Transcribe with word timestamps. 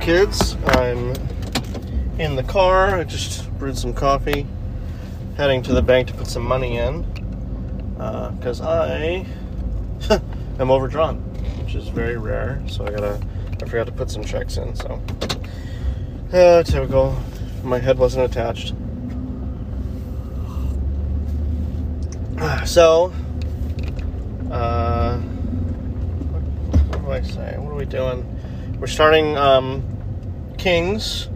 kids. 0.00 0.56
I'm 0.64 1.12
in 2.18 2.34
the 2.34 2.42
car. 2.42 2.96
I 2.98 3.04
just 3.04 3.50
brewed 3.58 3.76
some 3.76 3.92
coffee. 3.92 4.46
Heading 5.36 5.62
to 5.64 5.74
the 5.74 5.82
bank 5.82 6.08
to 6.08 6.14
put 6.14 6.26
some 6.26 6.42
money 6.42 6.78
in. 6.78 7.02
Because 7.92 8.62
I 8.62 9.26
am 10.58 10.70
overdrawn, 10.70 11.18
which 11.62 11.74
is 11.74 11.88
very 11.88 12.16
rare. 12.16 12.62
So 12.66 12.86
I 12.86 12.90
gotta, 12.90 13.20
I 13.62 13.66
forgot 13.66 13.86
to 13.86 13.92
put 13.92 14.10
some 14.10 14.24
checks 14.24 14.56
in. 14.56 14.74
So, 14.74 15.02
uh, 16.32 16.62
typical. 16.62 17.16
My 17.62 17.78
head 17.78 17.98
wasn't 17.98 18.24
attached. 18.24 18.74
So, 22.66 23.12
uh, 24.50 25.18
what 25.18 27.02
do 27.02 27.10
I 27.10 27.20
say? 27.20 27.58
What 27.58 27.72
are 27.72 27.74
we 27.74 27.84
doing? 27.84 28.24
We're 28.80 28.86
starting 28.86 29.36
um, 29.36 29.99
Kings. 30.60 31.26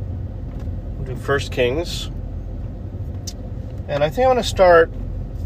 We'll 0.99 1.07
do 1.07 1.17
First 1.17 1.51
Kings. 1.51 2.11
And 3.89 4.05
I 4.05 4.11
think 4.11 4.27
I'm 4.27 4.35
going 4.35 4.37
to 4.37 4.43
start 4.43 4.91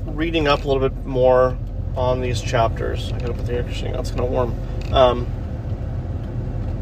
reading 0.05 0.49
up 0.49 0.65
a 0.65 0.69
little 0.69 0.89
bit 0.89 1.07
more 1.07 1.57
on 1.97 2.21
these 2.21 2.43
chapters. 2.43 3.13
I 3.13 3.21
gotta 3.21 3.35
put 3.35 3.47
the 3.47 3.55
air 3.55 3.63
conditioning 3.63 3.95
on, 3.95 4.01
it's 4.01 4.11
kind 4.11 4.23
of 4.23 4.31
warm. 4.31 4.59
Um, 4.93 5.27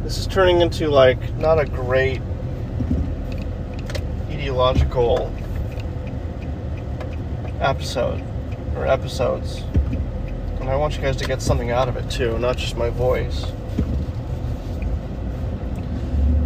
this 0.05 0.17
is 0.17 0.27
turning 0.27 0.63
into 0.63 0.89
like 0.89 1.35
not 1.37 1.59
a 1.59 1.67
great 1.67 2.23
ideological 4.31 5.31
episode 7.61 8.23
or 8.75 8.87
episodes. 8.87 9.63
And 10.61 10.71
I 10.71 10.77
want 10.77 10.97
you 10.97 11.03
guys 11.03 11.17
to 11.17 11.27
get 11.27 11.43
something 11.43 11.71
out 11.71 11.89
of 11.89 11.97
it 11.97 12.11
too, 12.11 12.39
not 12.39 12.57
just 12.57 12.75
my 12.77 12.89
voice. 12.89 13.45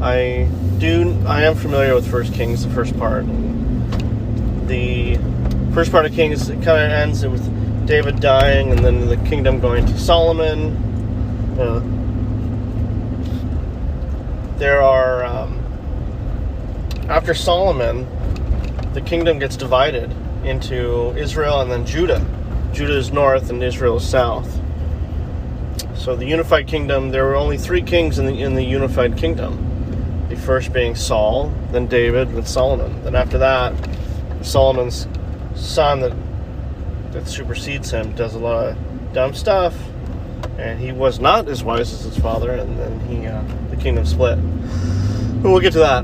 I 0.02 0.48
do. 0.78 1.14
I 1.26 1.42
am 1.42 1.54
familiar 1.54 1.94
with 1.94 2.10
First 2.10 2.32
Kings, 2.32 2.64
the 2.64 2.72
first 2.72 2.98
part. 2.98 3.26
The 4.66 5.18
first 5.74 5.92
part 5.92 6.06
of 6.06 6.12
Kings 6.14 6.48
it 6.48 6.54
kind 6.62 6.82
of 6.82 6.90
ends 6.90 7.26
with 7.26 7.86
David 7.86 8.18
dying, 8.18 8.70
and 8.70 8.78
then 8.78 9.08
the 9.08 9.18
kingdom 9.28 9.60
going 9.60 9.84
to 9.84 9.98
Solomon. 9.98 10.74
Uh, 11.58 11.80
there 14.58 14.80
are 14.80 15.26
um, 15.26 15.58
after 17.10 17.34
Solomon, 17.34 18.06
the 18.94 19.02
kingdom 19.02 19.38
gets 19.38 19.54
divided 19.54 20.10
into 20.44 21.14
Israel 21.18 21.60
and 21.60 21.70
then 21.70 21.84
Judah. 21.84 22.26
Judah 22.72 22.96
is 22.96 23.12
north 23.12 23.50
and 23.50 23.62
Israel 23.62 23.98
is 23.98 24.08
south. 24.08 24.58
So 25.94 26.16
the 26.16 26.24
unified 26.24 26.66
kingdom, 26.66 27.10
there 27.10 27.26
were 27.26 27.36
only 27.36 27.58
three 27.58 27.82
kings 27.82 28.18
in 28.18 28.24
the 28.24 28.40
in 28.40 28.54
the 28.54 28.64
unified 28.64 29.18
kingdom 29.18 29.69
the 30.30 30.36
first 30.36 30.72
being 30.72 30.94
Saul, 30.94 31.52
then 31.72 31.86
David, 31.88 32.30
then 32.30 32.46
Solomon. 32.46 33.02
Then 33.02 33.16
after 33.16 33.36
that, 33.38 33.74
Solomon's 34.42 35.06
son 35.54 36.00
that 36.00 36.14
that 37.12 37.26
supersedes 37.26 37.90
him 37.90 38.12
does 38.12 38.34
a 38.34 38.38
lot 38.38 38.68
of 38.68 39.12
dumb 39.12 39.34
stuff, 39.34 39.76
and 40.58 40.78
he 40.78 40.92
was 40.92 41.18
not 41.18 41.48
as 41.48 41.64
wise 41.64 41.92
as 41.92 42.04
his 42.04 42.16
father, 42.18 42.52
and 42.52 42.78
then 42.78 43.00
he 43.00 43.26
uh, 43.26 43.42
the 43.70 43.76
kingdom 43.76 44.06
split. 44.06 44.38
But 45.42 45.50
we'll 45.50 45.60
get 45.60 45.72
to 45.72 45.80
that. 45.80 46.02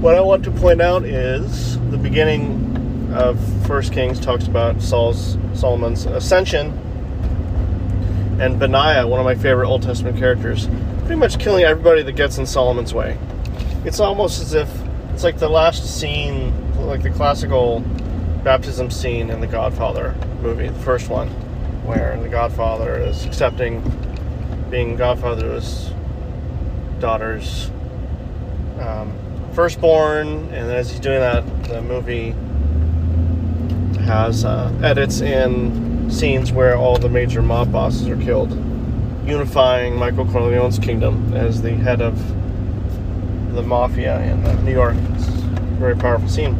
What 0.00 0.14
I 0.14 0.20
want 0.22 0.42
to 0.44 0.50
point 0.50 0.80
out 0.80 1.04
is 1.04 1.78
the 1.90 1.98
beginning 1.98 3.12
of 3.14 3.38
First 3.66 3.92
Kings 3.92 4.18
talks 4.18 4.46
about 4.46 4.80
Saul's 4.80 5.36
Solomon's 5.52 6.06
ascension, 6.06 6.68
and 8.40 8.58
Benaiah, 8.58 9.06
one 9.06 9.20
of 9.20 9.24
my 9.24 9.34
favorite 9.34 9.68
Old 9.68 9.82
Testament 9.82 10.16
characters, 10.16 10.68
pretty 11.00 11.16
much 11.16 11.38
killing 11.38 11.64
everybody 11.64 12.02
that 12.02 12.12
gets 12.12 12.38
in 12.38 12.46
Solomon's 12.46 12.94
way. 12.94 13.18
It's 13.86 14.00
almost 14.00 14.42
as 14.42 14.52
if 14.52 14.68
it's 15.14 15.22
like 15.22 15.38
the 15.38 15.48
last 15.48 16.00
scene, 16.00 16.52
like 16.86 17.04
the 17.04 17.10
classical 17.10 17.84
baptism 18.42 18.90
scene 18.90 19.30
in 19.30 19.40
the 19.40 19.46
Godfather 19.46 20.12
movie, 20.42 20.66
the 20.66 20.78
first 20.80 21.08
one, 21.08 21.28
where 21.86 22.18
the 22.20 22.28
Godfather 22.28 22.98
is 22.98 23.24
accepting 23.24 23.80
being 24.70 24.96
Godfather 24.96 25.42
to 25.42 25.52
his 25.52 25.92
daughter's 26.98 27.70
um, 28.80 29.16
firstborn, 29.52 30.26
and 30.52 30.68
as 30.68 30.90
he's 30.90 30.98
doing 30.98 31.20
that, 31.20 31.44
the 31.68 31.80
movie 31.80 32.34
has 34.02 34.44
uh, 34.44 34.76
edits 34.82 35.20
in 35.20 36.10
scenes 36.10 36.50
where 36.50 36.76
all 36.76 36.98
the 36.98 37.08
major 37.08 37.40
mob 37.40 37.70
bosses 37.70 38.08
are 38.08 38.16
killed 38.16 38.50
unifying 39.26 39.96
Michael 39.96 40.24
Corleone's 40.24 40.78
kingdom 40.78 41.34
as 41.34 41.60
the 41.60 41.72
head 41.72 42.00
of 42.00 42.16
the 43.56 43.62
mafia 43.62 44.20
in 44.20 44.44
uh, 44.44 44.52
New 44.62 44.72
York. 44.72 44.94
It's 45.14 45.28
a 45.28 45.30
very 45.80 45.96
powerful 45.96 46.28
scene. 46.28 46.54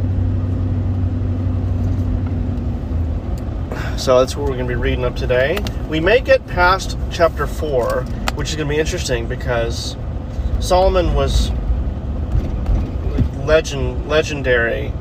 So 3.98 4.18
that's 4.18 4.34
what 4.34 4.48
we're 4.48 4.56
going 4.56 4.68
to 4.68 4.74
be 4.74 4.80
reading 4.80 5.04
up 5.04 5.14
today. 5.14 5.58
We 5.88 6.00
may 6.00 6.20
get 6.20 6.46
past 6.46 6.98
chapter 7.12 7.46
4, 7.46 8.02
which 8.34 8.50
is 8.50 8.56
going 8.56 8.66
to 8.66 8.74
be 8.74 8.80
interesting 8.80 9.26
because 9.26 9.96
Solomon 10.58 11.14
was 11.14 11.50
legend 13.44 14.08
legendary 14.08 14.92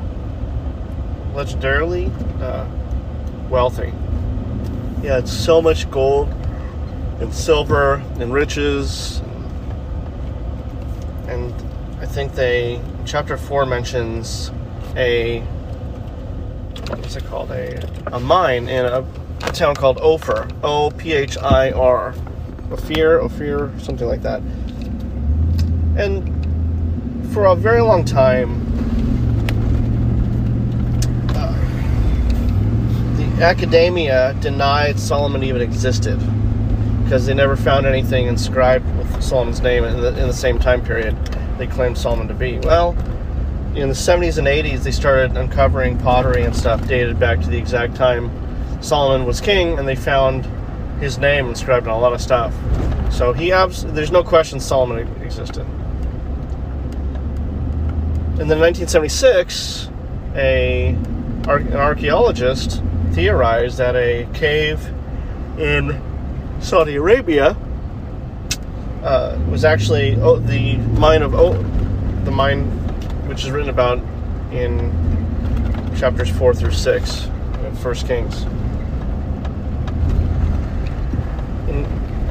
legendarily 1.34 2.10
uh, 2.40 2.66
wealthy. 3.48 3.92
He 5.00 5.06
had 5.06 5.28
so 5.28 5.60
much 5.62 5.90
gold 5.90 6.28
and 7.20 7.32
silver 7.32 8.02
and 8.18 8.32
riches. 8.32 9.20
And 11.28 11.52
I 12.06 12.08
think 12.08 12.34
they, 12.34 12.80
chapter 13.04 13.36
4 13.36 13.66
mentions 13.66 14.52
a, 14.94 15.40
what's 16.88 17.16
it 17.16 17.24
called? 17.24 17.50
A, 17.50 17.84
a 18.12 18.20
mine 18.20 18.68
in 18.68 18.86
a, 18.86 19.04
a 19.42 19.52
town 19.52 19.74
called 19.74 19.98
Ophir. 19.98 20.48
O 20.62 20.92
P 20.92 21.12
H 21.12 21.36
I 21.36 21.72
R. 21.72 22.14
Ophir, 22.70 23.20
Ophir, 23.20 23.72
something 23.80 24.06
like 24.06 24.22
that. 24.22 24.40
And 25.98 26.32
for 27.34 27.46
a 27.46 27.56
very 27.56 27.82
long 27.82 28.04
time, 28.04 28.62
uh, 31.30 31.58
the 33.16 33.44
academia 33.44 34.32
denied 34.40 35.00
Solomon 35.00 35.42
even 35.42 35.60
existed 35.60 36.20
because 37.02 37.26
they 37.26 37.34
never 37.34 37.56
found 37.56 37.84
anything 37.84 38.28
inscribed 38.28 38.86
with 38.96 39.22
Solomon's 39.22 39.60
name 39.60 39.82
in 39.82 40.00
the, 40.00 40.08
in 40.10 40.28
the 40.28 40.32
same 40.32 40.60
time 40.60 40.82
period 40.82 41.16
they 41.58 41.66
claimed 41.66 41.98
Solomon 41.98 42.28
to 42.28 42.34
be. 42.34 42.58
Well, 42.58 42.90
in 43.74 43.88
the 43.88 43.94
70s 43.94 44.38
and 44.38 44.46
80s, 44.46 44.82
they 44.82 44.90
started 44.90 45.36
uncovering 45.36 45.98
pottery 45.98 46.42
and 46.42 46.56
stuff 46.56 46.86
dated 46.86 47.18
back 47.18 47.40
to 47.40 47.48
the 47.48 47.58
exact 47.58 47.94
time 47.94 48.30
Solomon 48.82 49.26
was 49.26 49.40
king, 49.40 49.78
and 49.78 49.86
they 49.86 49.96
found 49.96 50.46
his 51.00 51.18
name 51.18 51.48
inscribed 51.48 51.86
on 51.86 51.94
a 51.94 51.98
lot 51.98 52.12
of 52.12 52.20
stuff. 52.20 52.54
So 53.10 53.32
he 53.32 53.52
abs- 53.52 53.84
there's 53.84 54.10
no 54.10 54.22
question 54.22 54.60
Solomon 54.60 55.06
existed. 55.22 55.66
And 58.38 58.50
then 58.50 58.58
in 58.58 58.60
1976, 58.60 59.88
a 60.34 60.96
an 61.48 61.76
archaeologist 61.76 62.82
theorized 63.12 63.78
that 63.78 63.94
a 63.94 64.26
cave 64.34 64.84
in 65.58 66.02
Saudi 66.60 66.96
Arabia 66.96 67.56
uh, 69.06 69.38
was 69.48 69.64
actually 69.64 70.16
oh, 70.16 70.38
the 70.40 70.76
mine 70.98 71.22
of 71.22 71.34
oh, 71.34 71.54
the 72.24 72.30
mine 72.30 72.64
which 73.28 73.44
is 73.44 73.50
written 73.50 73.70
about 73.70 73.98
in 74.52 74.90
chapters 75.96 76.28
four 76.28 76.52
through 76.52 76.72
six 76.72 77.26
of 77.64 77.78
First 77.78 78.06
Kings. 78.06 78.42
And, 81.68 81.86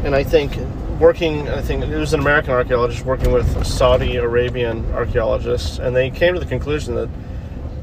and 0.05 0.15
I 0.15 0.23
think 0.23 0.57
working, 0.99 1.47
I 1.49 1.61
think 1.61 1.83
it 1.83 1.97
was 1.97 2.13
an 2.13 2.19
American 2.19 2.51
archaeologist 2.51 3.05
working 3.05 3.31
with 3.31 3.65
Saudi 3.65 4.17
Arabian 4.17 4.85
archaeologists, 4.93 5.79
and 5.79 5.95
they 5.95 6.09
came 6.09 6.33
to 6.33 6.39
the 6.39 6.45
conclusion 6.45 6.95
that 6.95 7.09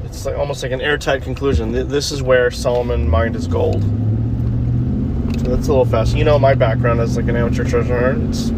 it's 0.05 0.25
like 0.25 0.37
almost 0.37 0.61
like 0.61 0.71
an 0.71 0.81
airtight 0.81 1.23
conclusion. 1.23 1.71
This 1.71 2.11
is 2.11 2.21
where 2.21 2.51
Solomon 2.51 3.09
mined 3.09 3.33
his 3.33 3.47
gold. 3.47 3.81
That's 5.43 5.67
a 5.67 5.71
little 5.71 5.85
fast. 5.85 6.15
You 6.15 6.23
know 6.23 6.37
my 6.37 6.53
background 6.53 6.99
as 6.99 7.17
like 7.17 7.27
an 7.27 7.35
amateur 7.35 7.63
treasure 7.63 7.99
hunter. 7.99 8.53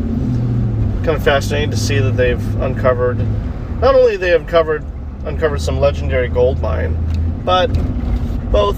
Kind 1.06 1.18
of 1.18 1.24
fascinating 1.24 1.69
to 1.69 1.78
see 1.78 2.00
that 2.00 2.18
they've 2.18 2.62
uncovered 2.62 3.19
not 3.80 3.94
only 3.94 4.18
they 4.18 4.30
have 4.30 4.48
covered 4.48 4.84
uncovered 5.25 5.62
some 5.62 5.80
legendary 5.80 6.28
gold 6.28 6.60
mine, 6.60 6.98
but 7.46 7.68
both 8.52 8.78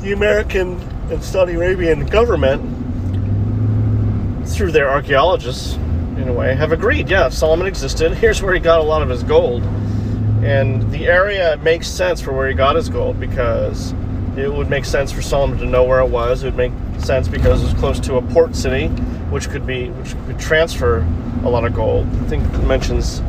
the 0.00 0.12
American 0.12 0.78
and 1.10 1.24
Saudi 1.24 1.54
Arabian 1.54 2.04
government 2.04 2.60
through 4.46 4.72
their 4.72 4.90
archaeologists 4.90 5.74
in 6.16 6.28
a 6.28 6.32
way 6.32 6.54
have 6.54 6.72
agreed, 6.72 7.08
yeah, 7.08 7.30
Solomon 7.30 7.66
existed. 7.66 8.12
Here's 8.12 8.42
where 8.42 8.52
he 8.52 8.60
got 8.60 8.80
a 8.80 8.82
lot 8.82 9.00
of 9.00 9.08
his 9.08 9.22
gold. 9.22 9.62
And 10.42 10.90
the 10.90 11.06
area 11.06 11.58
makes 11.62 11.88
sense 11.88 12.20
for 12.20 12.32
where 12.32 12.48
he 12.48 12.54
got 12.54 12.76
his 12.76 12.90
gold 12.90 13.18
because 13.18 13.94
it 14.40 14.52
would 14.52 14.70
make 14.70 14.84
sense 14.84 15.12
for 15.12 15.22
Solomon 15.22 15.58
to 15.58 15.66
know 15.66 15.84
where 15.84 16.00
it 16.00 16.08
was. 16.08 16.42
It 16.42 16.46
would 16.46 16.56
make 16.56 16.72
sense 17.00 17.28
because 17.28 17.62
it 17.62 17.66
was 17.66 17.74
close 17.74 18.00
to 18.00 18.16
a 18.16 18.22
port 18.22 18.56
city, 18.56 18.88
which 19.30 19.48
could 19.48 19.66
be 19.66 19.90
which 19.90 20.14
could 20.26 20.38
transfer 20.38 21.06
a 21.44 21.48
lot 21.48 21.64
of 21.64 21.74
gold. 21.74 22.06
I 22.06 22.24
think 22.26 22.44
it 22.54 22.64
mentions 22.64 23.20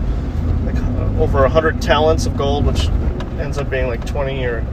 like 0.66 0.76
uh, 0.76 1.22
over 1.22 1.48
hundred 1.48 1.82
talents 1.82 2.26
of 2.26 2.38
gold, 2.38 2.66
which 2.66 2.88
ends 3.40 3.58
up 3.58 3.70
being 3.70 3.88
like 3.88 4.06
twenty 4.06 4.46
or 4.46 4.66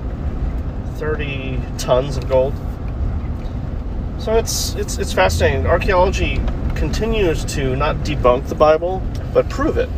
thirty 0.97 1.61
tons 1.79 2.17
of 2.17 2.29
gold. 2.29 2.55
So 4.19 4.35
it's 4.35 4.75
it's 4.75 4.99
it's 4.99 5.13
fascinating. 5.13 5.67
Archaeology 5.67 6.41
continues 6.75 7.45
to 7.47 7.77
not 7.77 7.97
debunk 7.99 8.49
the 8.49 8.55
Bible, 8.55 9.03
but 9.33 9.49
prove 9.49 9.79
it, 9.79 9.89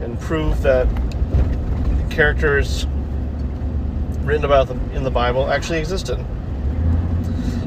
and 0.00 0.18
prove 0.20 0.62
that 0.62 0.88
characters 2.10 2.86
written 4.24 4.44
about 4.44 4.70
in 4.70 5.04
the 5.04 5.10
Bible 5.10 5.50
actually 5.50 5.78
existed. 5.78 6.18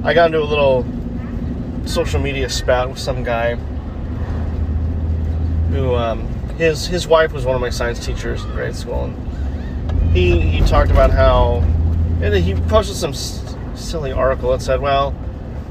I 0.03 0.13
got 0.13 0.27
into 0.27 0.41
a 0.41 0.43
little 0.43 0.85
social 1.85 2.19
media 2.19 2.49
spat 2.49 2.89
with 2.89 2.99
some 2.99 3.23
guy 3.23 3.55
who 5.71 5.95
um, 5.95 6.27
his 6.57 6.87
his 6.87 7.07
wife 7.07 7.31
was 7.31 7.45
one 7.45 7.55
of 7.55 7.61
my 7.61 7.69
science 7.69 8.03
teachers 8.03 8.43
in 8.43 8.51
grade 8.51 8.75
school, 8.75 9.05
and 9.05 10.15
he 10.15 10.39
he 10.39 10.61
talked 10.61 10.91
about 10.91 11.11
how 11.11 11.57
and 12.21 12.33
he 12.33 12.55
posted 12.55 12.95
some 12.95 13.11
s- 13.11 13.55
silly 13.75 14.11
article 14.11 14.51
that 14.51 14.61
said, 14.61 14.81
"Well, 14.81 15.13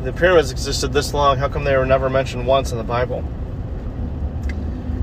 the 0.05 0.12
pyramids 0.12 0.50
existed 0.53 0.93
this 0.93 1.12
long. 1.12 1.39
How 1.39 1.49
come 1.49 1.65
they 1.65 1.77
were 1.77 1.87
never 1.87 2.09
mentioned 2.09 2.47
once 2.47 2.73
in 2.73 2.79
the 2.79 2.85
Bible?" 2.85 3.25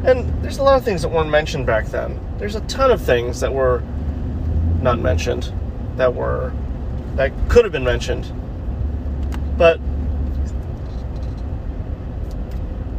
And 0.06 0.44
there's 0.44 0.58
a 0.58 0.64
lot 0.64 0.78
of 0.78 0.84
things 0.84 1.02
that 1.02 1.10
weren't 1.10 1.30
mentioned 1.30 1.66
back 1.66 1.88
then. 1.88 2.20
There's 2.38 2.56
a 2.56 2.62
ton 2.62 2.92
of 2.92 3.02
things 3.02 3.40
that 3.40 3.54
were 3.54 3.82
not 4.82 5.00
mentioned 5.00 5.52
that 5.98 6.14
were 6.14 6.54
that 7.16 7.32
could 7.50 7.64
have 7.66 7.72
been 7.72 7.84
mentioned, 7.84 8.32
but 9.58 9.80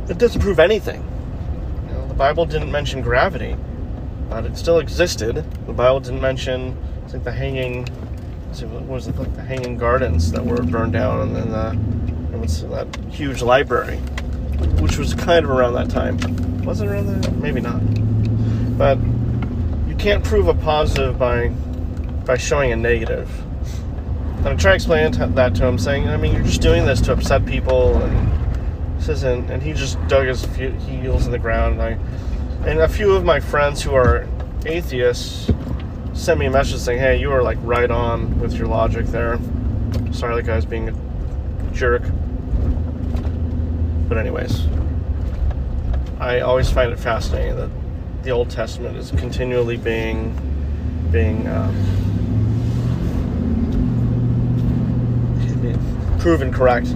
it 0.09 0.19
doesn't 0.19 0.41
prove 0.41 0.59
anything. 0.59 1.03
You 1.89 1.95
know, 1.95 2.07
the 2.07 2.15
Bible 2.15 2.47
didn't 2.47 2.71
mention 2.71 3.01
gravity, 3.01 3.57
but 4.29 4.45
it 4.45 4.57
still 4.57 4.79
existed. 4.79 5.37
The 5.67 5.73
Bible 5.73 6.01
didn't 6.01 6.21
mention, 6.21 6.77
think, 7.09 7.25
the 7.25 7.33
hanging. 7.33 7.87
What 8.55 8.83
was 8.85 9.09
it 9.09 9.17
like 9.17 9.35
the 9.35 9.43
hanging 9.43 9.77
gardens 9.77 10.31
that 10.31 10.45
were 10.45 10.63
burned 10.63 10.93
down, 10.93 11.23
and 11.23 11.35
then 11.35 11.51
the 11.51 11.71
what's 12.39 12.61
that 12.61 12.87
huge 13.11 13.43
library, 13.43 13.97
which 14.79 14.97
was 14.97 15.15
kind 15.15 15.45
of 15.45 15.51
around 15.51 15.73
that 15.75 15.91
time. 15.91 16.19
Was 16.65 16.81
it 16.81 16.87
around 16.87 17.07
that? 17.07 17.33
Maybe 17.37 17.61
not. 17.61 17.81
But 18.79 18.99
you 19.89 19.95
can't 19.97 20.23
prove 20.23 20.47
a 20.49 20.55
positive 20.55 21.19
by 21.19 21.53
by 22.25 22.37
showing 22.37 22.73
a 22.73 22.77
negative. 22.77 23.29
And 24.39 24.49
I 24.49 24.57
try 24.57 24.73
to 24.73 24.75
explain 24.75 25.11
that 25.13 25.55
to 25.55 25.67
him, 25.67 25.79
saying, 25.79 26.09
I 26.09 26.17
mean, 26.17 26.35
you're 26.35 26.45
just 26.45 26.61
doing 26.61 26.85
this 26.85 27.01
to 27.03 27.13
upset 27.13 27.47
people, 27.47 27.97
and 28.03 28.99
this 28.99 29.09
isn't. 29.09 29.51
And 29.51 29.63
he 29.63 29.73
just 29.73 29.99
dug 30.07 30.27
his 30.27 30.45
heels 30.55 31.27
in 31.27 31.33
the 31.33 31.39
ground. 31.39 31.81
And, 31.81 31.83
I, 31.83 32.69
and 32.69 32.81
a 32.81 32.89
few 32.89 33.13
of 33.13 33.25
my 33.25 33.41
friends 33.41 33.83
who 33.83 33.95
are 33.95 34.27
atheists 34.67 35.51
sent 36.13 36.39
me 36.39 36.47
a 36.47 36.51
message 36.51 36.79
saying, 36.81 36.99
"Hey, 36.99 37.19
you 37.19 37.29
were 37.29 37.43
like 37.43 37.59
right 37.63 37.91
on 37.91 38.39
with 38.39 38.55
your 38.55 38.69
logic 38.69 39.07
there. 39.07 39.39
Sorry, 40.13 40.37
that 40.37 40.43
guy's 40.43 40.65
being 40.65 40.91
a 40.91 41.73
jerk." 41.73 42.03
But 44.09 44.19
anyways, 44.19 44.67
I 46.21 46.41
always 46.41 46.71
find 46.71 46.93
it 46.93 46.99
fascinating 46.99 47.57
that 47.57 47.71
the 48.23 48.31
Old 48.31 48.51
Testament 48.51 48.97
is 48.97 49.11
continually 49.11 49.77
being 49.77 50.37
being 51.11 51.47
um, 51.49 52.04
proven 56.25 56.51
correct. 56.51 56.87
So 56.87 56.95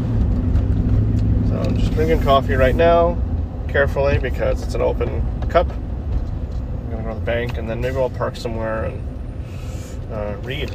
I'm 1.61 1.77
just 1.77 1.93
drinking 1.93 2.23
coffee 2.23 2.55
right 2.55 2.75
now, 2.75 3.21
carefully 3.69 4.17
because 4.17 4.63
it's 4.63 4.75
an 4.75 4.81
open 4.81 5.21
cup. 5.51 5.69
I'm 5.71 6.91
gonna 6.91 7.03
go 7.03 7.09
to 7.11 7.15
the 7.17 7.27
bank 7.27 7.59
and 7.59 7.69
then 7.69 7.79
maybe 7.79 7.99
I'll 7.99 8.09
park 8.09 8.37
somewhere 8.37 8.87
and 8.87 10.11
uh, 10.11 10.35
read. 10.43 10.71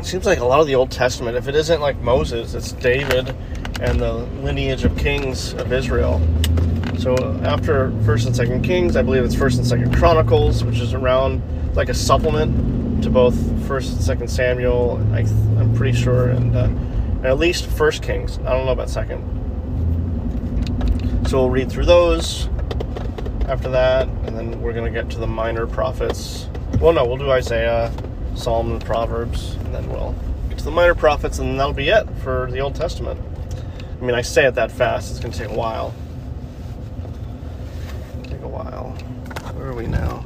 It 0.00 0.04
seems 0.04 0.26
like 0.26 0.40
a 0.40 0.44
lot 0.44 0.58
of 0.58 0.66
the 0.66 0.74
Old 0.74 0.90
Testament, 0.90 1.36
if 1.36 1.46
it 1.46 1.54
isn't 1.54 1.80
like 1.80 1.98
Moses, 1.98 2.54
it's 2.54 2.72
David 2.72 3.36
and 3.80 4.00
the 4.00 4.14
lineage 4.42 4.82
of 4.82 4.98
kings 4.98 5.54
of 5.54 5.72
Israel. 5.72 6.20
So 6.98 7.14
after 7.44 7.92
First 8.04 8.26
and 8.26 8.34
Second 8.34 8.64
Kings, 8.64 8.96
I 8.96 9.02
believe 9.02 9.22
it's 9.22 9.36
First 9.36 9.58
and 9.58 9.66
Second 9.66 9.94
Chronicles, 9.94 10.64
which 10.64 10.80
is 10.80 10.92
around 10.92 11.40
like 11.76 11.88
a 11.88 11.94
supplement 11.94 12.81
to 13.02 13.10
both 13.10 13.34
First 13.66 13.92
and 13.92 14.00
Second 14.00 14.28
Samuel. 14.28 15.04
I, 15.12 15.20
am 15.20 15.74
pretty 15.74 15.96
sure, 15.96 16.28
and, 16.28 16.54
uh, 16.54 16.64
and 16.64 17.26
at 17.26 17.38
least 17.38 17.66
First 17.66 18.02
Kings. 18.02 18.38
I 18.38 18.52
don't 18.52 18.64
know 18.64 18.72
about 18.72 18.90
Second. 18.90 19.22
So 21.28 21.40
we'll 21.40 21.50
read 21.50 21.70
through 21.70 21.86
those 21.86 22.48
after 23.48 23.68
that, 23.70 24.06
and 24.06 24.36
then 24.36 24.60
we're 24.62 24.72
gonna 24.72 24.90
get 24.90 25.10
to 25.10 25.18
the 25.18 25.26
minor 25.26 25.66
prophets. 25.66 26.48
Well, 26.80 26.92
no, 26.92 27.04
we'll 27.04 27.16
do 27.16 27.30
Isaiah, 27.30 27.92
Psalm, 28.34 28.70
and 28.72 28.84
Proverbs, 28.84 29.54
and 29.64 29.74
then 29.74 29.88
we'll 29.88 30.14
get 30.48 30.58
to 30.58 30.64
the 30.64 30.70
minor 30.70 30.94
prophets, 30.94 31.38
and 31.38 31.58
that'll 31.58 31.72
be 31.72 31.88
it 31.88 32.08
for 32.22 32.50
the 32.50 32.60
Old 32.60 32.76
Testament. 32.76 33.20
I 34.00 34.04
mean, 34.04 34.14
I 34.14 34.22
say 34.22 34.46
it 34.46 34.54
that 34.54 34.70
fast; 34.70 35.10
it's 35.10 35.20
gonna 35.20 35.34
take 35.34 35.50
a 35.50 35.58
while. 35.58 35.92
Take 38.24 38.42
a 38.42 38.48
while. 38.48 38.90
Where 39.54 39.68
are 39.68 39.74
we 39.74 39.86
now? 39.86 40.24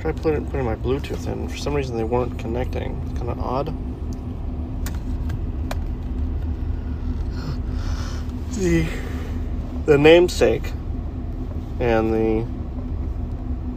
Try 0.00 0.12
putting 0.12 0.46
putting 0.46 0.64
my 0.64 0.76
Bluetooth 0.76 1.26
in. 1.26 1.48
For 1.48 1.58
some 1.58 1.74
reason, 1.74 1.96
they 1.96 2.04
weren't 2.04 2.38
connecting. 2.38 2.98
It's 3.10 3.18
kind 3.18 3.30
of 3.30 3.38
odd. 3.38 3.66
The 8.54 8.86
the 9.84 9.98
namesake 9.98 10.72
and 11.80 12.14
the 12.14 12.46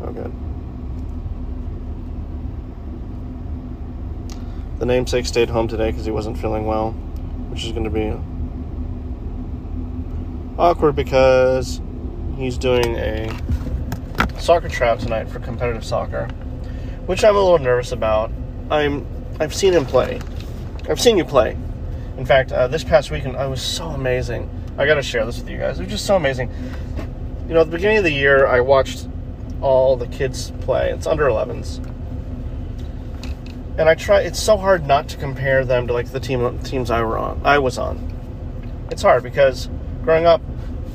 oh. 0.01 0.31
The 4.79 4.85
namesake 4.85 5.25
stayed 5.25 5.49
home 5.49 5.67
today 5.67 5.91
because 5.91 6.05
he 6.05 6.11
wasn't 6.11 6.37
feeling 6.37 6.65
well, 6.65 6.91
which 7.49 7.65
is 7.65 7.71
going 7.71 7.85
to 7.85 7.89
be 7.89 8.13
awkward 10.57 10.95
because 10.95 11.81
he's 12.35 12.57
doing 12.57 12.95
a 12.95 13.29
soccer 14.43 14.67
tryout 14.67 14.99
tonight 14.99 15.29
for 15.29 15.39
competitive 15.39 15.85
soccer, 15.85 16.27
which 17.05 17.23
I'm 17.23 17.35
a 17.35 17.39
little 17.39 17.59
nervous 17.59 17.93
about. 17.93 18.29
I'm 18.69 19.07
I've 19.39 19.55
seen 19.55 19.73
him 19.73 19.85
play. 19.85 20.19
I've 20.89 20.99
seen 20.99 21.17
you 21.17 21.23
play. 21.23 21.57
In 22.17 22.25
fact, 22.25 22.51
uh, 22.51 22.67
this 22.67 22.83
past 22.83 23.09
weekend 23.09 23.37
I 23.37 23.47
was 23.47 23.61
so 23.61 23.87
amazing. 23.87 24.49
I 24.77 24.85
got 24.85 24.95
to 24.95 25.01
share 25.01 25.25
this 25.25 25.39
with 25.39 25.49
you 25.49 25.57
guys. 25.57 25.79
It 25.79 25.83
was 25.83 25.91
just 25.91 26.05
so 26.05 26.17
amazing. 26.17 26.51
You 27.47 27.53
know, 27.53 27.61
at 27.61 27.67
the 27.67 27.77
beginning 27.77 27.99
of 27.99 28.03
the 28.03 28.11
year, 28.11 28.45
I 28.45 28.59
watched 28.59 29.07
all 29.61 29.95
the 29.95 30.07
kids 30.07 30.51
play. 30.61 30.89
It's 30.89 31.07
under 31.07 31.23
11s, 31.25 31.77
and 33.77 33.87
I 33.87 33.95
try. 33.95 34.21
It's 34.21 34.39
so 34.39 34.57
hard 34.57 34.85
not 34.85 35.07
to 35.09 35.17
compare 35.17 35.63
them 35.63 35.87
to 35.87 35.93
like 35.93 36.11
the 36.11 36.19
team 36.19 36.59
teams 36.59 36.91
I 36.91 37.01
were 37.01 37.17
on. 37.17 37.41
I 37.45 37.59
was 37.59 37.77
on. 37.77 38.09
It's 38.91 39.03
hard 39.03 39.23
because 39.23 39.69
growing 40.03 40.25
up, 40.25 40.41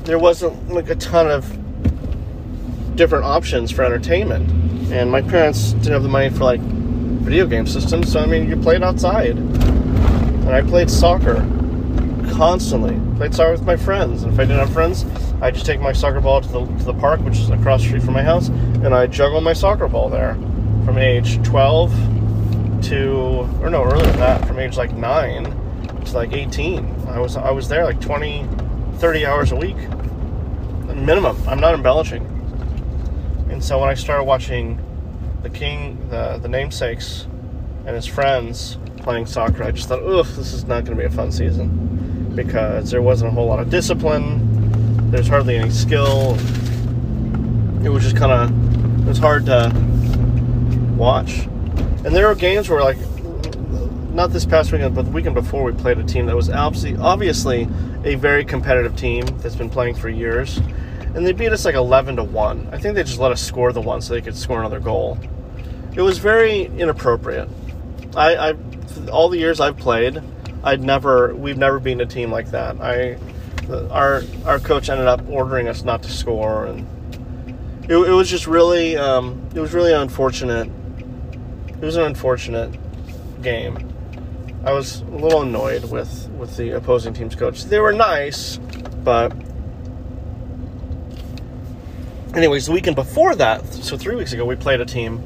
there 0.03 0.19
wasn't 0.19 0.69
like 0.69 0.89
a 0.89 0.95
ton 0.95 1.31
of 1.31 1.58
different 2.99 3.23
options 3.23 3.71
for 3.71 3.85
entertainment. 3.85 4.51
And 4.91 5.09
my 5.09 5.21
parents 5.21 5.71
didn't 5.71 5.93
have 5.93 6.03
the 6.03 6.09
money 6.09 6.29
for 6.29 6.43
like 6.43 6.59
video 6.59 7.47
game 7.47 7.65
systems, 7.65 8.11
so 8.11 8.19
I 8.19 8.25
mean, 8.25 8.49
you 8.49 8.57
played 8.57 8.83
outside. 8.83 9.37
And 9.37 10.49
I 10.49 10.61
played 10.61 10.89
soccer 10.91 11.35
constantly. 12.33 12.99
Played 13.15 13.33
soccer 13.33 13.53
with 13.53 13.63
my 13.63 13.77
friends. 13.77 14.23
And 14.23 14.33
if 14.33 14.39
I 14.39 14.43
didn't 14.43 14.59
have 14.59 14.73
friends, 14.73 15.05
I'd 15.41 15.53
just 15.53 15.65
take 15.65 15.79
my 15.79 15.93
soccer 15.93 16.19
ball 16.19 16.41
to 16.41 16.47
the, 16.49 16.65
to 16.65 16.83
the 16.83 16.93
park, 16.93 17.21
which 17.21 17.37
is 17.37 17.49
across 17.49 17.81
the 17.83 17.87
street 17.87 18.03
from 18.03 18.15
my 18.15 18.21
house, 18.21 18.49
and 18.49 18.93
I'd 18.93 19.13
juggle 19.13 19.39
my 19.39 19.53
soccer 19.53 19.87
ball 19.87 20.09
there 20.09 20.33
from 20.83 20.97
age 20.97 21.41
12 21.43 21.93
to, 22.89 23.47
or 23.61 23.69
no, 23.69 23.81
earlier 23.85 24.05
than 24.07 24.19
that, 24.19 24.45
from 24.45 24.59
age 24.59 24.75
like 24.75 24.91
9 24.91 25.45
to 26.03 26.13
like 26.13 26.33
18. 26.33 27.07
I 27.07 27.19
was, 27.19 27.37
I 27.37 27.51
was 27.51 27.69
there 27.69 27.85
like 27.85 28.01
20, 28.01 28.45
30 28.95 29.25
hours 29.25 29.53
a 29.53 29.55
week. 29.55 29.77
Minimum. 30.93 31.37
I'm 31.47 31.61
not 31.61 31.73
embellishing. 31.73 32.28
And 33.59 33.65
so 33.65 33.77
when 33.77 33.89
I 33.89 33.93
started 33.93 34.23
watching 34.23 34.79
the 35.43 35.49
king, 35.49 36.07
the 36.09 36.39
the 36.41 36.47
namesakes, 36.47 37.27
and 37.85 37.93
his 37.93 38.05
friends 38.05 38.77
playing 38.99 39.25
soccer, 39.25 39.63
I 39.65 39.71
just 39.71 39.89
thought, 39.89 40.01
ugh, 40.01 40.25
this 40.27 40.53
is 40.53 40.63
not 40.63 40.85
going 40.85 40.97
to 40.97 41.03
be 41.03 41.05
a 41.05 41.09
fun 41.09 41.29
season 41.29 42.31
because 42.37 42.89
there 42.89 43.01
wasn't 43.01 43.33
a 43.33 43.33
whole 43.33 43.47
lot 43.47 43.59
of 43.59 43.69
discipline. 43.69 45.11
There's 45.11 45.27
hardly 45.27 45.57
any 45.57 45.71
skill. 45.71 46.37
It 47.83 47.89
was 47.89 48.03
just 48.03 48.15
kind 48.15 48.31
of 48.31 49.01
it 49.01 49.09
was 49.09 49.17
hard 49.17 49.45
to 49.47 49.73
watch. 50.95 51.39
And 52.05 52.15
there 52.15 52.27
were 52.27 52.35
games 52.35 52.69
where 52.69 52.81
like 52.81 52.97
not 54.13 54.31
this 54.31 54.45
past 54.45 54.71
weekend, 54.71 54.95
but 54.95 55.03
the 55.03 55.11
weekend 55.11 55.35
before, 55.35 55.65
we 55.65 55.73
played 55.73 55.97
a 55.97 56.03
team 56.05 56.27
that 56.27 56.35
was 56.37 56.49
obviously 56.49 56.95
obviously 56.95 57.67
a 58.05 58.15
very 58.15 58.45
competitive 58.45 58.95
team 58.95 59.25
that's 59.39 59.57
been 59.57 59.69
playing 59.69 59.95
for 59.95 60.07
years 60.07 60.61
and 61.19 61.27
they 61.27 61.33
beat 61.33 61.51
us 61.51 61.65
like 61.65 61.75
11 61.75 62.15
to 62.15 62.23
1. 62.23 62.69
I 62.71 62.77
think 62.77 62.95
they 62.95 63.03
just 63.03 63.19
let 63.19 63.33
us 63.33 63.45
score 63.45 63.73
the 63.73 63.81
one 63.81 64.01
so 64.01 64.13
they 64.13 64.21
could 64.21 64.37
score 64.37 64.61
another 64.61 64.79
goal. 64.79 65.19
it 65.93 66.01
was 66.01 66.17
very 66.17 66.67
inappropriate. 66.77 67.49
I, 68.15 68.51
I 68.51 68.53
all 69.11 69.27
the 69.27 69.37
years 69.37 69.59
I've 69.59 69.75
played, 69.75 70.23
I'd 70.63 70.81
never 70.81 71.35
we've 71.35 71.57
never 71.57 71.77
been 71.77 71.99
a 71.99 72.05
team 72.05 72.31
like 72.31 72.51
that. 72.51 72.79
I 72.79 73.17
our 73.91 74.23
our 74.45 74.59
coach 74.59 74.87
ended 74.87 75.07
up 75.07 75.27
ordering 75.27 75.67
us 75.67 75.83
not 75.83 76.03
to 76.03 76.09
score, 76.09 76.67
and 76.67 76.87
it, 77.89 77.97
it 77.97 78.13
was 78.13 78.29
just 78.29 78.47
really 78.47 78.95
um, 78.95 79.45
it 79.53 79.59
was 79.59 79.73
really 79.73 79.91
unfortunate. 79.91 80.71
It 81.67 81.81
was 81.81 81.97
an 81.97 82.03
unfortunate 82.03 82.73
game. 83.41 83.77
I 84.63 84.71
was 84.71 85.01
a 85.01 85.05
little 85.05 85.41
annoyed 85.41 85.83
with 85.91 86.29
with 86.29 86.55
the 86.55 86.77
opposing 86.77 87.13
team's 87.13 87.35
coach. 87.35 87.65
They 87.65 87.81
were 87.81 87.91
nice, 87.91 88.55
but 89.03 89.33
anyways, 92.39 92.67
the 92.67 92.71
weekend 92.71 92.95
before 92.95 93.35
that, 93.35 93.65
so 93.65 93.97
three 93.97 94.15
weeks 94.15 94.31
ago, 94.31 94.45
we 94.45 94.55
played 94.55 94.79
a 94.79 94.85
team, 94.85 95.21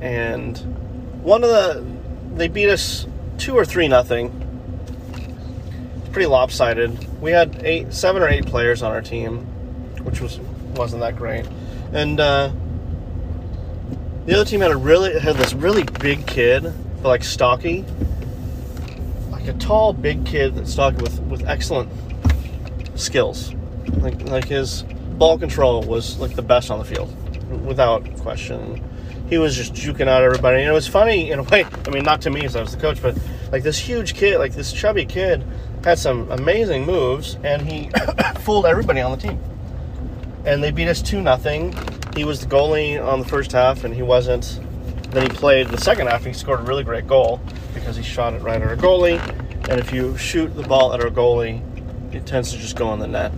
and 0.00 0.58
one 1.22 1.42
of 1.42 1.48
the 1.48 1.84
they 2.34 2.46
beat 2.48 2.68
us 2.68 3.06
two 3.38 3.54
or 3.54 3.64
three 3.64 3.88
nothing. 3.88 4.40
Pretty 6.12 6.26
lopsided. 6.26 7.20
We 7.20 7.32
had 7.32 7.62
eight, 7.64 7.92
seven 7.92 8.22
or 8.22 8.28
eight 8.28 8.46
players 8.46 8.82
on 8.82 8.92
our 8.92 9.00
team, 9.00 9.38
which 10.04 10.20
was 10.20 10.38
wasn't 10.76 11.00
that 11.00 11.16
great, 11.16 11.46
and 11.92 12.20
uh, 12.20 12.52
the 14.26 14.34
other 14.34 14.44
team 14.44 14.60
had 14.60 14.70
a 14.70 14.76
really 14.76 15.18
had 15.18 15.36
this 15.36 15.54
really 15.54 15.84
big 15.84 16.26
kid, 16.26 16.64
but 17.02 17.08
like 17.08 17.24
stocky, 17.24 17.84
like 19.30 19.48
a 19.48 19.54
tall, 19.54 19.94
big 19.94 20.26
kid 20.26 20.54
that's 20.54 20.72
stocky 20.72 20.98
with 20.98 21.18
with 21.22 21.48
excellent 21.48 21.90
skills, 22.94 23.54
like 24.00 24.20
like 24.28 24.44
his 24.44 24.84
ball 25.18 25.38
control 25.38 25.82
was 25.82 26.18
like 26.18 26.34
the 26.34 26.42
best 26.42 26.70
on 26.70 26.78
the 26.78 26.84
field, 26.84 27.14
without 27.64 28.04
question 28.18 28.82
he 29.28 29.38
was 29.38 29.56
just 29.56 29.74
juking 29.74 30.08
out 30.08 30.22
everybody. 30.22 30.60
And 30.60 30.68
it 30.68 30.72
was 30.72 30.86
funny 30.86 31.30
in 31.30 31.38
a 31.38 31.42
way. 31.42 31.64
I 31.86 31.90
mean, 31.90 32.04
not 32.04 32.20
to 32.22 32.30
me 32.30 32.44
as 32.44 32.56
I 32.56 32.60
was 32.60 32.72
the 32.72 32.80
coach, 32.80 33.00
but 33.00 33.16
like 33.50 33.62
this 33.62 33.78
huge 33.78 34.14
kid, 34.14 34.38
like 34.38 34.52
this 34.52 34.72
chubby 34.72 35.04
kid, 35.04 35.44
had 35.82 35.98
some 35.98 36.30
amazing 36.30 36.84
moves, 36.84 37.36
and 37.42 37.62
he 37.62 37.90
fooled 38.40 38.66
everybody 38.66 39.00
on 39.00 39.10
the 39.10 39.16
team. 39.16 39.38
And 40.44 40.62
they 40.62 40.70
beat 40.70 40.88
us 40.88 41.00
two 41.00 41.20
nothing. 41.20 41.74
He 42.14 42.24
was 42.24 42.40
the 42.40 42.46
goalie 42.46 43.02
on 43.04 43.18
the 43.18 43.26
first 43.26 43.52
half, 43.52 43.84
and 43.84 43.94
he 43.94 44.02
wasn't. 44.02 44.60
Then 45.10 45.22
he 45.22 45.28
played 45.28 45.68
the 45.68 45.78
second 45.78 46.08
half. 46.08 46.24
He 46.24 46.32
scored 46.32 46.60
a 46.60 46.64
really 46.64 46.84
great 46.84 47.06
goal 47.06 47.40
because 47.72 47.96
he 47.96 48.02
shot 48.02 48.34
it 48.34 48.42
right 48.42 48.60
at 48.60 48.68
our 48.68 48.76
goalie. 48.76 49.20
And 49.68 49.80
if 49.80 49.92
you 49.92 50.16
shoot 50.18 50.54
the 50.54 50.62
ball 50.62 50.92
at 50.92 51.00
our 51.00 51.10
goalie, 51.10 51.62
it 52.14 52.26
tends 52.26 52.52
to 52.52 52.58
just 52.58 52.76
go 52.76 52.92
in 52.92 52.98
the 52.98 53.06
net. 53.06 53.32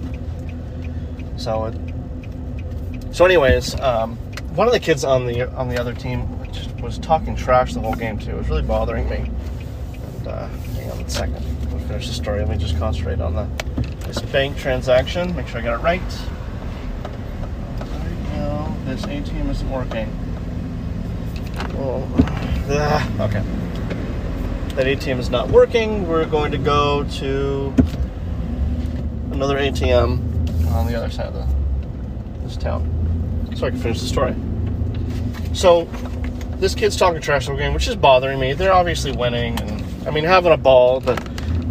So, 1.36 1.66
it, 1.66 3.14
so 3.14 3.24
anyways, 3.24 3.78
um, 3.80 4.16
one 4.54 4.66
of 4.66 4.72
the 4.72 4.80
kids 4.80 5.04
on 5.04 5.26
the 5.26 5.50
on 5.54 5.68
the 5.68 5.78
other 5.78 5.92
team 5.92 6.26
was 6.80 6.98
talking 6.98 7.34
trash 7.34 7.74
the 7.74 7.80
whole 7.80 7.94
game 7.94 8.18
too. 8.18 8.30
It 8.30 8.36
was 8.36 8.48
really 8.48 8.62
bothering 8.62 9.08
me. 9.08 9.30
And 10.16 10.28
uh, 10.28 10.48
hang 10.48 10.90
on 10.90 11.00
a 11.00 11.10
second. 11.10 11.44
We'll 11.70 11.80
finish 11.86 12.06
the 12.06 12.14
story. 12.14 12.40
Let 12.40 12.48
me 12.48 12.56
just 12.56 12.78
concentrate 12.78 13.20
on 13.20 13.34
the 13.34 13.48
this 14.06 14.20
bank 14.20 14.56
transaction. 14.56 15.34
Make 15.34 15.48
sure 15.48 15.60
I 15.60 15.64
got 15.64 15.80
it 15.80 15.82
right. 15.82 16.00
No, 18.34 18.76
this 18.84 19.02
ATM 19.02 19.50
isn't 19.50 19.70
working. 19.70 20.08
Oh, 21.78 22.02
okay. 23.20 23.42
That 24.74 24.86
ATM 24.86 25.18
is 25.18 25.30
not 25.30 25.48
working. 25.48 26.06
We're 26.06 26.26
going 26.26 26.52
to 26.52 26.58
go 26.58 27.04
to 27.04 27.74
another 29.32 29.56
ATM 29.58 30.35
on 30.68 30.87
the 30.87 30.94
other 30.94 31.11
side 31.11 31.26
of 31.26 31.35
the, 31.35 32.44
this 32.44 32.56
town 32.56 32.92
so 33.56 33.66
I 33.66 33.70
can 33.70 33.78
finish 33.78 34.00
the 34.00 34.06
story. 34.06 34.35
So 35.54 35.85
this 36.58 36.75
kid's 36.75 36.96
talking 36.96 37.20
trash 37.20 37.46
the 37.46 37.54
game, 37.54 37.75
which 37.75 37.88
is 37.88 37.96
bothering 37.96 38.38
me. 38.38 38.52
They're 38.52 38.73
obviously 38.73 39.12
winning, 39.12 39.58
and 39.61 40.08
I 40.08 40.11
mean 40.11 40.25
having 40.25 40.52
a 40.52 40.56
ball. 40.56 41.00
But 41.00 41.16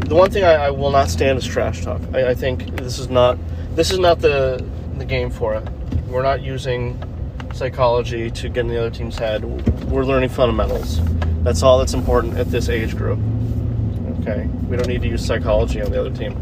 the 0.08 0.16
one 0.16 0.32
thing 0.32 0.44
I, 0.44 0.54
I 0.54 0.70
will 0.72 0.92
not 0.92 1.10
stand 1.10 1.38
is 1.38 1.46
trash 1.46 1.84
talk. 1.84 2.02
I, 2.14 2.30
I, 2.30 2.34
think 2.36 2.76
this 2.78 3.00
is 3.00 3.10
not 3.10 3.38
this 3.76 3.92
is 3.92 4.00
not 4.00 4.20
the 4.20 4.66
the 4.98 5.06
game 5.06 5.30
for 5.30 5.56
it. 5.56 5.68
We're 6.08 6.24
not 6.24 6.42
using 6.42 7.02
psychology 7.54 8.30
to 8.32 8.50
get 8.50 8.62
in 8.62 8.68
the 8.68 8.80
other 8.80 8.92
team's 8.92 9.18
head. 9.18 9.44
We're 9.90 10.06
learning 10.06 10.30
fundamentals. 10.30 11.00
That's 11.44 11.64
all 11.64 11.78
that's 11.80 11.94
important 11.94 12.38
at 12.38 12.48
this 12.48 12.70
age 12.70 12.96
group. 12.96 13.20
Okay, 14.22 14.48
we 14.68 14.78
don't 14.78 14.88
need 14.88 15.02
to 15.04 15.08
use 15.08 15.24
psychology 15.24 15.82
on 15.82 15.92
the 15.92 16.00
other 16.00 16.12
team. 16.12 16.42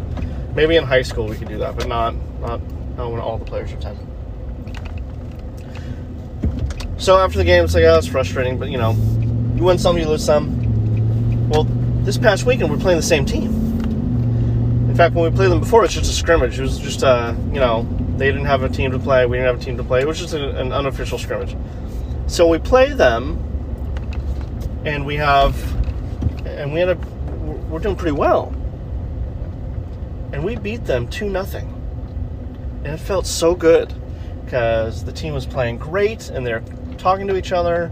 Maybe 0.56 0.76
in 0.76 0.84
high 0.84 1.02
school 1.02 1.28
we 1.28 1.36
could 1.36 1.48
do 1.48 1.58
that, 1.60 1.76
but 1.76 1.88
not 1.88 2.16
not, 2.40 2.62
not 2.98 3.12
when 3.12 3.20
all 3.20 3.38
the 3.38 3.46
players 3.46 3.72
are 3.72 3.78
10. 3.78 3.98
So 6.98 7.18
after 7.18 7.38
the 7.38 7.44
game, 7.44 7.66
it's 7.66 7.74
like, 7.74 7.84
oh, 7.84 7.98
it's 7.98 8.08
frustrating, 8.08 8.58
but 8.58 8.70
you 8.70 8.78
know, 8.78 8.96
you 9.56 9.64
win 9.64 9.78
some, 9.78 9.98
you 9.98 10.08
lose 10.08 10.24
some. 10.24 11.50
Well, 11.50 11.66
this 12.06 12.18
past 12.18 12.46
weekend, 12.46 12.72
we're 12.72 12.78
playing 12.78 12.98
the 12.98 13.04
same 13.04 13.26
team. 13.26 13.52
In 14.90 14.96
fact, 14.96 15.16
when 15.16 15.30
we 15.30 15.36
played 15.36 15.52
them 15.52 15.60
before, 15.60 15.82
it 15.82 15.88
was 15.88 15.96
just 15.96 16.12
a 16.12 16.14
scrimmage. 16.14 16.60
It 16.60 16.62
was 16.62 16.78
just, 16.78 17.04
uh, 17.04 17.34
you 17.48 17.60
know, 17.60 17.88
they 18.18 18.28
didn't 18.28 18.46
have 18.46 18.64
a 18.64 18.70
team 18.70 18.92
to 18.92 19.00
play, 19.00 19.26
we 19.26 19.38
didn't 19.38 19.48
have 19.48 19.62
a 19.62 19.64
team 19.64 19.76
to 19.78 19.84
play. 19.84 20.02
It 20.02 20.08
was 20.08 20.20
just 20.20 20.34
a, 20.34 20.58
an 20.60 20.72
unofficial 20.72 21.18
scrimmage. 21.18 21.58
So 22.28 22.48
we 22.48 22.60
play 22.60 22.94
them, 22.94 23.38
and 24.86 25.06
we 25.06 25.16
have, 25.16 25.56
and 26.46 26.72
we 26.72 26.82
end 26.82 26.92
up, 26.92 27.06
we're 27.70 27.80
doing 27.80 27.96
pretty 27.96 28.16
well. 28.16 28.56
And 30.34 30.44
we 30.44 30.56
beat 30.56 30.84
them 30.86 31.08
2 31.08 31.30
nothing, 31.30 31.70
And 32.84 32.88
it 32.88 32.98
felt 32.98 33.26
so 33.28 33.54
good 33.54 33.94
because 34.44 35.06
the 35.06 35.12
team 35.12 35.34
was 35.34 35.46
playing 35.46 35.78
great 35.78 36.30
and 36.30 36.46
they're 36.46 36.64
talking 36.98 37.28
to 37.28 37.38
each 37.38 37.52
other, 37.52 37.92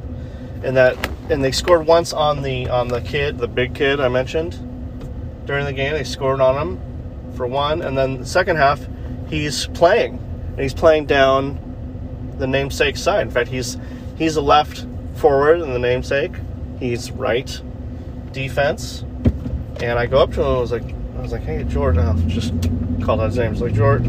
and 0.63 0.75
that 0.75 0.97
and 1.29 1.43
they 1.43 1.51
scored 1.51 1.85
once 1.85 2.13
on 2.13 2.41
the 2.41 2.67
on 2.69 2.87
the 2.87 2.99
kid, 3.01 3.37
the 3.37 3.47
big 3.47 3.75
kid 3.75 3.99
I 3.99 4.09
mentioned 4.09 4.57
during 5.45 5.65
the 5.65 5.73
game. 5.73 5.93
They 5.93 6.03
scored 6.03 6.41
on 6.41 6.55
him 6.57 7.33
for 7.35 7.47
one, 7.47 7.81
and 7.81 7.97
then 7.97 8.19
the 8.19 8.25
second 8.25 8.57
half 8.57 8.85
he's 9.29 9.67
playing 9.67 10.17
and 10.49 10.59
he's 10.59 10.73
playing 10.73 11.05
down 11.05 12.33
the 12.37 12.47
namesake 12.47 12.97
side. 12.97 13.21
In 13.21 13.31
fact, 13.31 13.49
he's 13.49 13.77
he's 14.17 14.35
a 14.35 14.41
left 14.41 14.85
forward 15.15 15.61
in 15.61 15.71
the 15.73 15.79
namesake. 15.79 16.33
He's 16.79 17.11
right 17.11 17.61
defense, 18.31 19.03
and 19.79 19.99
I 19.99 20.07
go 20.07 20.17
up 20.17 20.33
to 20.33 20.41
him. 20.41 20.47
and 20.47 20.57
I 20.57 20.59
was 20.59 20.71
like, 20.71 20.95
I 21.21 21.23
was 21.23 21.31
like, 21.31 21.43
hey 21.43 21.63
George, 21.65 21.97
I 21.97 22.13
just 22.25 22.51
called 23.03 23.21
out 23.21 23.27
his 23.27 23.37
name. 23.37 23.51
It's 23.51 23.61
like 23.61 23.75
George. 23.75 24.05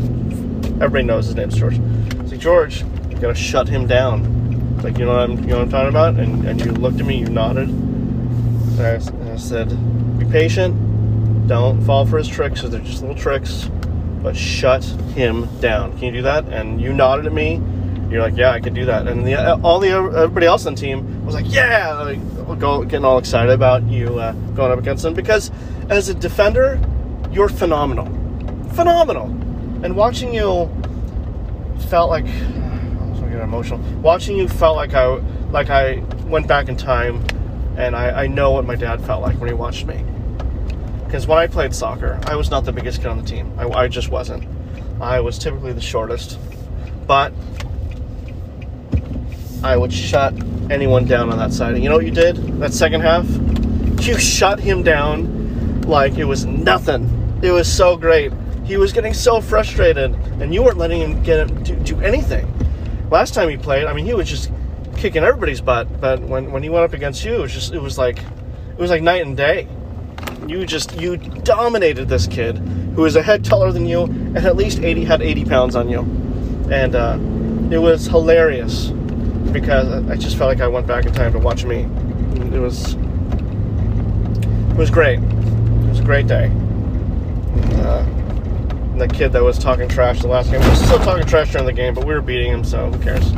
Everybody 0.81 1.05
knows 1.05 1.27
his 1.27 1.35
name's 1.35 1.59
George. 1.59 1.79
It's 1.79 2.31
like 2.33 2.41
George, 2.41 2.83
you 3.11 3.19
gotta 3.21 3.35
shut 3.35 3.69
him 3.69 3.87
down 3.87 4.43
like, 4.83 4.99
you 4.99 5.05
know 5.05 5.13
what 5.13 5.31
I'm, 5.31 5.39
you 5.39 5.47
know 5.47 5.59
what 5.59 5.65
I'm 5.65 5.71
talking 5.71 5.89
about? 5.91 6.15
And, 6.17 6.49
and 6.49 6.61
you 6.61 6.73
looked 6.73 6.99
at 6.99 7.07
me, 7.07 7.19
you 7.19 7.27
nodded. 7.27 7.69
And 7.69 8.81
I, 8.81 8.95
and 8.95 9.31
I 9.31 9.37
said, 9.37 9.69
be 10.19 10.25
patient. 10.25 11.47
Don't 11.47 11.81
fall 11.83 12.05
for 12.05 12.19
his 12.19 12.27
tricks, 12.27 12.61
because 12.61 12.71
they're 12.71 12.81
just 12.81 13.01
little 13.01 13.17
tricks. 13.17 13.71
But 14.23 14.37
shut 14.37 14.83
him 15.15 15.47
down. 15.61 15.93
Can 15.99 16.07
you 16.07 16.13
do 16.13 16.23
that? 16.23 16.47
And 16.49 16.81
you 16.81 16.93
nodded 16.93 17.27
at 17.27 17.33
me. 17.33 17.63
You're 18.11 18.23
like, 18.23 18.37
yeah, 18.37 18.51
I 18.51 18.61
could 18.61 18.75
do 18.75 18.85
that. 18.87 19.07
And 19.07 19.25
the, 19.25 19.61
all 19.63 19.79
the 19.79 19.91
everybody 19.91 20.47
else 20.47 20.67
on 20.67 20.75
the 20.75 20.81
team 20.81 21.25
was 21.25 21.35
like, 21.35 21.47
yeah, 21.49 21.95
like, 21.95 22.59
go, 22.59 22.83
getting 22.83 23.05
all 23.05 23.19
excited 23.19 23.53
about 23.53 23.85
you 23.85 24.19
uh, 24.19 24.33
going 24.55 24.73
up 24.73 24.79
against 24.79 25.05
him 25.05 25.15
because 25.15 25.51
as 25.89 26.09
a 26.09 26.15
defender, 26.15 26.81
you're 27.33 27.49
phenomenal, 27.49 28.07
phenomenal. 28.75 29.27
And 29.85 29.97
watching 29.97 30.35
you 30.35 30.71
felt 31.89 32.11
like 32.11 32.27
get 33.33 33.41
emotional. 33.43 33.79
Watching 34.01 34.37
you 34.37 34.49
felt 34.49 34.77
like 34.77 34.95
I 34.95 35.07
like 35.51 35.71
I 35.71 35.97
went 36.27 36.47
back 36.47 36.69
in 36.69 36.77
time, 36.77 37.25
and 37.77 37.97
I, 37.97 38.25
I 38.25 38.27
know 38.27 38.53
what 38.53 38.65
my 38.65 38.77
dad 38.77 39.05
felt 39.05 39.23
like 39.23 39.39
when 39.39 39.49
he 39.49 39.55
watched 39.55 39.87
me. 39.87 40.05
Because 41.05 41.27
when 41.27 41.39
I 41.39 41.47
played 41.47 41.75
soccer, 41.75 42.19
I 42.25 42.37
was 42.37 42.51
not 42.51 42.65
the 42.65 42.73
biggest 42.73 42.99
kid 42.99 43.09
on 43.09 43.19
the 43.19 43.25
team. 43.25 43.53
I, 43.59 43.69
I 43.69 43.89
just 43.89 44.09
wasn't. 44.09 44.47
I 45.01 45.21
was 45.21 45.39
typically 45.39 45.73
the 45.73 45.81
shortest, 45.81 46.39
but 47.07 47.33
I 49.63 49.77
would 49.77 49.93
shut 49.93 50.35
anyone 50.71 51.07
down 51.07 51.31
on 51.31 51.39
that 51.39 51.53
side. 51.53 51.75
And 51.75 51.83
you 51.83 51.91
know 51.91 51.97
what 51.97 52.07
you 52.07 52.13
did? 52.13 52.37
That 52.61 52.73
second 52.73 53.03
half, 53.03 53.27
you 54.07 54.19
shut 54.19 54.59
him 54.59 54.83
down 54.83 55.83
like 55.83 56.17
it 56.17 56.25
was 56.25 56.47
nothing. 56.47 57.22
It 57.43 57.51
was 57.51 57.73
so 57.73 57.97
great. 57.97 58.33
He 58.65 58.77
was 58.77 58.93
getting 58.93 59.13
so 59.13 59.41
frustrated, 59.41 60.15
and 60.41 60.55
you 60.55 60.63
weren't 60.63 60.79
letting 60.79 61.01
him 61.01 61.23
get 61.23 61.49
him 61.49 61.63
do, 61.63 61.77
do 61.77 62.01
anything 62.01 62.49
last 63.13 63.35
time 63.35 63.49
he 63.51 63.57
played, 63.57 63.85
I 63.85 63.93
mean, 63.93 64.07
he 64.07 64.15
was 64.15 64.29
just 64.29 64.51
kicking 64.97 65.23
everybody's 65.23 65.61
butt. 65.61 66.01
But 66.01 66.21
when, 66.23 66.51
when 66.51 66.63
he 66.63 66.71
went 66.71 66.85
up 66.85 66.95
against 66.95 67.25
you, 67.25 67.35
it 67.35 67.41
was 67.41 67.53
just 67.53 67.73
it 67.73 67.81
was 67.81 67.99
like 67.99 68.19
it 68.19 68.79
was 68.79 68.91
like 68.91 69.03
night 69.03 69.25
and 69.25 69.37
day. 69.37 69.69
You 70.49 70.67
just 70.67 70.99
you 71.01 71.19
dominated 71.19 72.09
this 72.09 72.27
kid 72.27 72.59
who 72.59 73.03
was 73.03 73.15
a 73.15 73.23
head 73.23 73.45
taller 73.45 73.71
than 73.71 73.87
you 73.87 74.03
and 74.03 74.39
at 74.39 74.57
least 74.57 74.81
80 74.81 75.05
had 75.05 75.23
80 75.23 75.45
pounds 75.45 75.77
on 75.77 75.89
you, 75.89 76.01
and 76.71 76.97
uh, 76.97 77.19
it 77.71 77.79
was 77.79 78.07
hilarious 78.07 78.89
because 79.53 80.09
I 80.09 80.17
just 80.17 80.37
felt 80.37 80.49
like 80.49 80.61
I 80.61 80.69
went 80.69 80.87
back 80.87 81.05
in 81.05 81.13
time 81.13 81.33
to 81.33 81.39
watch 81.39 81.65
me. 81.65 81.83
It 82.53 82.61
was 82.61 82.95
it 82.95 84.77
was 84.77 84.91
great. 84.91 85.19
It 85.19 85.89
was 85.89 86.01
a 86.01 86.05
great 86.05 86.27
day. 86.27 86.51
The 88.97 89.09
kid 89.09 89.33
that 89.33 89.43
was 89.43 89.59
talking 89.59 89.89
trash 89.89 90.21
the 90.21 90.29
last 90.29 90.51
game. 90.51 90.61
We 90.61 90.69
were 90.69 90.75
still 90.75 90.99
talking 90.99 91.27
trash 91.27 91.53
during 91.53 91.67
the 91.67 91.73
game, 91.73 91.95
but 91.95 92.05
we 92.05 92.15
were 92.15 92.21
beating 92.21 92.53
him, 92.53 92.65
so 92.65 92.91
who 92.91 93.03
cares? 93.03 93.33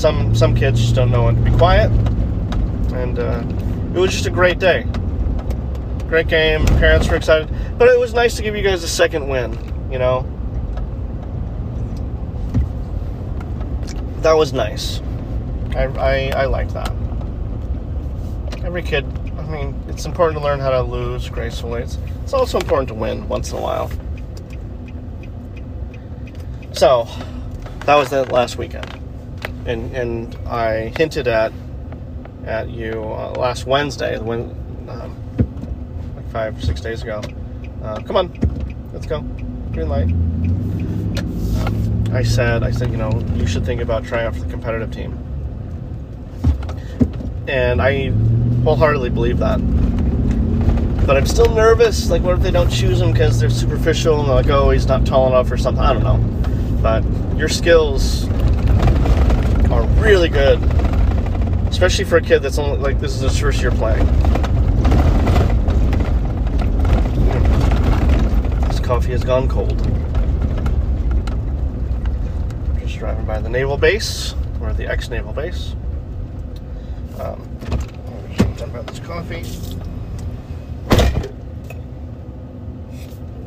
some 0.00 0.34
some 0.34 0.54
kids 0.54 0.80
just 0.80 0.94
don't 0.94 1.10
know 1.10 1.24
when 1.24 1.36
to 1.36 1.42
be 1.42 1.56
quiet, 1.56 1.90
and 2.94 3.18
uh, 3.18 3.42
it 3.94 4.00
was 4.00 4.12
just 4.12 4.26
a 4.26 4.30
great 4.30 4.58
day. 4.58 4.86
Great 6.08 6.26
game. 6.26 6.64
Parents 6.66 7.08
were 7.08 7.16
excited, 7.16 7.54
but 7.78 7.88
it 7.88 7.98
was 7.98 8.14
nice 8.14 8.34
to 8.36 8.42
give 8.42 8.56
you 8.56 8.62
guys 8.62 8.82
a 8.82 8.88
second 8.88 9.28
win. 9.28 9.52
You 9.92 9.98
know, 9.98 10.22
that 14.22 14.32
was 14.32 14.52
nice. 14.52 15.02
I 15.76 15.84
I, 15.84 16.42
I 16.42 16.44
like 16.46 16.72
that. 16.72 16.90
Every 18.64 18.82
kid. 18.82 19.04
I 19.38 19.42
mean, 19.52 19.82
it's 19.88 20.06
important 20.06 20.38
to 20.38 20.44
learn 20.44 20.60
how 20.60 20.70
to 20.70 20.82
lose 20.82 21.28
gracefully. 21.28 21.82
It's, 21.82 21.98
it's 22.22 22.32
also 22.32 22.58
important 22.58 22.88
to 22.88 22.94
win 22.94 23.28
once 23.28 23.50
in 23.50 23.58
a 23.58 23.60
while. 23.60 23.90
So, 26.72 27.08
that 27.86 27.96
was 27.96 28.10
that 28.10 28.30
last 28.30 28.56
weekend, 28.56 28.86
and 29.66 29.94
and 29.94 30.36
I 30.46 30.92
hinted 30.96 31.26
at 31.26 31.52
at 32.46 32.70
you 32.70 33.02
uh, 33.02 33.32
last 33.32 33.66
Wednesday, 33.66 34.18
when 34.18 34.42
um, 34.88 35.16
like 36.14 36.30
five 36.30 36.62
six 36.62 36.80
days 36.80 37.02
ago. 37.02 37.20
Uh, 37.82 38.00
come 38.02 38.16
on, 38.16 38.88
let's 38.92 39.06
go, 39.06 39.20
green 39.72 39.88
light. 39.88 40.04
Um, 41.64 42.04
I 42.12 42.22
said 42.22 42.62
I 42.62 42.70
said 42.70 42.92
you 42.92 42.96
know 42.96 43.10
you 43.34 43.46
should 43.46 43.66
think 43.66 43.80
about 43.80 44.04
trying 44.04 44.26
out 44.26 44.34
for 44.34 44.42
the 44.42 44.50
competitive 44.50 44.92
team, 44.92 45.18
and 47.48 47.82
I 47.82 48.10
wholeheartedly 48.62 49.10
believe 49.10 49.38
that. 49.38 49.58
But 51.04 51.16
I'm 51.16 51.26
still 51.26 51.52
nervous. 51.52 52.10
Like, 52.10 52.22
what 52.22 52.36
if 52.36 52.42
they 52.42 52.52
don't 52.52 52.70
choose 52.70 53.00
him 53.00 53.10
because 53.10 53.40
they're 53.40 53.50
superficial 53.50 54.20
and 54.20 54.28
they're 54.28 54.36
like, 54.36 54.48
oh, 54.48 54.70
he's 54.70 54.86
not 54.86 55.04
tall 55.04 55.26
enough 55.26 55.50
or 55.50 55.56
something? 55.56 55.82
I 55.82 55.92
don't 55.92 56.04
know 56.04 56.29
but 56.82 57.04
your 57.36 57.48
skills 57.48 58.28
are 59.70 59.86
really 59.98 60.28
good, 60.28 60.62
especially 61.68 62.04
for 62.04 62.16
a 62.16 62.22
kid 62.22 62.40
that's 62.40 62.58
only 62.58 62.78
like 62.78 62.98
this 62.98 63.14
is 63.14 63.20
his 63.20 63.38
first 63.38 63.60
year 63.60 63.70
playing. 63.70 64.06
This 68.68 68.80
coffee 68.80 69.12
has 69.12 69.22
gone 69.22 69.48
cold. 69.48 69.78
Just 72.80 72.98
driving 72.98 73.26
by 73.26 73.40
the 73.40 73.50
naval 73.50 73.76
base, 73.76 74.34
or 74.60 74.72
the 74.72 74.86
ex-naval 74.86 75.32
base. 75.32 75.74
Um, 77.18 77.46
done 78.56 78.70
about 78.70 78.86
this 78.86 78.98
coffee. 79.00 79.44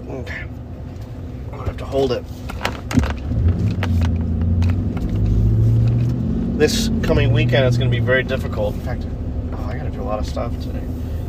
Okay. 0.09 0.43
I'm 1.51 1.57
gonna 1.57 1.65
have 1.65 1.77
to 1.77 1.85
hold 1.85 2.11
it. 2.11 2.23
This 6.53 6.89
coming 7.01 7.33
weekend 7.33 7.65
it's 7.65 7.77
going 7.77 7.89
to 7.89 7.95
be 7.95 8.03
very 8.03 8.23
difficult. 8.23 8.75
In 8.75 8.81
fact, 8.81 9.05
oh, 9.53 9.65
I 9.65 9.75
got 9.75 9.83
to 9.83 9.89
do 9.89 10.01
a 10.01 10.03
lot 10.03 10.19
of 10.19 10.27
stuff 10.27 10.51
today. 10.61 10.83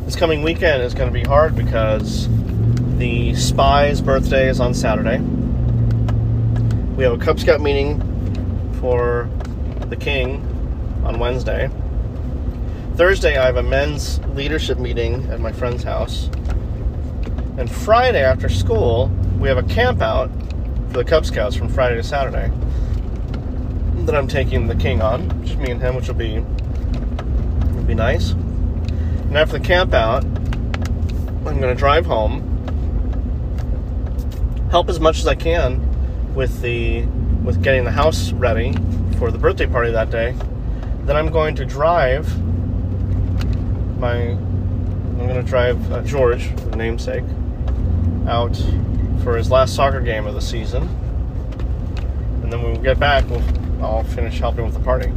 This 0.05 0.15
coming 0.15 0.43
weekend 0.43 0.83
is 0.83 0.93
going 0.93 1.11
to 1.11 1.13
be 1.13 1.23
hard 1.23 1.55
because 1.55 2.29
the 2.97 3.33
spy's 3.33 4.01
birthday 4.01 4.47
is 4.47 4.59
on 4.59 4.73
Saturday. 4.73 5.17
We 6.95 7.03
have 7.03 7.13
a 7.13 7.17
Cub 7.17 7.39
Scout 7.39 7.59
meeting 7.59 8.01
for 8.79 9.27
the 9.89 9.95
King 9.95 10.43
on 11.03 11.17
Wednesday. 11.17 11.69
Thursday, 12.95 13.37
I 13.37 13.47
have 13.47 13.57
a 13.57 13.63
men's 13.63 14.19
leadership 14.27 14.77
meeting 14.77 15.27
at 15.31 15.39
my 15.39 15.51
friend's 15.51 15.83
house. 15.83 16.29
And 17.57 17.69
Friday 17.69 18.23
after 18.23 18.47
school, 18.47 19.07
we 19.39 19.49
have 19.49 19.57
a 19.57 19.63
camp 19.63 20.01
out 20.01 20.29
for 20.91 20.97
the 20.99 21.03
Cub 21.03 21.25
Scouts 21.25 21.55
from 21.55 21.67
Friday 21.67 21.95
to 21.95 22.03
Saturday 22.03 22.51
that 24.05 24.15
I'm 24.15 24.27
taking 24.27 24.67
the 24.67 24.75
king 24.75 25.01
on, 25.01 25.45
just 25.45 25.57
me 25.57 25.71
and 25.71 25.81
him, 25.81 25.95
which 25.95 26.07
will 26.07 26.15
be 26.15 26.39
will 26.39 27.83
be 27.83 27.95
nice. 27.95 28.31
And 28.31 29.37
after 29.37 29.57
the 29.57 29.65
camp 29.65 29.93
out, 29.93 30.23
I'm 30.23 31.59
going 31.59 31.73
to 31.73 31.75
drive 31.75 32.05
home, 32.05 32.41
help 34.71 34.89
as 34.89 34.99
much 34.99 35.19
as 35.19 35.27
I 35.27 35.35
can 35.35 36.33
with 36.33 36.61
the 36.61 37.01
with 37.43 37.61
getting 37.63 37.83
the 37.83 37.91
house 37.91 38.31
ready 38.31 38.73
for 39.17 39.31
the 39.31 39.37
birthday 39.37 39.67
party 39.67 39.91
that 39.91 40.09
day. 40.09 40.35
Then 41.03 41.15
I'm 41.15 41.31
going 41.31 41.55
to 41.55 41.65
drive 41.65 42.27
my 43.99 44.15
I'm 44.15 45.17
going 45.17 45.35
to 45.35 45.49
drive 45.49 45.91
uh, 45.91 46.01
George, 46.01 46.53
the 46.55 46.75
namesake, 46.75 47.23
out 48.27 48.55
for 49.23 49.37
his 49.37 49.49
last 49.49 49.75
soccer 49.75 50.01
game 50.01 50.27
of 50.27 50.33
the 50.33 50.41
season. 50.41 50.83
And 52.43 52.51
then 52.51 52.61
when 52.61 52.73
we 52.73 52.79
get 52.79 52.99
back, 52.99 53.27
we'll 53.29 53.41
I'll 53.81 54.03
finish 54.03 54.39
helping 54.39 54.65
with 54.65 54.73
the 54.73 54.79
party. 54.79 55.11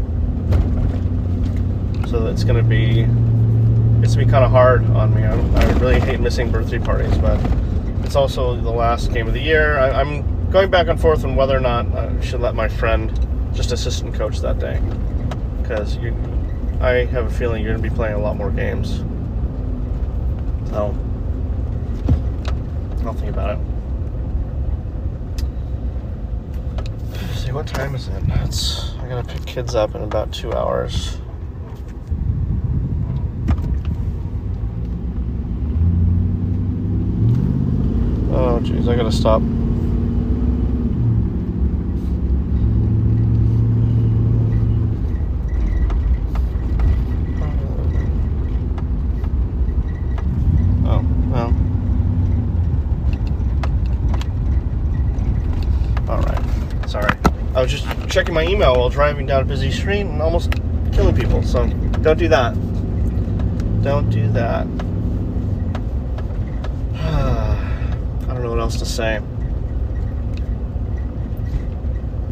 So 2.08 2.26
it's 2.26 2.44
going 2.44 2.56
to 2.56 2.62
be 2.62 3.06
it's 4.02 4.12
to 4.14 4.18
be 4.18 4.30
kind 4.30 4.44
of 4.44 4.50
hard 4.50 4.84
on 4.90 5.14
me. 5.14 5.24
I, 5.24 5.32
I, 5.32 5.72
really 5.78 6.00
hate 6.00 6.20
missing 6.20 6.50
birthday 6.50 6.78
parties, 6.78 7.16
but 7.18 7.38
it's 8.04 8.16
also 8.16 8.56
the 8.56 8.70
last 8.70 9.12
game 9.12 9.26
of 9.26 9.34
the 9.34 9.40
year. 9.40 9.76
I, 9.76 10.00
am 10.00 10.50
going 10.50 10.70
back 10.70 10.86
and 10.86 11.00
forth 11.00 11.24
on 11.24 11.36
whether 11.36 11.56
or 11.56 11.60
not 11.60 11.86
I 11.94 12.20
should 12.20 12.40
let 12.40 12.54
my 12.54 12.68
friend 12.68 13.12
just 13.52 13.72
assistant 13.72 14.14
coach 14.14 14.38
that 14.40 14.58
day 14.58 14.80
because 15.60 15.96
you, 15.96 16.14
I 16.80 17.04
have 17.06 17.26
a 17.26 17.30
feeling 17.30 17.62
you're 17.62 17.72
going 17.72 17.82
to 17.82 17.90
be 17.90 17.94
playing 17.94 18.14
a 18.14 18.20
lot 18.20 18.36
more 18.36 18.50
games. 18.50 19.04
So 20.70 20.96
I'll 23.04 23.14
think 23.14 23.30
about 23.30 23.58
it. 23.58 23.77
See, 27.48 27.54
what 27.54 27.66
time 27.66 27.94
is 27.94 28.08
it? 28.08 28.22
It's, 28.44 28.94
I 28.96 29.08
gotta 29.08 29.26
pick 29.26 29.46
kids 29.46 29.74
up 29.74 29.94
in 29.94 30.02
about 30.02 30.32
two 30.32 30.52
hours. 30.52 31.18
Oh, 38.30 38.60
jeez, 38.62 38.86
I 38.88 38.96
gotta 38.96 39.12
stop. 39.12 39.40
I 57.58 57.62
was 57.62 57.72
just 57.72 58.07
checking 58.18 58.34
my 58.34 58.42
email 58.42 58.74
while 58.74 58.88
driving 58.88 59.26
down 59.26 59.42
a 59.42 59.44
busy 59.44 59.70
street 59.70 60.00
and 60.00 60.20
almost 60.20 60.50
killing 60.92 61.14
people. 61.14 61.40
So 61.44 61.68
don't 62.02 62.18
do 62.18 62.26
that. 62.26 62.52
Don't 63.84 64.10
do 64.10 64.26
that. 64.32 64.66
I 66.96 68.26
don't 68.26 68.42
know 68.42 68.50
what 68.50 68.58
else 68.58 68.76
to 68.80 68.84
say. 68.84 69.18
I'm 69.18 69.24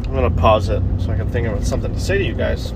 gonna 0.03 0.29
pause 0.29 0.67
it 0.67 0.83
so 0.99 1.11
I 1.11 1.15
can 1.15 1.29
think 1.29 1.47
of 1.47 1.65
something 1.65 1.93
to 1.93 1.99
say 2.01 2.17
to 2.17 2.23
you 2.25 2.33
guys. 2.33 2.73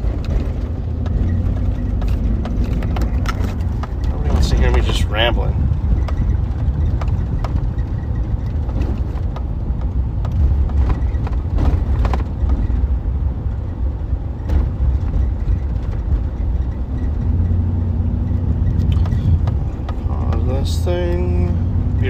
Nobody 4.08 4.30
wants 4.30 4.50
to 4.52 4.56
hear 4.56 4.72
me 4.72 4.80
just 4.80 5.04
rambling. 5.04 5.71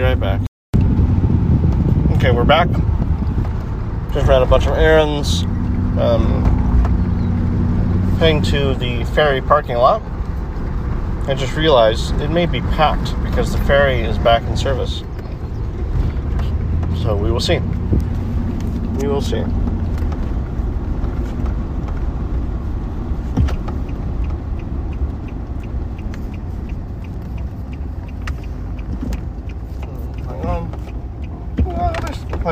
Right 0.02 0.20
back. 0.20 0.42
Okay, 2.16 2.32
we're 2.32 2.44
back. 2.44 2.70
Just 4.14 4.28
ran 4.28 4.42
a 4.42 4.46
bunch 4.46 4.68
of 4.68 4.74
errands. 4.74 5.44
Um, 6.00 6.44
heading 8.20 8.42
to 8.44 8.74
the 8.76 9.04
ferry 9.14 9.42
parking 9.42 9.76
lot. 9.76 10.02
I 11.28 11.36
just 11.36 11.56
realized 11.56 12.20
it 12.20 12.30
may 12.30 12.46
be 12.46 12.62
packed 12.62 13.22
because 13.24 13.52
the 13.52 13.60
ferry 13.60 14.02
is 14.02 14.18
back 14.18 14.44
in 14.44 14.58
service. 14.58 15.04
So 17.04 17.16
we 17.16 17.32
will 17.32 17.40
see. 17.40 17.60
We 19.00 19.08
will 19.08 19.22
see. 19.22 19.44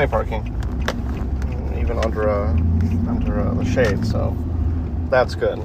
plenty 0.07 0.27
of 0.27 0.29
parking, 0.29 0.53
mm, 0.53 1.81
even 1.81 1.97
under 1.99 2.29
a, 2.29 2.51
under 3.09 3.39
a, 3.39 3.53
the 3.55 3.65
shade. 3.65 4.05
So 4.05 4.33
that's 5.09 5.35
good. 5.35 5.59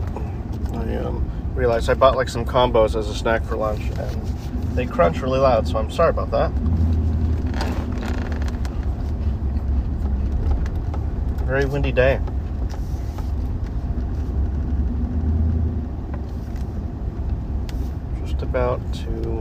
I 0.73 0.97
um, 0.97 1.31
realized 1.55 1.89
I 1.89 1.95
bought 1.95 2.17
like 2.17 2.29
some 2.29 2.45
combos 2.45 2.97
as 2.97 3.09
a 3.09 3.15
snack 3.15 3.45
for 3.45 3.55
lunch, 3.57 3.83
and 3.97 4.27
they 4.75 4.87
crunch 4.87 5.21
really 5.21 5.39
loud. 5.39 5.69
So 5.69 5.79
I'm 5.79 5.91
sorry 5.91 6.11
about 6.11 6.33
that. 6.33 6.51
Very 11.47 11.67
windy 11.67 11.93
day. 11.93 12.19
Just 18.27 18.43
about 18.43 18.81
to 18.95 19.34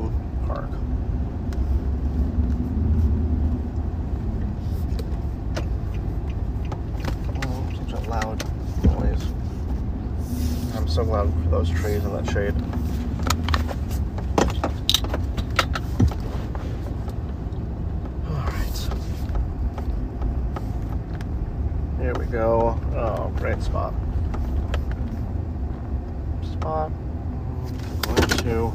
those 11.64 11.80
trees 11.80 12.04
and 12.04 12.14
that 12.14 12.28
shade. 12.34 12.54
Alright. 18.30 18.90
Here 22.00 22.14
we 22.16 22.26
go. 22.26 22.78
Oh, 22.94 23.32
great 23.38 23.64
spot. 23.64 23.94
Spot. 26.44 26.92
I'm 26.92 28.02
going 28.04 28.28
to 28.28 28.74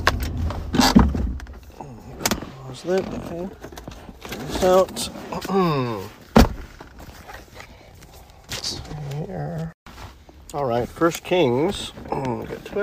close 2.56 2.82
that. 2.84 3.06
Okay. 3.06 3.48
Get 4.22 4.38
this 4.40 4.64
out. 4.64 5.10
All 10.54 10.64
right, 10.64 10.88
First 10.88 11.24
Kings. 11.24 11.92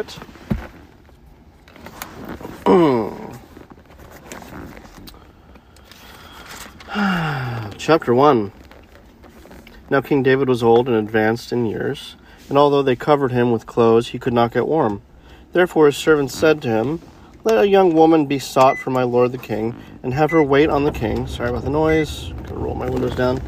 Chapter 7.77 8.15
1 8.15 8.51
Now 9.91 10.01
King 10.01 10.23
David 10.23 10.49
was 10.49 10.63
old 10.63 10.87
and 10.87 10.97
advanced 10.97 11.51
in 11.51 11.67
years, 11.67 12.15
and 12.49 12.57
although 12.57 12.81
they 12.81 12.95
covered 12.95 13.31
him 13.31 13.51
with 13.51 13.67
clothes, 13.67 14.07
he 14.07 14.17
could 14.17 14.33
not 14.33 14.51
get 14.51 14.67
warm. 14.67 15.03
Therefore 15.53 15.85
his 15.85 15.97
servants 15.97 16.35
said 16.35 16.63
to 16.63 16.67
him, 16.67 16.99
Let 17.43 17.59
a 17.59 17.67
young 17.67 17.93
woman 17.93 18.25
be 18.25 18.39
sought 18.39 18.79
for 18.79 18.89
my 18.89 19.03
lord 19.03 19.31
the 19.31 19.37
king, 19.37 19.75
and 20.01 20.15
have 20.15 20.31
her 20.31 20.41
wait 20.41 20.71
on 20.71 20.83
the 20.83 20.91
king. 20.91 21.27
Sorry 21.27 21.49
about 21.49 21.63
the 21.63 21.69
noise. 21.69 22.33
Gonna 22.47 22.59
roll 22.59 22.73
my 22.73 22.89
windows 22.89 23.15
down. 23.15 23.39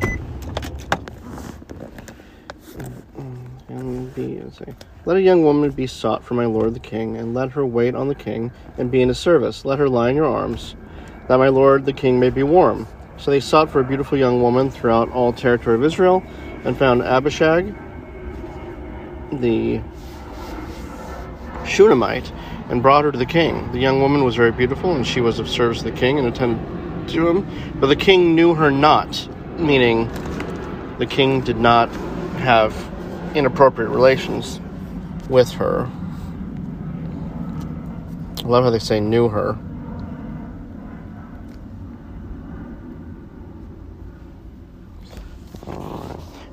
And 3.70 4.14
be, 4.14 4.40
let's 4.40 4.47
see. 4.58 4.74
Let 5.06 5.18
a 5.18 5.22
young 5.22 5.44
woman 5.44 5.70
be 5.72 5.88
sought 5.88 6.24
for 6.24 6.34
my 6.34 6.46
lord 6.46 6.74
the 6.74 6.80
king, 6.80 7.18
and 7.18 7.34
let 7.34 7.52
her 7.52 7.66
wait 7.66 7.96
on 7.96 8.08
the 8.08 8.16
king, 8.16 8.52
and 8.78 8.92
be 8.92 9.02
in 9.02 9.10
his 9.10 9.20
service. 9.20 9.66
Let 9.66 9.80
her 9.80 9.88
lie 9.88 10.10
in 10.10 10.16
your 10.16 10.26
arms, 10.26 10.76
that 11.28 11.38
my 11.38 11.50
lord 11.50 11.86
the 11.86 11.94
king 11.94 12.20
may 12.20 12.30
be 12.30 12.44
warm. 12.44 12.88
So 13.18 13.32
they 13.32 13.40
sought 13.40 13.70
for 13.70 13.80
a 13.80 13.84
beautiful 13.84 14.18
young 14.18 14.42
woman 14.42 14.70
throughout 14.70 15.12
all 15.12 15.34
territory 15.34 15.76
of 15.76 15.84
Israel, 15.84 16.24
and 16.64 16.78
found 16.78 17.02
Abishag, 17.02 17.76
the 19.32 19.82
Shunammite, 21.66 22.32
and 22.70 22.82
brought 22.82 23.06
her 23.06 23.12
to 23.12 23.18
the 23.18 23.26
king. 23.26 23.72
The 23.72 23.80
young 23.80 24.02
woman 24.02 24.24
was 24.24 24.36
very 24.36 24.52
beautiful, 24.52 24.94
and 24.94 25.06
she 25.06 25.22
was 25.22 25.40
of 25.40 25.48
service 25.48 25.80
to 25.80 25.86
the 25.86 25.92
king 25.92 26.20
and 26.20 26.28
attended 26.28 27.08
to 27.10 27.28
him. 27.30 27.48
But 27.80 27.88
the 27.88 27.96
king 27.96 28.36
knew 28.36 28.54
her 28.56 28.72
not, 28.72 29.28
meaning 29.58 30.10
the 30.98 31.06
king 31.06 31.42
did 31.42 31.58
not 31.58 31.90
have 32.38 32.74
inappropriate 33.36 33.90
relations 33.90 34.60
with 35.30 35.52
her. 35.52 35.90
I 38.44 38.48
love 38.48 38.64
how 38.64 38.70
they 38.70 38.80
say 38.80 39.00
knew 39.00 39.30
her. 39.30 39.58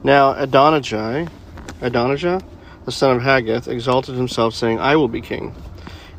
Now 0.02 0.34
Adonijah, 0.36 1.30
Adonijah, 1.80 2.42
the 2.84 2.92
son 2.92 3.16
of 3.16 3.22
Haggith, 3.22 3.68
exalted 3.68 4.16
himself, 4.16 4.54
saying, 4.54 4.78
I 4.78 4.96
will 4.96 5.08
be 5.08 5.22
king. 5.22 5.54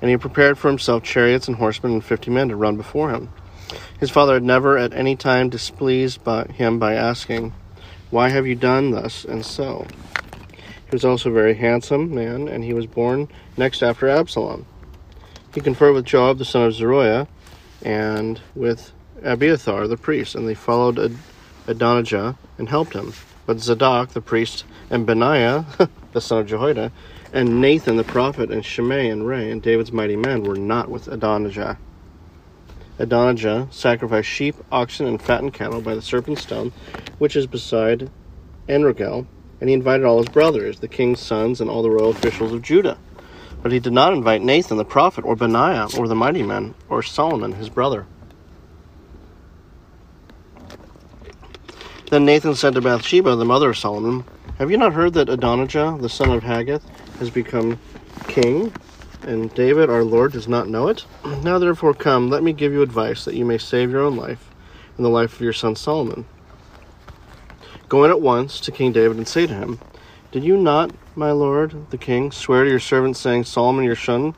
And 0.01 0.09
he 0.09 0.17
prepared 0.17 0.57
for 0.57 0.69
himself 0.69 1.03
chariots 1.03 1.47
and 1.47 1.57
horsemen 1.57 1.93
and 1.93 2.03
fifty 2.03 2.31
men 2.31 2.49
to 2.49 2.55
run 2.55 2.77
before 2.77 3.11
him. 3.11 3.29
His 3.99 4.09
father 4.09 4.33
had 4.33 4.43
never 4.43 4.77
at 4.77 4.93
any 4.93 5.15
time 5.15 5.49
displeased 5.49 6.23
by 6.23 6.45
him 6.45 6.79
by 6.79 6.95
asking, 6.95 7.53
Why 8.09 8.29
have 8.29 8.47
you 8.47 8.55
done 8.55 8.91
thus 8.91 9.23
and 9.23 9.45
so? 9.45 9.85
He 10.85 10.91
was 10.95 11.05
also 11.05 11.29
a 11.29 11.33
very 11.33 11.55
handsome 11.55 12.13
man, 12.13 12.47
and 12.47 12.63
he 12.63 12.73
was 12.73 12.85
born 12.85 13.27
next 13.57 13.81
after 13.83 14.07
Absalom. 14.07 14.65
He 15.53 15.61
conferred 15.61 15.93
with 15.93 16.05
Joab 16.05 16.37
the 16.37 16.45
son 16.45 16.67
of 16.67 16.73
Zeruiah, 16.73 17.27
and 17.81 18.41
with 18.53 18.93
Abiathar 19.23 19.87
the 19.87 19.97
priest, 19.97 20.35
and 20.35 20.47
they 20.47 20.53
followed 20.53 20.99
Ad- 20.99 21.17
Adonijah 21.67 22.37
and 22.57 22.69
helped 22.69 22.93
him. 22.93 23.13
But 23.45 23.59
Zadok 23.59 24.09
the 24.11 24.21
priest, 24.21 24.65
and 24.89 25.05
Benaiah 25.05 25.65
the 26.13 26.21
son 26.21 26.39
of 26.39 26.47
Jehoiada, 26.47 26.91
and 27.33 27.61
Nathan 27.61 27.97
the 27.97 28.03
prophet, 28.03 28.51
and 28.51 28.65
Shimei 28.65 29.09
and 29.09 29.27
Rei, 29.27 29.49
and 29.51 29.61
David's 29.61 29.91
mighty 29.91 30.15
men 30.15 30.43
were 30.43 30.55
not 30.55 30.89
with 30.89 31.07
Adonijah. 31.07 31.79
Adonijah 32.97 33.67
sacrificed 33.71 34.29
sheep, 34.29 34.55
oxen, 34.71 35.05
and 35.05 35.21
fattened 35.21 35.53
cattle 35.53 35.81
by 35.81 35.95
the 35.95 36.01
serpent 36.01 36.39
stone, 36.39 36.71
which 37.17 37.35
is 37.35 37.47
beside 37.47 38.09
Enrogel, 38.69 39.27
and 39.59 39.69
he 39.69 39.73
invited 39.73 40.05
all 40.05 40.17
his 40.17 40.29
brothers, 40.29 40.79
the 40.79 40.87
king's 40.87 41.19
sons, 41.19 41.61
and 41.61 41.69
all 41.69 41.81
the 41.81 41.89
royal 41.89 42.09
officials 42.09 42.53
of 42.53 42.61
Judah. 42.61 42.97
But 43.61 43.71
he 43.71 43.79
did 43.79 43.93
not 43.93 44.13
invite 44.13 44.41
Nathan 44.41 44.77
the 44.77 44.85
prophet, 44.85 45.25
or 45.25 45.35
Benaiah, 45.35 45.87
or 45.97 46.07
the 46.07 46.15
mighty 46.15 46.43
men, 46.43 46.75
or 46.89 47.01
Solomon 47.01 47.53
his 47.53 47.69
brother. 47.69 48.05
Then 52.09 52.25
Nathan 52.25 52.55
said 52.55 52.75
to 52.75 52.81
Bathsheba, 52.81 53.35
the 53.35 53.45
mother 53.45 53.71
of 53.71 53.77
Solomon, 53.77 54.25
Have 54.59 54.69
you 54.69 54.77
not 54.77 54.93
heard 54.93 55.13
that 55.13 55.29
Adonijah, 55.29 55.97
the 55.99 56.09
son 56.09 56.29
of 56.29 56.43
Haggith, 56.43 56.85
has 57.19 57.31
become 57.31 57.79
king, 58.27 58.71
and 59.23 59.53
David 59.55 59.89
our 59.89 60.03
Lord 60.03 60.33
does 60.33 60.47
not 60.47 60.67
know 60.69 60.87
it? 60.87 61.05
Now 61.43 61.57
therefore 61.57 61.95
come, 61.95 62.29
let 62.29 62.43
me 62.43 62.53
give 62.53 62.71
you 62.71 62.83
advice, 62.83 63.25
that 63.25 63.35
you 63.35 63.45
may 63.45 63.57
save 63.57 63.89
your 63.89 64.01
own 64.01 64.15
life, 64.15 64.51
and 64.95 65.05
the 65.05 65.09
life 65.09 65.33
of 65.33 65.41
your 65.41 65.53
son 65.53 65.75
Solomon. 65.75 66.25
Go 67.87 68.03
in 68.03 68.09
at 68.09 68.21
once 68.21 68.59
to 68.61 68.71
King 68.71 68.91
David 68.91 69.17
and 69.17 69.27
say 69.27 69.45
to 69.45 69.53
him, 69.53 69.79
Did 70.31 70.43
you 70.43 70.57
not, 70.57 70.91
my 71.15 71.31
lord 71.31 71.91
the 71.91 71.97
king, 71.97 72.31
swear 72.31 72.63
to 72.63 72.69
your 72.69 72.79
servant, 72.79 73.15
saying, 73.15 73.43
Solomon 73.43 73.85
your 73.85 73.95
son, 73.95 74.33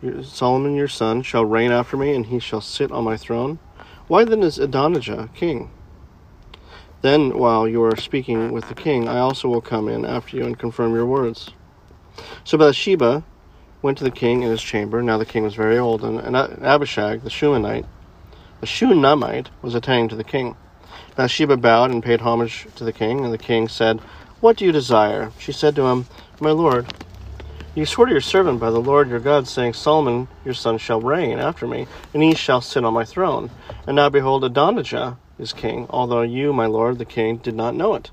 your, 0.00 0.22
Solomon 0.22 0.76
your 0.76 0.86
son, 0.86 1.22
shall 1.22 1.44
reign 1.44 1.72
after 1.72 1.96
me, 1.96 2.14
and 2.14 2.26
he 2.26 2.38
shall 2.38 2.60
sit 2.60 2.92
on 2.92 3.02
my 3.02 3.16
throne? 3.16 3.58
Why 4.06 4.24
then 4.24 4.44
is 4.44 4.60
Adonijah 4.60 5.30
king? 5.34 5.70
Then, 7.02 7.36
while 7.36 7.66
you 7.66 7.82
are 7.82 7.96
speaking 7.96 8.52
with 8.52 8.68
the 8.68 8.74
king, 8.74 9.08
I 9.08 9.18
also 9.18 9.48
will 9.48 9.60
come 9.60 9.88
in 9.88 10.04
after 10.04 10.36
you 10.36 10.44
and 10.44 10.58
confirm 10.58 10.94
your 10.94 11.06
words. 11.06 11.50
So 12.44 12.56
Bathsheba 12.56 13.24
went 13.82 13.98
to 13.98 14.04
the 14.04 14.10
king 14.10 14.42
in 14.42 14.50
his 14.50 14.62
chamber. 14.62 15.02
Now 15.02 15.18
the 15.18 15.26
king 15.26 15.42
was 15.42 15.54
very 15.54 15.78
old, 15.78 16.04
and, 16.04 16.18
and 16.20 16.36
Abishag, 16.36 17.22
the 17.22 17.30
Shunammite, 17.30 17.86
the 18.60 18.66
Shunammite, 18.66 19.50
was 19.62 19.74
attending 19.74 20.08
to 20.08 20.16
the 20.16 20.24
king. 20.24 20.56
Bathsheba 21.16 21.56
bowed 21.56 21.90
and 21.90 22.02
paid 22.02 22.20
homage 22.20 22.66
to 22.76 22.84
the 22.84 22.92
king, 22.92 23.24
and 23.24 23.32
the 23.32 23.38
king 23.38 23.68
said, 23.68 24.00
What 24.40 24.56
do 24.56 24.64
you 24.64 24.72
desire? 24.72 25.32
She 25.38 25.52
said 25.52 25.74
to 25.76 25.86
him, 25.86 26.06
My 26.40 26.50
lord, 26.50 26.86
you 27.74 27.86
swore 27.86 28.06
to 28.06 28.12
your 28.12 28.20
servant 28.20 28.60
by 28.60 28.70
the 28.70 28.80
Lord 28.80 29.08
your 29.08 29.20
God, 29.20 29.46
saying, 29.46 29.74
Solomon 29.74 30.28
your 30.44 30.54
son 30.54 30.78
shall 30.78 31.00
reign 31.00 31.38
after 31.38 31.66
me, 31.66 31.86
and 32.12 32.22
he 32.22 32.34
shall 32.34 32.60
sit 32.60 32.84
on 32.84 32.94
my 32.94 33.04
throne. 33.04 33.50
And 33.86 33.96
now 33.96 34.08
behold, 34.08 34.44
Adonijah 34.44 35.16
is 35.38 35.52
king, 35.52 35.86
although 35.90 36.22
you, 36.22 36.52
my 36.52 36.66
lord 36.66 36.98
the 36.98 37.04
king, 37.04 37.36
did 37.36 37.54
not 37.54 37.74
know 37.74 37.94
it. 37.94 38.10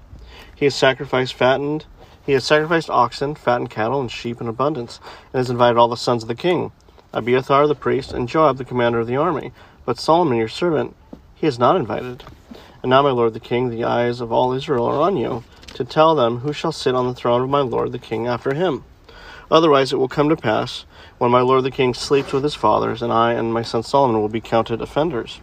He 0.55 0.65
has 0.65 0.75
sacrificed 0.75 1.33
fattened 1.33 1.85
he 2.25 2.31
has 2.33 2.43
sacrificed 2.43 2.89
oxen, 2.89 3.35
fattened 3.35 3.69
cattle, 3.69 4.01
and 4.01 4.11
sheep 4.11 4.41
in 4.41 4.47
abundance, 4.47 4.99
and 5.31 5.39
has 5.39 5.51
invited 5.51 5.77
all 5.77 5.87
the 5.87 5.95
sons 5.95 6.23
of 6.23 6.27
the 6.27 6.33
king, 6.33 6.71
Abiathar 7.13 7.67
the 7.67 7.75
priest, 7.75 8.11
and 8.11 8.27
Joab 8.27 8.57
the 8.57 8.65
commander 8.65 8.99
of 8.99 9.07
the 9.07 9.15
army. 9.15 9.51
But 9.85 9.99
Solomon 9.99 10.37
your 10.37 10.47
servant 10.47 10.95
he 11.35 11.45
is 11.45 11.59
not 11.59 11.75
invited. 11.75 12.23
And 12.85 12.91
now, 12.91 13.01
my 13.01 13.09
lord 13.09 13.33
the 13.33 13.39
king, 13.39 13.71
the 13.71 13.83
eyes 13.83 14.21
of 14.21 14.31
all 14.31 14.53
Israel 14.53 14.85
are 14.85 15.01
on 15.01 15.17
you, 15.17 15.43
to 15.73 15.83
tell 15.83 16.13
them 16.13 16.41
who 16.41 16.53
shall 16.53 16.71
sit 16.71 16.93
on 16.93 17.07
the 17.07 17.15
throne 17.15 17.41
of 17.41 17.49
my 17.49 17.61
lord 17.61 17.91
the 17.91 17.97
king 17.97 18.27
after 18.27 18.53
him. 18.53 18.83
Otherwise 19.49 19.91
it 19.91 19.95
will 19.95 20.07
come 20.07 20.29
to 20.29 20.35
pass, 20.35 20.85
when 21.17 21.31
my 21.31 21.41
lord 21.41 21.63
the 21.63 21.71
king 21.71 21.95
sleeps 21.95 22.31
with 22.31 22.43
his 22.43 22.53
fathers, 22.53 23.01
and 23.01 23.11
I 23.11 23.33
and 23.33 23.51
my 23.51 23.63
son 23.63 23.81
Solomon 23.81 24.21
will 24.21 24.29
be 24.29 24.39
counted 24.39 24.83
offenders. 24.83 25.37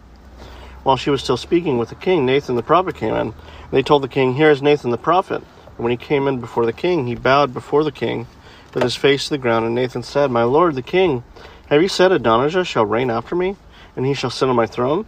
While 0.83 0.95
she 0.95 1.09
was 1.09 1.21
still 1.21 1.35
speaking 1.35 1.77
with 1.77 1.89
the 1.89 1.95
king, 1.95 2.25
Nathan 2.25 2.55
the 2.55 2.63
prophet 2.63 2.95
came 2.95 3.13
in. 3.13 3.27
And 3.27 3.33
they 3.71 3.83
told 3.83 4.03
the 4.03 4.07
king, 4.07 4.35
Here 4.35 4.49
is 4.49 4.61
Nathan 4.61 4.91
the 4.91 4.97
prophet. 4.97 5.43
And 5.75 5.79
when 5.79 5.91
he 5.91 5.97
came 5.97 6.29
in 6.29 6.39
before 6.39 6.65
the 6.65 6.71
king, 6.71 7.07
he 7.07 7.15
bowed 7.15 7.53
before 7.53 7.83
the 7.83 7.91
king, 7.91 8.25
with 8.73 8.83
his 8.83 8.95
face 8.95 9.25
to 9.25 9.31
the 9.31 9.37
ground. 9.37 9.65
And 9.65 9.75
Nathan 9.75 10.03
said, 10.03 10.31
My 10.31 10.43
lord 10.43 10.75
the 10.75 10.81
king, 10.81 11.25
have 11.67 11.81
you 11.81 11.89
said 11.89 12.13
Adonijah 12.13 12.63
shall 12.63 12.85
reign 12.85 13.09
after 13.09 13.35
me, 13.35 13.57
and 13.97 14.05
he 14.05 14.13
shall 14.13 14.29
sit 14.29 14.47
on 14.47 14.55
my 14.55 14.65
throne? 14.65 15.05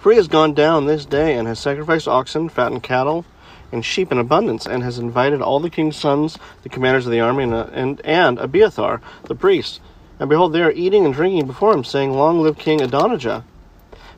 For 0.00 0.12
he 0.12 0.16
has 0.16 0.28
gone 0.28 0.54
down 0.54 0.86
this 0.86 1.04
day, 1.04 1.36
and 1.36 1.46
has 1.46 1.58
sacrificed 1.58 2.08
oxen, 2.08 2.48
fattened 2.48 2.82
cattle, 2.82 3.26
and 3.70 3.84
sheep 3.84 4.10
in 4.10 4.16
abundance, 4.16 4.66
and 4.66 4.82
has 4.82 4.98
invited 4.98 5.42
all 5.42 5.60
the 5.60 5.68
king's 5.68 5.96
sons, 5.96 6.38
the 6.62 6.70
commanders 6.70 7.04
of 7.04 7.12
the 7.12 7.20
army, 7.20 7.44
and, 7.44 7.52
uh, 7.52 7.66
and, 7.72 8.00
and 8.02 8.38
Abiathar, 8.38 9.02
the 9.24 9.34
priest. 9.34 9.78
And 10.18 10.30
behold, 10.30 10.54
they 10.54 10.62
are 10.62 10.72
eating 10.72 11.04
and 11.04 11.12
drinking 11.12 11.46
before 11.46 11.74
him, 11.74 11.84
saying, 11.84 12.12
Long 12.14 12.40
live 12.40 12.56
King 12.56 12.80
Adonijah. 12.80 13.44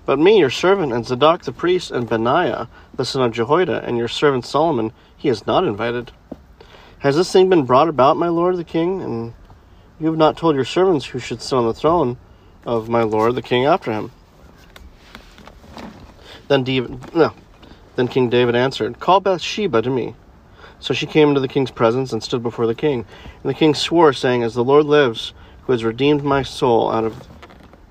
But 0.07 0.21
me, 0.21 0.39
your 0.39 0.51
servant, 0.51 0.93
and 0.93 1.05
Zadok 1.05 1.43
the 1.43 1.53
priest, 1.53 1.91
and 1.91 2.09
Benaiah, 2.09 2.69
the 2.95 3.05
son 3.05 3.23
of 3.23 3.33
Jehoiada, 3.33 3.83
and 3.85 3.99
your 3.99 4.09
servant 4.09 4.47
Solomon, 4.47 4.93
he 5.17 5.29
is 5.29 5.49
not 5.49 5.65
invited. 5.65 6.13
Has 7.01 7.17
this 7.17 7.33
thing 7.33 7.49
been 7.49 7.65
brought 7.65 7.89
about, 7.89 8.17
my 8.17 8.29
lord 8.29 8.57
the 8.57 8.63
king, 8.63 9.03
and 9.03 9.35
You 9.99 10.07
have 10.07 10.17
not 10.17 10.37
told 10.37 10.55
your 10.55 10.65
servants 10.65 11.07
who 11.07 11.19
should 11.19 11.43
sit 11.43 11.57
on 11.57 11.67
the 11.67 11.75
throne 11.75 12.19
of 12.65 12.89
my 12.89 13.03
lord 13.03 13.35
the 13.35 13.43
king 13.43 13.65
after 13.65 13.93
him. 13.93 14.13
Then 16.53 16.65
David, 16.65 17.15
no, 17.15 17.33
then 17.97 18.09
King 18.09 18.29
David 18.29 18.55
answered, 18.55 19.01
Call 19.01 19.21
Bathsheba 19.21 19.81
to 19.81 19.89
me. 19.89 20.15
So 20.81 20.93
she 20.93 21.07
came 21.07 21.29
into 21.31 21.41
the 21.41 21.49
king's 21.49 21.71
presence 21.71 22.13
and 22.13 22.23
stood 22.23 22.43
before 22.43 22.67
the 22.67 22.75
king. 22.75 23.07
And 23.43 23.49
the 23.49 23.55
king 23.55 23.75
swore, 23.75 24.13
saying, 24.13 24.43
As 24.43 24.53
the 24.53 24.63
Lord 24.63 24.85
lives, 24.85 25.33
who 25.63 25.73
has 25.73 25.83
redeemed 25.83 26.23
my 26.23 26.43
soul 26.43 26.91
out 26.93 27.05
of 27.05 27.27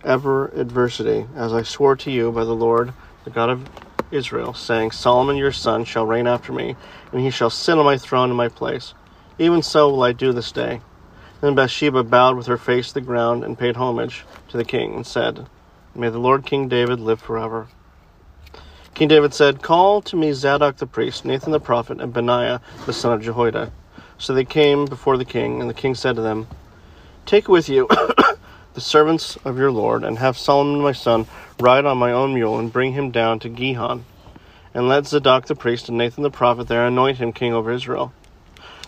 ever 0.04 0.50
adversity, 0.50 1.26
as 1.36 1.54
I 1.54 1.64
swore 1.64 1.96
to 1.96 2.12
you 2.12 2.32
by 2.32 2.44
the 2.44 2.54
Lord, 2.54 2.94
the 3.26 3.32
God 3.32 3.50
of 3.50 3.68
Israel, 4.12 4.54
saying, 4.54 4.92
Solomon 4.92 5.38
your 5.38 5.52
son 5.52 5.84
shall 5.84 6.06
reign 6.06 6.28
after 6.28 6.54
me, 6.54 6.76
and 7.12 7.22
he 7.22 7.32
shall 7.32 7.50
sit 7.50 7.80
on 7.80 7.86
my 7.86 7.98
throne 7.98 8.30
in 8.30 8.36
my 8.36 8.48
place. 8.48 8.94
Even 9.40 9.64
so 9.64 9.90
will 9.90 10.04
I 10.04 10.12
do 10.12 10.32
this 10.32 10.52
day. 10.52 10.82
Then 11.42 11.56
Bathsheba 11.56 12.04
bowed 12.04 12.38
with 12.38 12.46
her 12.46 12.58
face 12.58 12.90
to 12.90 12.94
the 12.94 13.02
ground 13.02 13.44
and 13.44 13.58
paid 13.58 13.78
homage 13.78 14.24
to 14.50 14.58
the 14.58 14.64
king, 14.64 14.94
and 14.94 15.08
said, 15.08 15.48
May 15.96 16.10
the 16.10 16.20
Lord 16.20 16.46
King 16.46 16.68
David 16.68 17.00
live 17.00 17.20
forever. 17.20 17.66
King 18.94 19.08
David 19.08 19.34
said, 19.34 19.62
Call 19.62 20.02
to 20.02 20.16
me 20.16 20.34
Zadok 20.34 20.78
the 20.78 20.86
priest, 20.86 21.24
Nathan 21.24 21.52
the 21.52 21.60
prophet, 21.60 22.02
and 22.02 22.14
Benaiah 22.14 22.62
the 22.86 22.94
son 22.94 23.14
of 23.14 23.22
Jehoiada. 23.22 23.72
So 24.18 24.34
they 24.34 24.46
came 24.46 24.86
before 24.86 25.18
the 25.18 25.26
king, 25.26 25.62
and 25.62 25.70
the 25.70 25.74
king 25.74 25.96
said 25.96 26.16
to 26.18 26.22
them, 26.22 26.48
Take 27.26 27.48
with 27.48 27.70
you 27.70 27.88
the 28.74 28.82
servants 28.82 29.38
of 29.46 29.58
your 29.58 29.72
Lord, 29.72 30.04
and 30.04 30.20
have 30.20 30.38
Solomon 30.38 30.82
my 30.82 30.92
son 30.92 31.26
ride 31.58 31.86
on 31.86 31.98
my 31.98 32.12
own 32.12 32.34
mule, 32.34 32.60
and 32.60 32.72
bring 32.72 32.94
him 32.94 33.12
down 33.12 33.40
to 33.40 33.50
Gihon. 33.50 34.06
And 34.74 34.88
let 34.88 35.08
Zadok 35.08 35.46
the 35.46 35.56
priest 35.56 35.90
and 35.90 35.98
Nathan 35.98 36.24
the 36.24 36.30
prophet 36.30 36.68
there 36.68 36.86
anoint 36.86 37.18
him 37.18 37.34
king 37.34 37.54
over 37.54 37.72
Israel. 37.72 38.14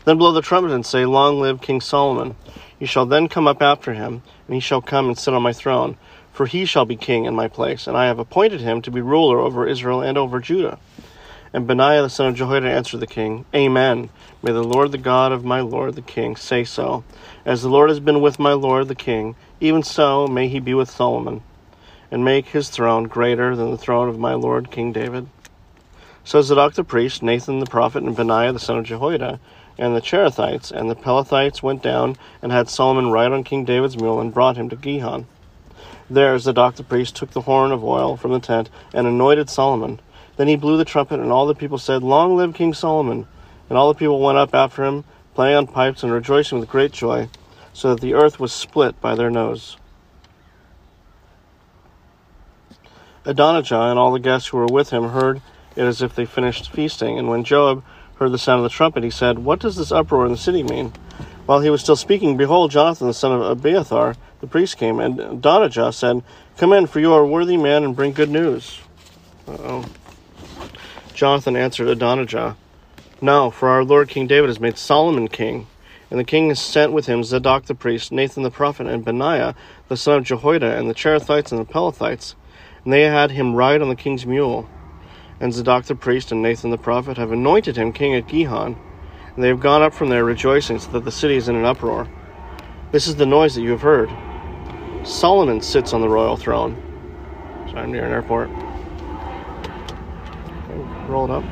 Then 0.05 0.17
blow 0.17 0.33
the 0.33 0.41
trumpet 0.41 0.73
and 0.73 0.85
say, 0.85 1.05
Long 1.05 1.39
live 1.39 1.61
King 1.61 1.79
Solomon. 1.79 2.35
You 2.77 2.87
shall 2.87 3.05
then 3.05 3.29
come 3.29 3.47
up 3.47 3.61
after 3.61 3.93
him, 3.93 4.21
and 4.47 4.53
he 4.53 4.59
shall 4.59 4.81
come 4.81 5.07
and 5.07 5.17
sit 5.17 5.33
on 5.33 5.41
my 5.41 5.53
throne 5.53 5.97
for 6.33 6.47
he 6.47 6.65
shall 6.65 6.83
be 6.83 6.97
king 6.97 7.25
in 7.25 7.35
my 7.35 7.47
place, 7.47 7.87
and 7.87 7.95
I 7.95 8.07
have 8.07 8.19
appointed 8.19 8.59
him 8.59 8.81
to 8.81 8.91
be 8.91 8.99
ruler 8.99 9.39
over 9.39 9.67
Israel 9.67 10.01
and 10.01 10.17
over 10.17 10.39
Judah. 10.39 10.79
And 11.53 11.67
Benaiah 11.67 12.01
the 12.01 12.09
son 12.09 12.27
of 12.27 12.35
Jehoiada 12.35 12.67
answered 12.67 12.99
the 12.99 13.07
king, 13.07 13.45
Amen. 13.53 14.09
May 14.41 14.51
the 14.51 14.63
Lord 14.63 14.91
the 14.91 14.97
God 14.97 15.31
of 15.31 15.45
my 15.45 15.61
lord 15.61 15.93
the 15.93 16.01
king 16.01 16.35
say 16.35 16.63
so. 16.63 17.03
As 17.45 17.61
the 17.61 17.69
Lord 17.69 17.89
has 17.89 17.99
been 17.99 18.19
with 18.19 18.39
my 18.39 18.53
lord 18.53 18.87
the 18.87 18.95
king, 18.95 19.35
even 19.61 19.83
so 19.83 20.27
may 20.27 20.47
he 20.47 20.59
be 20.59 20.73
with 20.73 20.89
Solomon, 20.89 21.43
and 22.09 22.25
make 22.25 22.47
his 22.47 22.69
throne 22.69 23.03
greater 23.03 23.55
than 23.55 23.69
the 23.69 23.77
throne 23.77 24.09
of 24.09 24.17
my 24.17 24.33
lord 24.33 24.71
King 24.71 24.91
David. 24.91 25.27
So 26.23 26.41
Zadok 26.41 26.73
the 26.73 26.83
priest, 26.83 27.21
Nathan 27.21 27.59
the 27.59 27.67
prophet, 27.67 28.01
and 28.01 28.15
Benaiah 28.15 28.51
the 28.51 28.59
son 28.59 28.79
of 28.79 28.85
Jehoiada, 28.85 29.39
and 29.77 29.95
the 29.95 30.01
Cherethites 30.01 30.71
and 30.71 30.89
the 30.89 30.95
Pelethites 30.95 31.61
went 31.61 31.83
down 31.83 32.15
and 32.41 32.51
had 32.51 32.69
Solomon 32.69 33.11
ride 33.11 33.31
on 33.31 33.43
King 33.43 33.65
David's 33.65 33.97
mule 33.97 34.19
and 34.19 34.33
brought 34.33 34.57
him 34.57 34.69
to 34.69 34.75
Gihon. 34.75 35.27
There 36.13 36.37
Zadok 36.37 36.75
the 36.75 36.83
priest 36.83 37.15
took 37.15 37.31
the 37.31 37.41
horn 37.41 37.71
of 37.71 37.83
oil 37.83 38.17
from 38.17 38.33
the 38.33 38.39
tent 38.39 38.69
and 38.93 39.07
anointed 39.07 39.49
Solomon. 39.49 39.99
Then 40.37 40.47
he 40.47 40.55
blew 40.55 40.77
the 40.77 40.85
trumpet, 40.85 41.19
and 41.19 41.31
all 41.31 41.47
the 41.47 41.55
people 41.55 41.79
said, 41.79 42.03
Long 42.03 42.35
live 42.35 42.53
King 42.53 42.75
Solomon! 42.75 43.25
And 43.67 43.79
all 43.79 43.91
the 43.91 43.97
people 43.97 44.19
went 44.19 44.37
up 44.37 44.53
after 44.53 44.83
him, 44.83 45.05
playing 45.33 45.55
on 45.55 45.65
pipes 45.65 46.03
and 46.03 46.11
rejoicing 46.11 46.59
with 46.59 46.69
great 46.69 46.91
joy, 46.91 47.29
so 47.73 47.89
that 47.89 48.01
the 48.01 48.13
earth 48.13 48.39
was 48.39 48.53
split 48.53 49.01
by 49.01 49.15
their 49.15 49.31
nose. 49.31 49.77
Adonijah 53.25 53.81
and 53.81 53.97
all 53.97 54.11
the 54.11 54.19
guests 54.19 54.49
who 54.49 54.57
were 54.57 54.67
with 54.67 54.91
him 54.91 55.09
heard 55.09 55.41
it 55.75 55.81
as 55.81 56.03
if 56.03 56.13
they 56.13 56.25
finished 56.25 56.71
feasting. 56.71 57.17
And 57.17 57.27
when 57.27 57.43
Joab 57.43 57.83
heard 58.17 58.31
the 58.31 58.37
sound 58.37 58.59
of 58.59 58.63
the 58.65 58.69
trumpet, 58.69 59.03
he 59.03 59.09
said, 59.09 59.39
What 59.39 59.59
does 59.59 59.77
this 59.77 59.91
uproar 59.91 60.27
in 60.27 60.31
the 60.31 60.37
city 60.37 60.61
mean? 60.61 60.93
While 61.47 61.61
he 61.61 61.71
was 61.71 61.81
still 61.81 61.95
speaking, 61.95 62.37
behold, 62.37 62.69
Jonathan 62.69 63.07
the 63.07 63.15
son 63.15 63.31
of 63.31 63.41
Abiathar 63.41 64.15
the 64.43 64.49
priest 64.49 64.75
came, 64.75 64.99
and 64.99 65.21
Adonijah 65.21 65.93
said, 65.93 66.21
Come 66.57 66.73
in, 66.73 66.85
for 66.85 66.99
you 66.99 67.13
are 67.13 67.21
a 67.21 67.25
worthy 67.25 67.55
man, 67.55 67.85
and 67.85 67.95
bring 67.95 68.11
good 68.11 68.29
news. 68.29 68.81
Uh-oh. 69.47 69.85
Jonathan 71.13 71.55
answered 71.55 71.87
Adonijah, 71.87 72.57
No, 73.21 73.49
for 73.49 73.69
our 73.69 73.85
Lord 73.85 74.09
King 74.09 74.27
David 74.27 74.49
has 74.49 74.59
made 74.59 74.77
Solomon 74.77 75.29
king, 75.29 75.67
and 76.11 76.19
the 76.19 76.25
king 76.25 76.49
has 76.49 76.59
sent 76.59 76.91
with 76.91 77.05
him 77.05 77.23
Zadok 77.23 77.67
the 77.67 77.73
priest, 77.73 78.11
Nathan 78.11 78.43
the 78.43 78.51
prophet, 78.51 78.85
and 78.85 79.05
Benaiah 79.05 79.55
the 79.87 79.95
son 79.95 80.17
of 80.17 80.25
Jehoiada, 80.25 80.77
and 80.77 80.89
the 80.89 80.93
Cherethites 80.93 81.53
and 81.53 81.61
the 81.61 81.73
Pelethites, 81.73 82.35
and 82.83 82.91
they 82.91 83.03
had 83.03 83.31
him 83.31 83.55
ride 83.55 83.81
on 83.81 83.87
the 83.87 83.95
king's 83.95 84.25
mule. 84.25 84.67
And 85.39 85.53
Zadok 85.53 85.85
the 85.85 85.95
priest 85.95 86.33
and 86.33 86.41
Nathan 86.41 86.69
the 86.69 86.77
prophet 86.77 87.15
have 87.15 87.31
anointed 87.31 87.77
him 87.77 87.93
king 87.93 88.13
at 88.13 88.27
Gihon, 88.27 88.75
and 89.35 89.41
they 89.41 89.47
have 89.47 89.61
gone 89.61 89.81
up 89.81 89.93
from 89.93 90.09
there 90.09 90.25
rejoicing, 90.25 90.79
so 90.79 90.91
that 90.91 91.05
the 91.05 91.11
city 91.13 91.37
is 91.37 91.47
in 91.47 91.55
an 91.55 91.63
uproar. 91.63 92.09
This 92.91 93.07
is 93.07 93.15
the 93.15 93.25
noise 93.25 93.55
that 93.55 93.61
you 93.61 93.71
have 93.71 93.83
heard. 93.83 94.11
Solomon 95.05 95.61
sits 95.61 95.93
on 95.93 96.01
the 96.01 96.09
royal 96.09 96.37
throne. 96.37 96.77
So 97.69 97.77
I'm 97.77 97.91
near 97.91 98.05
an 98.05 98.11
airport. 98.11 98.49
Roll 101.09 101.25
it 101.25 101.31
up. 101.31 101.43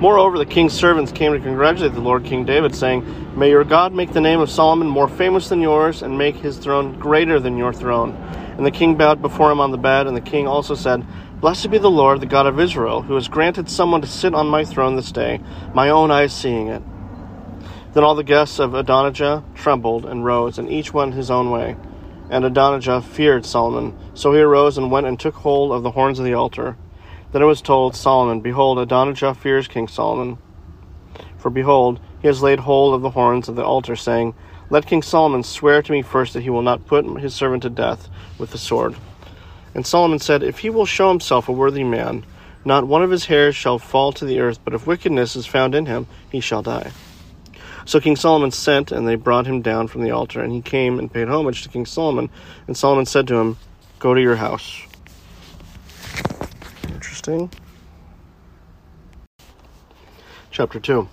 Moreover, 0.00 0.36
the 0.36 0.44
king's 0.44 0.74
servants 0.74 1.10
came 1.10 1.32
to 1.32 1.40
congratulate 1.40 1.94
the 1.94 2.00
Lord 2.00 2.24
King 2.24 2.44
David, 2.44 2.74
saying, 2.74 3.34
May 3.34 3.48
your 3.48 3.64
God 3.64 3.94
make 3.94 4.12
the 4.12 4.20
name 4.20 4.40
of 4.40 4.50
Solomon 4.50 4.88
more 4.88 5.08
famous 5.08 5.48
than 5.48 5.62
yours, 5.62 6.02
and 6.02 6.18
make 6.18 6.36
his 6.36 6.58
throne 6.58 6.98
greater 6.98 7.40
than 7.40 7.56
your 7.56 7.72
throne. 7.72 8.12
And 8.58 8.66
the 8.66 8.70
king 8.70 8.96
bowed 8.96 9.22
before 9.22 9.50
him 9.50 9.60
on 9.60 9.70
the 9.70 9.78
bed, 9.78 10.06
and 10.06 10.14
the 10.14 10.20
king 10.20 10.46
also 10.46 10.74
said, 10.74 11.06
Blessed 11.40 11.70
be 11.70 11.78
the 11.78 11.90
Lord, 11.90 12.20
the 12.20 12.26
God 12.26 12.46
of 12.46 12.60
Israel, 12.60 13.00
who 13.00 13.14
has 13.14 13.28
granted 13.28 13.70
someone 13.70 14.02
to 14.02 14.06
sit 14.06 14.34
on 14.34 14.48
my 14.48 14.64
throne 14.64 14.96
this 14.96 15.12
day, 15.12 15.40
my 15.72 15.88
own 15.88 16.10
eyes 16.10 16.34
seeing 16.34 16.68
it. 16.68 16.82
Then 17.96 18.04
all 18.04 18.14
the 18.14 18.22
guests 18.22 18.58
of 18.58 18.74
Adonijah 18.74 19.42
trembled 19.54 20.04
and 20.04 20.22
rose, 20.22 20.58
and 20.58 20.70
each 20.70 20.92
went 20.92 21.14
his 21.14 21.30
own 21.30 21.50
way. 21.50 21.76
And 22.28 22.44
Adonijah 22.44 23.00
feared 23.00 23.46
Solomon. 23.46 23.96
So 24.12 24.34
he 24.34 24.40
arose 24.40 24.76
and 24.76 24.90
went 24.90 25.06
and 25.06 25.18
took 25.18 25.36
hold 25.36 25.72
of 25.72 25.82
the 25.82 25.92
horns 25.92 26.18
of 26.18 26.26
the 26.26 26.34
altar. 26.34 26.76
Then 27.32 27.40
it 27.40 27.46
was 27.46 27.62
told 27.62 27.96
Solomon, 27.96 28.42
Behold, 28.42 28.78
Adonijah 28.78 29.32
fears 29.32 29.66
King 29.66 29.88
Solomon. 29.88 30.36
For 31.38 31.48
behold, 31.48 31.98
he 32.20 32.26
has 32.26 32.42
laid 32.42 32.60
hold 32.60 32.92
of 32.92 33.00
the 33.00 33.08
horns 33.08 33.48
of 33.48 33.56
the 33.56 33.64
altar, 33.64 33.96
saying, 33.96 34.34
Let 34.68 34.84
King 34.84 35.00
Solomon 35.00 35.42
swear 35.42 35.80
to 35.80 35.92
me 35.92 36.02
first 36.02 36.34
that 36.34 36.42
he 36.42 36.50
will 36.50 36.60
not 36.60 36.84
put 36.84 37.06
his 37.18 37.34
servant 37.34 37.62
to 37.62 37.70
death 37.70 38.10
with 38.36 38.50
the 38.50 38.58
sword. 38.58 38.94
And 39.74 39.86
Solomon 39.86 40.18
said, 40.18 40.42
If 40.42 40.58
he 40.58 40.68
will 40.68 40.84
show 40.84 41.08
himself 41.08 41.48
a 41.48 41.52
worthy 41.52 41.82
man, 41.82 42.26
not 42.62 42.86
one 42.86 43.02
of 43.02 43.10
his 43.10 43.24
hairs 43.24 43.56
shall 43.56 43.78
fall 43.78 44.12
to 44.12 44.26
the 44.26 44.40
earth, 44.40 44.58
but 44.64 44.74
if 44.74 44.86
wickedness 44.86 45.34
is 45.34 45.46
found 45.46 45.74
in 45.74 45.86
him, 45.86 46.06
he 46.30 46.40
shall 46.40 46.60
die. 46.60 46.92
So 47.86 48.00
King 48.00 48.16
Solomon 48.16 48.50
sent, 48.50 48.90
and 48.90 49.06
they 49.06 49.14
brought 49.14 49.46
him 49.46 49.62
down 49.62 49.86
from 49.86 50.02
the 50.02 50.10
altar, 50.10 50.40
and 50.40 50.52
he 50.52 50.60
came 50.60 50.98
and 50.98 51.10
paid 51.10 51.28
homage 51.28 51.62
to 51.62 51.68
King 51.68 51.86
Solomon. 51.86 52.28
And 52.66 52.76
Solomon 52.76 53.06
said 53.06 53.28
to 53.28 53.36
him, 53.36 53.56
Go 54.00 54.12
to 54.12 54.20
your 54.20 54.34
house. 54.34 54.82
Interesting. 56.88 57.48
Chapter 60.50 60.80
2 60.80 61.08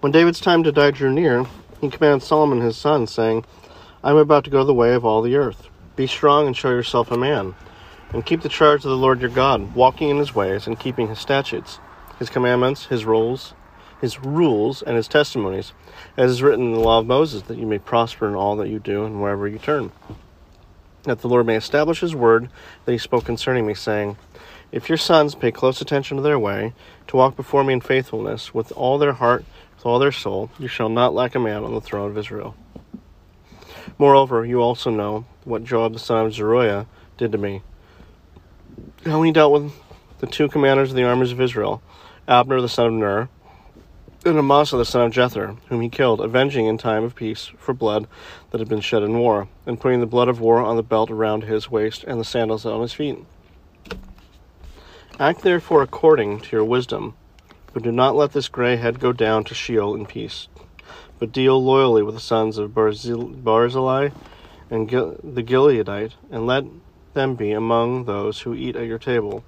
When 0.00 0.12
David's 0.12 0.40
time 0.40 0.62
to 0.62 0.70
die 0.70 0.92
drew 0.92 1.12
near, 1.12 1.46
he 1.80 1.90
commanded 1.90 2.24
Solomon 2.24 2.60
his 2.60 2.76
son, 2.76 3.08
saying, 3.08 3.44
I 4.04 4.10
am 4.10 4.16
about 4.16 4.44
to 4.44 4.50
go 4.50 4.62
the 4.62 4.72
way 4.72 4.94
of 4.94 5.04
all 5.04 5.20
the 5.20 5.34
earth. 5.34 5.68
Be 5.96 6.06
strong 6.06 6.46
and 6.46 6.56
show 6.56 6.70
yourself 6.70 7.10
a 7.10 7.16
man, 7.16 7.56
and 8.12 8.24
keep 8.24 8.42
the 8.42 8.48
charge 8.48 8.84
of 8.84 8.90
the 8.90 8.96
Lord 8.96 9.20
your 9.20 9.30
God, 9.30 9.74
walking 9.74 10.10
in 10.10 10.18
his 10.18 10.32
ways 10.32 10.68
and 10.68 10.78
keeping 10.78 11.08
his 11.08 11.18
statutes, 11.18 11.80
his 12.20 12.30
commandments, 12.30 12.86
his 12.86 13.04
rules, 13.04 13.54
his 14.00 14.20
rules 14.20 14.82
and 14.82 14.96
his 14.96 15.08
testimonies, 15.08 15.72
as 16.16 16.30
is 16.30 16.42
written 16.42 16.66
in 16.66 16.72
the 16.72 16.80
law 16.80 16.98
of 16.98 17.06
Moses, 17.06 17.42
that 17.42 17.58
you 17.58 17.66
may 17.66 17.78
prosper 17.78 18.28
in 18.28 18.34
all 18.34 18.56
that 18.56 18.68
you 18.68 18.78
do 18.78 19.04
and 19.04 19.20
wherever 19.20 19.48
you 19.48 19.58
turn. 19.58 19.92
That 21.04 21.20
the 21.20 21.28
Lord 21.28 21.46
may 21.46 21.56
establish 21.56 22.00
his 22.00 22.14
word 22.14 22.48
that 22.84 22.92
he 22.92 22.98
spoke 22.98 23.24
concerning 23.24 23.66
me, 23.66 23.74
saying, 23.74 24.16
If 24.72 24.88
your 24.88 24.98
sons 24.98 25.34
pay 25.34 25.52
close 25.52 25.80
attention 25.80 26.16
to 26.16 26.22
their 26.22 26.38
way, 26.38 26.72
to 27.08 27.16
walk 27.16 27.36
before 27.36 27.64
me 27.64 27.74
in 27.74 27.80
faithfulness, 27.80 28.54
with 28.54 28.72
all 28.72 28.98
their 28.98 29.12
heart, 29.12 29.44
with 29.76 29.86
all 29.86 29.98
their 29.98 30.12
soul, 30.12 30.50
you 30.58 30.68
shall 30.68 30.88
not 30.88 31.14
lack 31.14 31.34
a 31.34 31.40
man 31.40 31.62
on 31.62 31.74
the 31.74 31.80
throne 31.80 32.10
of 32.10 32.18
Israel. 32.18 32.54
Moreover, 33.98 34.44
you 34.44 34.60
also 34.60 34.90
know 34.90 35.26
what 35.44 35.64
Joab 35.64 35.92
the 35.92 35.98
son 35.98 36.26
of 36.26 36.34
Zeruiah 36.34 36.86
did 37.16 37.32
to 37.32 37.38
me. 37.38 37.62
How 39.04 39.22
he 39.22 39.30
dealt 39.30 39.52
with 39.52 39.72
the 40.18 40.26
two 40.26 40.48
commanders 40.48 40.90
of 40.90 40.96
the 40.96 41.04
armies 41.04 41.32
of 41.32 41.40
Israel, 41.40 41.82
Abner 42.26 42.60
the 42.60 42.68
son 42.68 42.86
of 42.86 42.92
Ner, 42.94 43.28
and 44.24 44.38
Amasa 44.38 44.76
the 44.76 44.84
son 44.84 45.02
of 45.02 45.12
Jether, 45.12 45.58
whom 45.68 45.82
he 45.82 45.88
killed, 45.88 46.20
avenging 46.20 46.66
in 46.66 46.78
time 46.78 47.04
of 47.04 47.14
peace 47.14 47.50
for 47.58 47.74
blood 47.74 48.06
that 48.50 48.58
had 48.58 48.68
been 48.68 48.80
shed 48.80 49.02
in 49.02 49.18
war, 49.18 49.48
and 49.66 49.78
putting 49.78 50.00
the 50.00 50.06
blood 50.06 50.28
of 50.28 50.40
war 50.40 50.60
on 50.60 50.76
the 50.76 50.82
belt 50.82 51.10
around 51.10 51.44
his 51.44 51.70
waist 51.70 52.04
and 52.04 52.18
the 52.18 52.24
sandals 52.24 52.64
on 52.64 52.80
his 52.80 52.94
feet. 52.94 53.18
Act 55.20 55.42
therefore 55.42 55.82
according 55.82 56.40
to 56.40 56.56
your 56.56 56.64
wisdom, 56.64 57.14
but 57.72 57.82
do 57.82 57.92
not 57.92 58.16
let 58.16 58.32
this 58.32 58.48
gray 58.48 58.76
head 58.76 58.98
go 58.98 59.12
down 59.12 59.44
to 59.44 59.54
Sheol 59.54 59.94
in 59.94 60.06
peace, 60.06 60.48
but 61.18 61.30
deal 61.30 61.62
loyally 61.62 62.02
with 62.02 62.14
the 62.14 62.20
sons 62.20 62.56
of 62.56 62.74
Barzillai 62.74 64.08
and 64.70 64.88
the 64.88 65.42
Gileadite, 65.42 66.12
and 66.30 66.46
let 66.46 66.64
them 67.12 67.34
be 67.34 67.52
among 67.52 68.06
those 68.06 68.40
who 68.40 68.54
eat 68.54 68.74
at 68.74 68.86
your 68.86 68.98
table. 68.98 69.44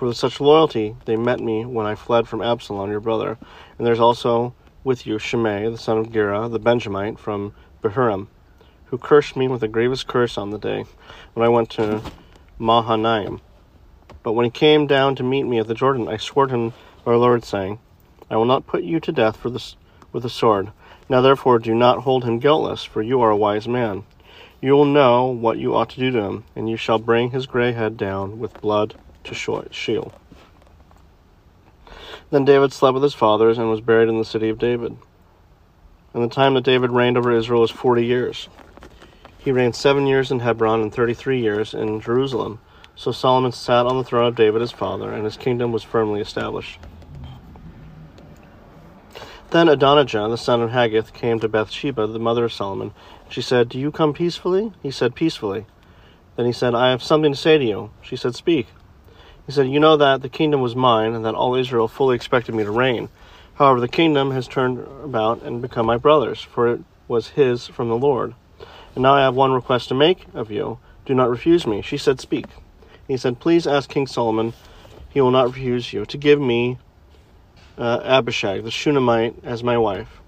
For 0.00 0.06
with 0.06 0.16
such 0.16 0.40
loyalty 0.40 0.96
they 1.04 1.16
met 1.16 1.40
me 1.40 1.66
when 1.66 1.84
I 1.84 1.94
fled 1.94 2.26
from 2.26 2.40
Absalom 2.40 2.90
your 2.90 3.00
brother, 3.00 3.36
and 3.76 3.86
there's 3.86 4.00
also 4.00 4.54
with 4.82 5.06
you 5.06 5.18
Shimei, 5.18 5.68
the 5.68 5.76
son 5.76 5.98
of 5.98 6.10
Gera, 6.10 6.48
the 6.48 6.58
Benjamite 6.58 7.18
from 7.18 7.52
Bahurim, 7.82 8.28
who 8.86 8.96
cursed 8.96 9.36
me 9.36 9.46
with 9.46 9.62
a 9.62 9.68
grievous 9.68 10.02
curse 10.02 10.38
on 10.38 10.48
the 10.48 10.58
day 10.58 10.86
when 11.34 11.44
I 11.44 11.50
went 11.50 11.68
to 11.72 12.00
Mahanaim. 12.58 13.42
But 14.22 14.32
when 14.32 14.46
he 14.46 14.50
came 14.50 14.86
down 14.86 15.16
to 15.16 15.22
meet 15.22 15.42
me 15.42 15.58
at 15.58 15.68
the 15.68 15.74
Jordan, 15.74 16.08
I 16.08 16.16
swore 16.16 16.46
to 16.46 16.54
him 16.54 16.72
the 17.04 17.10
Lord, 17.10 17.44
saying, 17.44 17.78
I 18.30 18.38
will 18.38 18.46
not 18.46 18.66
put 18.66 18.82
you 18.82 19.00
to 19.00 19.12
death 19.12 19.36
for 19.36 19.50
this, 19.50 19.76
with 20.12 20.22
the 20.22 20.30
sword. 20.30 20.72
Now 21.10 21.20
therefore 21.20 21.58
do 21.58 21.74
not 21.74 22.04
hold 22.04 22.24
him 22.24 22.38
guiltless, 22.38 22.84
for 22.84 23.02
you 23.02 23.20
are 23.20 23.30
a 23.30 23.36
wise 23.36 23.68
man. 23.68 24.04
You 24.62 24.72
will 24.72 24.86
know 24.86 25.26
what 25.26 25.58
you 25.58 25.76
ought 25.76 25.90
to 25.90 26.00
do 26.00 26.10
to 26.10 26.22
him, 26.22 26.44
and 26.56 26.70
you 26.70 26.78
shall 26.78 26.98
bring 26.98 27.32
his 27.32 27.44
gray 27.44 27.72
head 27.72 27.98
down 27.98 28.38
with 28.38 28.62
blood 28.62 28.94
to 29.24 29.34
Sheol. 29.34 30.12
Then 32.30 32.44
David 32.44 32.72
slept 32.72 32.94
with 32.94 33.02
his 33.02 33.14
fathers 33.14 33.58
and 33.58 33.70
was 33.70 33.80
buried 33.80 34.08
in 34.08 34.18
the 34.18 34.24
city 34.24 34.48
of 34.48 34.58
David. 34.58 34.96
And 36.14 36.22
the 36.22 36.28
time 36.28 36.54
that 36.54 36.64
David 36.64 36.90
reigned 36.90 37.16
over 37.16 37.32
Israel 37.32 37.60
was 37.60 37.70
forty 37.70 38.04
years. 38.04 38.48
He 39.38 39.52
reigned 39.52 39.74
seven 39.74 40.06
years 40.06 40.30
in 40.30 40.40
Hebron 40.40 40.82
and 40.82 40.92
thirty 40.92 41.14
three 41.14 41.40
years 41.40 41.74
in 41.74 42.00
Jerusalem. 42.00 42.60
So 42.94 43.12
Solomon 43.12 43.52
sat 43.52 43.86
on 43.86 43.96
the 43.96 44.04
throne 44.04 44.26
of 44.26 44.34
David 44.34 44.60
his 44.60 44.72
father, 44.72 45.12
and 45.12 45.24
his 45.24 45.36
kingdom 45.36 45.72
was 45.72 45.82
firmly 45.82 46.20
established. 46.20 46.78
Then 49.50 49.68
Adonijah, 49.68 50.28
the 50.28 50.36
son 50.36 50.62
of 50.62 50.70
Haggith, 50.70 51.12
came 51.12 51.40
to 51.40 51.48
Bathsheba, 51.48 52.06
the 52.06 52.18
mother 52.20 52.44
of 52.44 52.52
Solomon. 52.52 52.92
She 53.28 53.42
said, 53.42 53.68
Do 53.68 53.80
you 53.80 53.90
come 53.90 54.12
peacefully? 54.12 54.72
He 54.82 54.92
said, 54.92 55.16
Peacefully. 55.16 55.66
Then 56.36 56.46
he 56.46 56.52
said, 56.52 56.74
I 56.74 56.90
have 56.90 57.02
something 57.02 57.32
to 57.32 57.38
say 57.38 57.58
to 57.58 57.64
you. 57.64 57.90
She 58.00 58.14
said, 58.14 58.36
Speak. 58.36 58.68
He 59.50 59.54
said, 59.54 59.68
You 59.68 59.80
know 59.80 59.96
that 59.96 60.22
the 60.22 60.28
kingdom 60.28 60.60
was 60.60 60.76
mine, 60.76 61.12
and 61.12 61.24
that 61.24 61.34
all 61.34 61.56
Israel 61.56 61.88
fully 61.88 62.14
expected 62.14 62.54
me 62.54 62.62
to 62.62 62.70
reign. 62.70 63.08
However, 63.54 63.80
the 63.80 63.88
kingdom 63.88 64.30
has 64.30 64.46
turned 64.46 64.78
about 65.02 65.42
and 65.42 65.60
become 65.60 65.86
my 65.86 65.96
brother's, 65.96 66.40
for 66.40 66.68
it 66.68 66.82
was 67.08 67.30
his 67.30 67.66
from 67.66 67.88
the 67.88 67.96
Lord. 67.96 68.34
And 68.94 69.02
now 69.02 69.14
I 69.14 69.22
have 69.22 69.34
one 69.34 69.50
request 69.50 69.88
to 69.88 69.94
make 69.96 70.24
of 70.34 70.52
you. 70.52 70.78
Do 71.04 71.16
not 71.16 71.28
refuse 71.28 71.66
me. 71.66 71.82
She 71.82 71.96
said, 71.98 72.20
Speak. 72.20 72.46
He 73.08 73.16
said, 73.16 73.40
Please 73.40 73.66
ask 73.66 73.90
King 73.90 74.06
Solomon, 74.06 74.52
he 75.08 75.20
will 75.20 75.32
not 75.32 75.48
refuse 75.48 75.92
you, 75.92 76.06
to 76.06 76.16
give 76.16 76.40
me 76.40 76.78
uh, 77.76 78.02
Abishag, 78.04 78.62
the 78.62 78.70
Shunammite, 78.70 79.34
as 79.42 79.64
my 79.64 79.76
wife. 79.76 80.20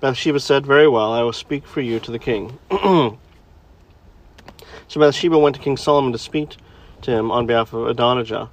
Bathsheba 0.00 0.40
said, 0.40 0.66
Very 0.66 0.88
well, 0.88 1.12
I 1.12 1.22
will 1.22 1.32
speak 1.32 1.66
for 1.66 1.82
you 1.82 2.00
to 2.00 2.10
the 2.10 2.18
king. 2.18 2.58
so 2.72 3.16
Bathsheba 4.96 5.38
went 5.38 5.54
to 5.54 5.62
King 5.62 5.76
Solomon 5.76 6.10
to 6.10 6.18
speak 6.18 6.56
to 7.02 7.10
him 7.10 7.30
on 7.30 7.46
behalf 7.46 7.72
of 7.72 7.86
Adonijah. 7.86 8.50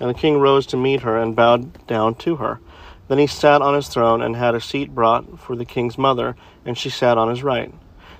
And 0.00 0.10
the 0.10 0.14
king 0.14 0.38
rose 0.38 0.66
to 0.66 0.76
meet 0.76 1.02
her 1.02 1.16
and 1.18 1.36
bowed 1.36 1.86
down 1.86 2.14
to 2.16 2.36
her. 2.36 2.60
Then 3.08 3.18
he 3.18 3.26
sat 3.26 3.62
on 3.62 3.74
his 3.74 3.88
throne 3.88 4.20
and 4.20 4.34
had 4.34 4.54
a 4.54 4.60
seat 4.60 4.94
brought 4.94 5.38
for 5.38 5.54
the 5.54 5.64
king's 5.64 5.96
mother, 5.96 6.36
and 6.64 6.76
she 6.76 6.90
sat 6.90 7.18
on 7.18 7.28
his 7.28 7.42
right. 7.42 7.72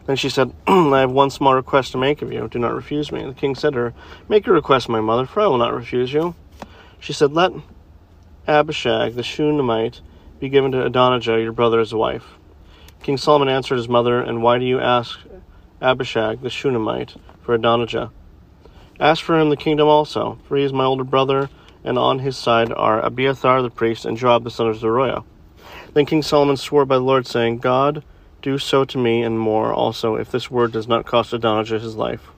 Then 0.07 0.17
she 0.17 0.29
said, 0.29 0.53
I 0.67 1.01
have 1.01 1.11
one 1.11 1.31
small 1.31 1.55
request 1.55 1.93
to 1.93 1.99
make 1.99 2.23
of 2.23 2.33
you. 2.33 2.49
Do 2.49 2.59
not 2.59 2.75
refuse 2.75 3.11
me. 3.11 3.25
The 3.25 3.35
king 3.35 3.55
said 3.55 3.73
to 3.73 3.81
her, 3.81 3.95
Make 4.29 4.47
your 4.47 4.55
request, 4.55 4.89
my 4.89 5.01
mother, 5.01 5.27
for 5.27 5.41
I 5.41 5.47
will 5.47 5.59
not 5.59 5.75
refuse 5.75 6.13
you. 6.13 6.35
She 7.01 7.13
said, 7.13 7.33
Let 7.33 7.53
Abishag 8.47 9.15
the 9.15 9.25
Shunammite 9.25 10.01
be 10.39 10.49
given 10.49 10.71
to 10.73 10.85
Adonijah 10.85 11.41
your 11.41 11.53
brother 11.53 11.81
as 11.81 11.93
a 11.93 11.99
wife. 11.99 12.25
King 13.03 13.17
Solomon 13.17 13.49
answered 13.49 13.77
his 13.77 13.89
mother, 13.89 14.21
And 14.21 14.43
why 14.43 14.59
do 14.59 14.65
you 14.65 14.79
ask 14.79 15.19
Abishag 15.83 16.43
the 16.43 16.51
Shunammite 16.51 17.17
for 17.43 17.55
Adonijah? 17.55 18.13
Ask 18.99 19.23
for 19.23 19.39
him 19.39 19.51
the 19.51 19.57
kingdom 19.57 19.89
also, 19.89 20.39
for 20.45 20.57
he 20.57 20.65
is 20.65 20.73
my 20.73 20.85
older 20.85 21.05
brother, 21.05 21.51
and 21.85 21.99
on 21.99 22.21
his 22.21 22.37
side 22.37 22.73
are 22.73 23.01
Abiathar 23.01 23.63
the 23.63 23.71
priest 23.71 24.05
and 24.05 24.17
Joab 24.17 24.45
the 24.45 24.51
son 24.51 24.69
of 24.69 24.79
Zeruiah. 24.79 25.25
Then 25.93 26.07
King 26.07 26.23
Solomon 26.23 26.57
swore 26.57 26.85
by 26.85 26.97
the 26.97 27.03
Lord, 27.03 27.27
saying, 27.27 27.59
God, 27.59 28.03
do 28.43 28.59
so 28.59 28.85
to 28.85 28.99
me 28.99 29.23
and 29.23 29.39
more 29.39 29.73
also, 29.73 30.17
if 30.17 30.31
this 30.31 30.51
word 30.51 30.73
does 30.73 30.89
not 30.89 31.07
cost 31.07 31.33
Adonijah 31.33 31.79
his 31.79 31.97
life. 31.97 32.29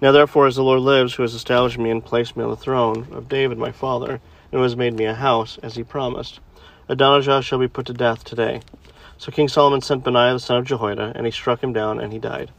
Now 0.00 0.12
therefore, 0.12 0.46
as 0.46 0.56
the 0.56 0.62
Lord 0.62 0.80
lives, 0.80 1.14
who 1.14 1.22
has 1.22 1.34
established 1.34 1.78
me 1.78 1.90
and 1.90 2.04
placed 2.04 2.36
me 2.36 2.44
on 2.44 2.50
the 2.50 2.56
throne 2.56 3.08
of 3.12 3.28
David 3.28 3.56
my 3.56 3.72
father, 3.72 4.12
and 4.12 4.52
who 4.52 4.62
has 4.62 4.76
made 4.76 4.94
me 4.94 5.06
a 5.06 5.14
house, 5.14 5.58
as 5.62 5.74
he 5.74 5.82
promised. 5.82 6.40
Adonijah 6.88 7.42
shall 7.42 7.58
be 7.58 7.68
put 7.68 7.86
to 7.86 7.94
death 7.94 8.24
today. 8.24 8.60
So 9.16 9.32
King 9.32 9.48
Solomon 9.48 9.80
sent 9.80 10.04
Benaiah 10.04 10.34
the 10.34 10.40
son 10.40 10.58
of 10.58 10.66
Jehoiada, 10.66 11.12
and 11.14 11.24
he 11.24 11.32
struck 11.32 11.62
him 11.62 11.72
down, 11.72 11.98
and 11.98 12.12
he 12.12 12.18
died. 12.18 12.50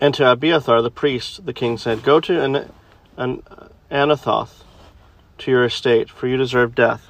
And 0.00 0.14
to 0.14 0.30
Abiathar 0.30 0.80
the 0.82 0.90
priest, 0.90 1.44
the 1.44 1.52
king 1.52 1.76
said, 1.76 2.02
Go 2.02 2.20
to 2.20 2.40
an, 2.40 2.70
an 3.16 3.42
Anathoth 3.90 4.62
to 5.38 5.50
your 5.50 5.64
estate, 5.64 6.08
for 6.08 6.26
you 6.26 6.36
deserve 6.36 6.74
death. 6.74 7.08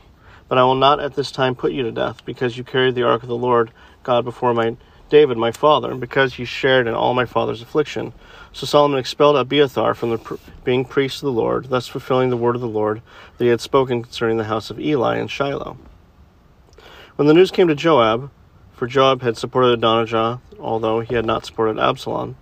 But 0.48 0.59
I 0.59 0.64
will 0.64 0.74
not 0.74 1.01
at 1.01 1.14
this 1.14 1.31
time 1.31 1.55
put 1.55 1.72
you 1.72 1.83
to 1.83 1.92
death, 1.92 2.24
because 2.24 2.57
you 2.57 2.64
carried 2.64 2.94
the 2.94 3.03
ark 3.03 3.22
of 3.22 3.29
the 3.29 3.37
Lord 3.37 3.72
God 4.03 4.24
before 4.24 4.55
my 4.55 4.77
David 5.09 5.38
my 5.38 5.53
father, 5.53 5.90
and 5.90 6.01
because 6.01 6.38
you 6.38 6.44
shared 6.44 6.87
in 6.87 6.94
all 6.94 7.14
my 7.14 7.24
father's 7.24 7.62
affliction. 7.62 8.12
So 8.53 8.66
Solomon 8.66 8.98
expelled 8.98 9.37
Abiathar 9.37 9.94
from 9.94 10.18
pr- 10.18 10.35
being 10.64 10.85
priest 10.85 11.22
of 11.22 11.27
the 11.27 11.33
Lord, 11.33 11.70
thus 11.70 11.88
fulfilling 11.88 12.31
the 12.31 12.37
word 12.37 12.55
of 12.55 12.61
the 12.61 12.68
Lord 12.68 13.01
that 13.37 13.44
he 13.44 13.51
had 13.51 13.61
spoken 13.61 14.03
concerning 14.03 14.37
the 14.37 14.44
house 14.44 14.70
of 14.70 14.79
Eli 14.79 15.16
and 15.16 15.31
Shiloh. 15.31 15.79
When 17.16 17.27
the 17.27 17.35
news 17.35 17.51
came 17.51 17.68
to 17.68 17.74
Joab, 17.74 18.31
for 18.72 18.87
Joab 18.87 19.22
had 19.22 19.37
supported 19.37 19.72
Adonijah, 19.72 20.40
although 20.61 21.01
he 21.01 21.14
had 21.14 21.24
not 21.24 21.46
supported 21.46 21.81
Absalom, 21.81 22.37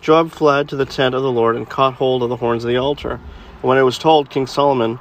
Joab 0.00 0.30
fled 0.30 0.68
to 0.68 0.76
the 0.76 0.84
tent 0.84 1.14
of 1.14 1.22
the 1.22 1.32
Lord 1.32 1.56
and 1.56 1.68
caught 1.68 1.94
hold 1.94 2.22
of 2.22 2.28
the 2.28 2.36
horns 2.36 2.64
of 2.64 2.68
the 2.68 2.76
altar. 2.76 3.12
And 3.12 3.62
when 3.62 3.78
it 3.78 3.82
was 3.82 3.98
told 3.98 4.30
King 4.30 4.46
Solomon, 4.46 5.00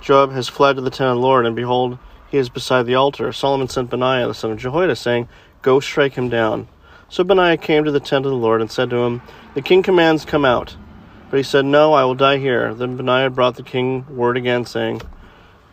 Joab 0.00 0.32
has 0.32 0.48
fled 0.48 0.76
to 0.76 0.82
the 0.82 0.90
tent 0.90 1.10
of 1.10 1.16
the 1.16 1.22
Lord, 1.22 1.46
and 1.46 1.54
behold, 1.54 1.98
he 2.30 2.36
is 2.36 2.48
beside 2.48 2.86
the 2.86 2.94
altar, 2.94 3.32
Solomon 3.32 3.68
sent 3.68 3.90
Benaiah 3.90 4.26
the 4.26 4.34
son 4.34 4.52
of 4.52 4.58
Jehoiada, 4.58 4.96
saying, 4.96 5.28
Go 5.62 5.80
strike 5.80 6.14
him 6.14 6.28
down. 6.28 6.68
So 7.08 7.24
Benaiah 7.24 7.56
came 7.56 7.84
to 7.84 7.90
the 7.90 8.00
tent 8.00 8.26
of 8.26 8.30
the 8.30 8.36
Lord 8.36 8.60
and 8.60 8.70
said 8.70 8.90
to 8.90 8.96
him, 8.96 9.22
The 9.54 9.62
king 9.62 9.82
commands, 9.82 10.26
come 10.26 10.44
out. 10.44 10.76
But 11.30 11.38
he 11.38 11.42
said, 11.42 11.64
No, 11.64 11.94
I 11.94 12.04
will 12.04 12.14
die 12.14 12.36
here. 12.36 12.74
Then 12.74 12.96
Benaiah 12.96 13.30
brought 13.30 13.56
the 13.56 13.62
king 13.62 14.04
word 14.14 14.36
again, 14.36 14.66
saying, 14.66 15.00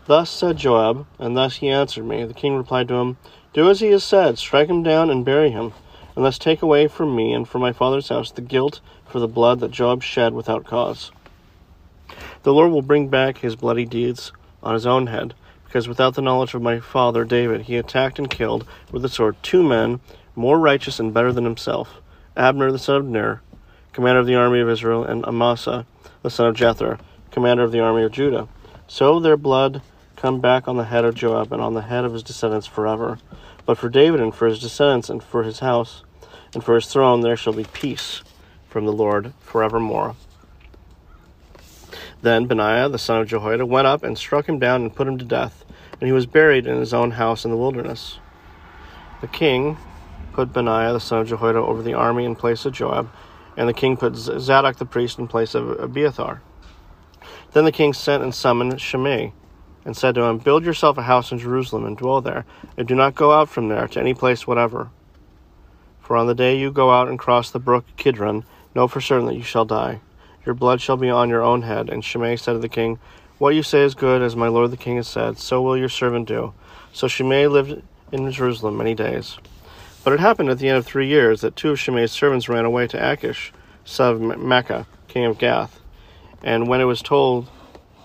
Thus 0.06 0.30
said 0.30 0.58
Joab, 0.58 1.06
and 1.20 1.36
thus 1.36 1.58
he 1.58 1.68
answered 1.68 2.06
me. 2.06 2.24
The 2.24 2.34
king 2.34 2.56
replied 2.56 2.88
to 2.88 2.96
him, 2.96 3.18
Do 3.54 3.70
as 3.70 3.82
he 3.82 3.88
has 3.88 4.04
said, 4.04 4.38
strike 4.38 4.70
him 4.70 4.82
down 4.82 5.10
and 5.10 5.26
bury 5.26 5.50
him, 5.50 5.74
and 6.16 6.24
thus 6.24 6.38
take 6.38 6.62
away 6.62 6.88
from 6.88 7.16
me 7.16 7.34
and 7.34 7.48
from 7.48 7.62
my 7.62 7.74
father's 7.74 8.10
house 8.10 8.32
the 8.32 8.42
guilt 8.42 8.80
for 9.06 9.20
the 9.20 9.28
blood 9.28 9.60
that 9.60 9.72
Joab 9.72 10.02
shed 10.02 10.34
without 10.34 10.66
cause. 10.66 11.12
The 12.44 12.54
Lord 12.54 12.72
will 12.72 12.82
bring 12.82 13.10
back 13.10 13.40
his 13.40 13.56
bloody 13.56 13.86
deeds 13.86 14.32
on 14.62 14.74
his 14.74 14.86
own 14.86 15.08
head, 15.08 15.34
because 15.66 15.88
without 15.88 16.16
the 16.16 16.22
knowledge 16.22 16.54
of 16.54 16.62
my 16.62 16.80
father 16.80 17.26
David, 17.26 17.64
he 17.64 17.78
attacked 17.78 18.20
and 18.20 18.30
killed 18.30 18.66
with 18.92 19.02
the 19.02 19.10
sword 19.10 19.36
two 19.44 19.64
men 19.64 20.00
more 20.36 20.60
righteous 20.60 21.00
and 21.00 21.14
better 21.14 21.32
than 21.32 21.44
himself 21.44 22.02
Abner 22.38 22.72
the 22.72 22.80
son 22.80 22.98
of 22.98 23.06
Ner, 23.06 23.42
commander 23.94 24.20
of 24.20 24.28
the 24.28 24.36
army 24.36 24.60
of 24.60 24.70
Israel, 24.70 25.04
and 25.04 25.26
Amasa 25.26 25.86
the 26.22 26.30
son 26.30 26.48
of 26.48 26.56
Jether, 26.56 27.00
commander 27.32 27.64
of 27.64 27.72
the 27.72 27.80
army 27.80 28.04
of 28.04 28.12
Judah. 28.12 28.48
So 28.88 29.20
their 29.20 29.38
blood 29.38 29.82
come 30.16 30.42
back 30.42 30.68
on 30.68 30.78
the 30.78 30.86
head 30.86 31.06
of 31.06 31.16
Joab 31.16 31.52
and 31.52 31.62
on 31.62 31.74
the 31.74 31.84
head 31.84 32.04
of 32.04 32.14
his 32.14 32.24
descendants 32.24 32.68
forever. 32.68 33.20
But 33.66 33.78
for 33.78 33.90
David 33.90 34.22
and 34.22 34.34
for 34.34 34.48
his 34.48 34.60
descendants 34.60 35.10
and 35.10 35.24
for 35.24 35.44
his 35.44 35.60
house 35.60 36.04
and 36.56 36.64
for 36.64 36.76
his 36.76 36.88
throne 36.88 37.22
there 37.22 37.38
shall 37.38 37.54
be 37.54 37.66
peace 37.66 38.24
from 38.68 38.86
the 38.86 38.94
Lord 38.94 39.34
forevermore. 39.42 40.16
Then 42.22 42.48
Benaiah 42.48 42.90
the 42.90 42.98
son 42.98 43.22
of 43.22 43.28
Jehoiada 43.28 43.66
went 43.66 43.86
up 43.86 44.04
and 44.04 44.18
struck 44.18 44.50
him 44.50 44.58
down 44.58 44.82
and 44.82 44.96
put 44.96 45.08
him 45.08 45.20
to 45.20 45.26
death 45.26 45.66
and 46.00 46.08
he 46.08 46.14
was 46.14 46.26
buried 46.26 46.68
in 46.68 46.78
his 46.78 46.94
own 46.94 47.12
house 47.12 47.46
in 47.46 47.52
the 47.52 47.58
wilderness. 47.58 48.20
The 49.22 49.28
king 49.28 49.78
put 50.34 50.52
Benaiah 50.52 50.94
the 50.94 51.00
son 51.00 51.22
of 51.22 51.28
Jehoiada 51.28 51.60
over 51.60 51.82
the 51.82 51.94
army 51.94 52.26
in 52.26 52.36
place 52.36 52.66
of 52.66 52.74
Joab, 52.74 53.10
and 53.56 53.70
the 53.70 53.74
king 53.74 53.96
put 53.96 54.16
Zadok 54.16 54.78
the 54.78 54.86
priest 54.86 55.18
in 55.18 55.28
place 55.28 55.56
of 55.56 55.80
Abiathar. 55.80 56.42
Then 57.54 57.64
the 57.64 57.72
king 57.72 57.94
sent 57.94 58.24
and 58.24 58.36
summoned 58.36 58.82
Shimei, 58.82 59.32
and 59.86 59.96
said 59.96 60.16
to 60.16 60.24
him, 60.24 60.40
Build 60.40 60.66
yourself 60.66 60.98
a 60.98 61.04
house 61.04 61.32
in 61.32 61.40
Jerusalem 61.40 61.86
and 61.86 61.98
dwell 61.98 62.20
there, 62.20 62.46
and 62.78 62.88
do 62.88 62.96
not 62.96 63.16
go 63.16 63.32
out 63.32 63.50
from 63.50 63.70
there 63.70 63.88
to 63.88 64.00
any 64.00 64.14
place 64.14 64.46
whatever. 64.46 64.90
For 66.06 66.16
on 66.16 66.28
the 66.28 66.36
day 66.36 66.56
you 66.56 66.72
go 66.72 66.92
out 66.92 67.08
and 67.08 67.18
cross 67.18 67.50
the 67.50 67.58
brook 67.58 67.84
Kidron, 67.98 68.44
know 68.76 68.88
for 68.88 69.02
certain 69.02 69.26
that 69.26 69.38
you 69.38 69.42
shall 69.42 69.66
die. 69.66 70.02
Your 70.46 70.54
blood 70.54 70.80
shall 70.80 70.98
be 70.98 71.10
on 71.10 71.30
your 71.30 71.42
own 71.42 71.64
head. 71.64 71.90
And 71.90 72.06
Shimei 72.06 72.36
said 72.36 72.54
to 72.54 72.60
the 72.60 72.70
king, 72.70 73.00
what 73.40 73.56
you 73.56 73.64
say 73.64 73.82
is 73.82 73.96
good, 73.96 74.22
as 74.22 74.36
my 74.36 74.48
lord 74.48 74.70
the 74.70 74.78
king 74.78 74.98
has 74.98 75.08
said, 75.08 75.40
so 75.40 75.64
will 75.64 75.76
your 75.76 75.90
servant 75.90 76.28
do. 76.28 76.54
So 76.94 77.08
Shimei 77.08 77.48
lived 77.48 77.82
in 78.12 78.32
Jerusalem 78.32 78.78
many 78.78 78.94
days. 78.94 79.40
But 80.04 80.14
it 80.14 80.20
happened 80.20 80.50
at 80.50 80.60
the 80.60 80.70
end 80.70 80.78
of 80.78 80.86
three 80.86 81.08
years 81.08 81.42
that 81.42 81.56
two 81.56 81.72
of 81.72 81.80
Shimei's 81.80 82.12
servants 82.12 82.48
ran 82.48 82.66
away 82.66 82.86
to 82.86 83.12
Achish, 83.12 83.52
son 83.84 84.14
of 84.14 84.22
Maacah, 84.40 84.86
king 85.08 85.26
of 85.26 85.40
Gath. 85.40 85.80
And 86.44 86.68
when 86.68 86.82
it 86.82 86.86
was 86.86 87.02
told 87.02 87.50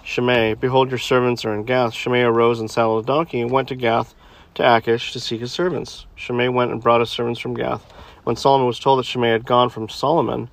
Shimei, 0.03 0.55
Behold, 0.55 0.89
your 0.89 0.99
servants 0.99 1.45
are 1.45 1.55
in 1.55 1.65
Gath, 1.65 1.93
Shimei 1.93 2.23
arose 2.23 2.61
and 2.61 2.71
saddled 2.71 3.05
a 3.05 3.07
donkey 3.07 3.43
and 3.43 3.51
went 3.51 3.69
to 3.69 3.75
Gath 3.75 4.15
to 4.55 4.77
Achish 4.77 5.13
to 5.13 5.21
seek 5.21 5.41
his 5.41 5.53
servants. 5.53 6.07
Shimei 6.15 6.49
went 6.49 6.73
and 6.73 6.83
brought 6.83 7.01
his 7.01 7.11
servants 7.11 7.41
from 7.41 7.55
Gath. 7.55 7.83
When 8.25 8.37
Solomon 8.37 8.67
was 8.67 8.79
told 8.79 8.99
that 8.99 9.07
Shimei 9.07 9.31
had 9.31 9.47
gone 9.47 9.71
from 9.71 9.89
Solomon, 9.89 10.51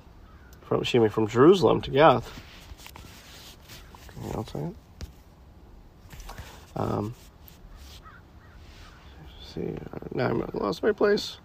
from 0.62 0.82
Shimei 0.82 1.08
from 1.08 1.26
Jerusalem 1.26 1.80
to 1.82 1.90
Gath, 1.90 2.40
I'll 4.34 4.44
say 4.44 4.60
it. 4.60 4.74
Um, 6.76 7.14
see, 9.44 9.74
now 10.12 10.28
I 10.28 10.56
lost 10.56 10.82
my 10.82 10.92
place. 10.92 11.38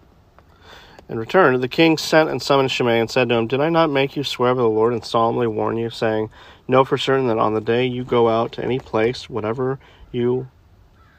In 1.08 1.18
return, 1.18 1.60
the 1.60 1.68
king 1.68 1.98
sent 1.98 2.30
and 2.30 2.40
summoned 2.40 2.70
Shimei 2.70 2.98
and 2.98 3.10
said 3.10 3.28
to 3.28 3.34
him, 3.34 3.46
Did 3.46 3.60
I 3.60 3.68
not 3.68 3.90
make 3.90 4.16
you 4.16 4.24
swear 4.24 4.54
by 4.54 4.62
the 4.62 4.68
Lord 4.68 4.94
and 4.94 5.04
solemnly 5.04 5.46
warn 5.46 5.76
you, 5.76 5.90
saying, 5.90 6.30
Know 6.66 6.84
for 6.84 6.96
certain 6.96 7.26
that 7.26 7.36
on 7.36 7.52
the 7.52 7.60
day 7.60 7.84
you 7.84 8.04
go 8.04 8.28
out 8.28 8.52
to 8.52 8.64
any 8.64 8.78
place, 8.78 9.28
whatever 9.28 9.78
you, 10.12 10.48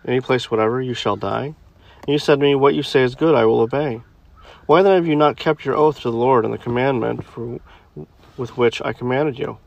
any 0.05 0.21
place, 0.21 0.51
whatever, 0.51 0.81
you 0.81 0.93
shall 0.93 1.15
die? 1.15 1.55
And 2.01 2.13
you 2.13 2.19
said 2.19 2.39
to 2.39 2.45
me, 2.45 2.55
What 2.55 2.75
you 2.75 2.83
say 2.83 3.03
is 3.03 3.15
good, 3.15 3.35
I 3.35 3.45
will 3.45 3.59
obey. 3.59 4.01
Why 4.65 4.81
then 4.81 4.95
have 4.95 5.07
you 5.07 5.15
not 5.15 5.37
kept 5.37 5.65
your 5.65 5.75
oath 5.75 5.97
to 6.01 6.11
the 6.11 6.17
Lord 6.17 6.45
and 6.45 6.53
the 6.53 6.57
commandment 6.57 7.23
for, 7.23 7.59
with 8.37 8.57
which 8.57 8.81
I 8.81 8.93
commanded 8.93 9.37
you? 9.37 9.57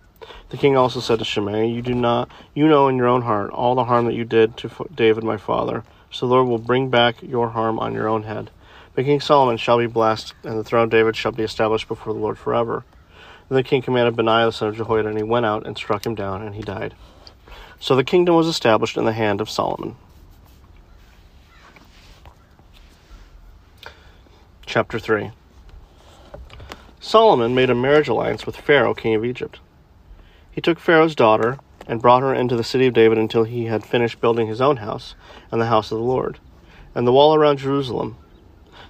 The 0.50 0.56
king 0.56 0.76
also 0.76 1.00
said 1.00 1.18
to 1.20 1.24
Shimei, 1.24 1.68
You 1.68 1.82
do 1.82 1.94
not, 1.94 2.30
you 2.54 2.66
know 2.66 2.88
in 2.88 2.96
your 2.96 3.06
own 3.06 3.22
heart 3.22 3.50
all 3.50 3.74
the 3.74 3.84
harm 3.84 4.06
that 4.06 4.14
you 4.14 4.24
did 4.24 4.56
to 4.58 4.70
David 4.94 5.24
my 5.24 5.36
father. 5.36 5.84
So 6.10 6.26
the 6.26 6.34
Lord 6.34 6.48
will 6.48 6.58
bring 6.58 6.90
back 6.90 7.22
your 7.22 7.50
harm 7.50 7.78
on 7.78 7.94
your 7.94 8.08
own 8.08 8.24
head. 8.24 8.50
But 8.94 9.04
King 9.04 9.20
Solomon 9.20 9.58
shall 9.58 9.78
be 9.78 9.86
blessed, 9.86 10.34
and 10.42 10.58
the 10.58 10.64
throne 10.64 10.84
of 10.84 10.90
David 10.90 11.14
shall 11.16 11.32
be 11.32 11.44
established 11.44 11.86
before 11.86 12.12
the 12.12 12.18
Lord 12.18 12.38
forever. 12.38 12.84
Then 13.48 13.56
the 13.56 13.62
king 13.62 13.82
commanded 13.82 14.16
Benaiah 14.16 14.46
the 14.46 14.52
son 14.52 14.68
of 14.68 14.76
Jehoiada, 14.76 15.08
and 15.08 15.16
he 15.16 15.22
went 15.22 15.46
out 15.46 15.66
and 15.66 15.76
struck 15.76 16.04
him 16.04 16.14
down, 16.14 16.42
and 16.42 16.54
he 16.54 16.62
died. 16.62 16.94
So 17.78 17.94
the 17.94 18.04
kingdom 18.04 18.34
was 18.34 18.48
established 18.48 18.96
in 18.96 19.04
the 19.04 19.12
hand 19.12 19.40
of 19.40 19.48
Solomon. 19.48 19.96
Chapter 24.68 24.98
3 24.98 25.30
Solomon 27.00 27.54
made 27.54 27.70
a 27.70 27.74
marriage 27.74 28.06
alliance 28.06 28.44
with 28.44 28.54
Pharaoh, 28.54 28.92
king 28.92 29.14
of 29.14 29.24
Egypt. 29.24 29.60
He 30.50 30.60
took 30.60 30.78
Pharaoh's 30.78 31.14
daughter 31.14 31.58
and 31.86 32.02
brought 32.02 32.20
her 32.20 32.34
into 32.34 32.54
the 32.54 32.62
city 32.62 32.86
of 32.86 32.92
David 32.92 33.16
until 33.16 33.44
he 33.44 33.64
had 33.64 33.82
finished 33.82 34.20
building 34.20 34.46
his 34.46 34.60
own 34.60 34.76
house 34.76 35.14
and 35.50 35.58
the 35.58 35.68
house 35.68 35.90
of 35.90 35.96
the 35.96 36.04
Lord, 36.04 36.38
and 36.94 37.06
the 37.06 37.12
wall 37.12 37.34
around 37.34 37.56
Jerusalem 37.56 38.18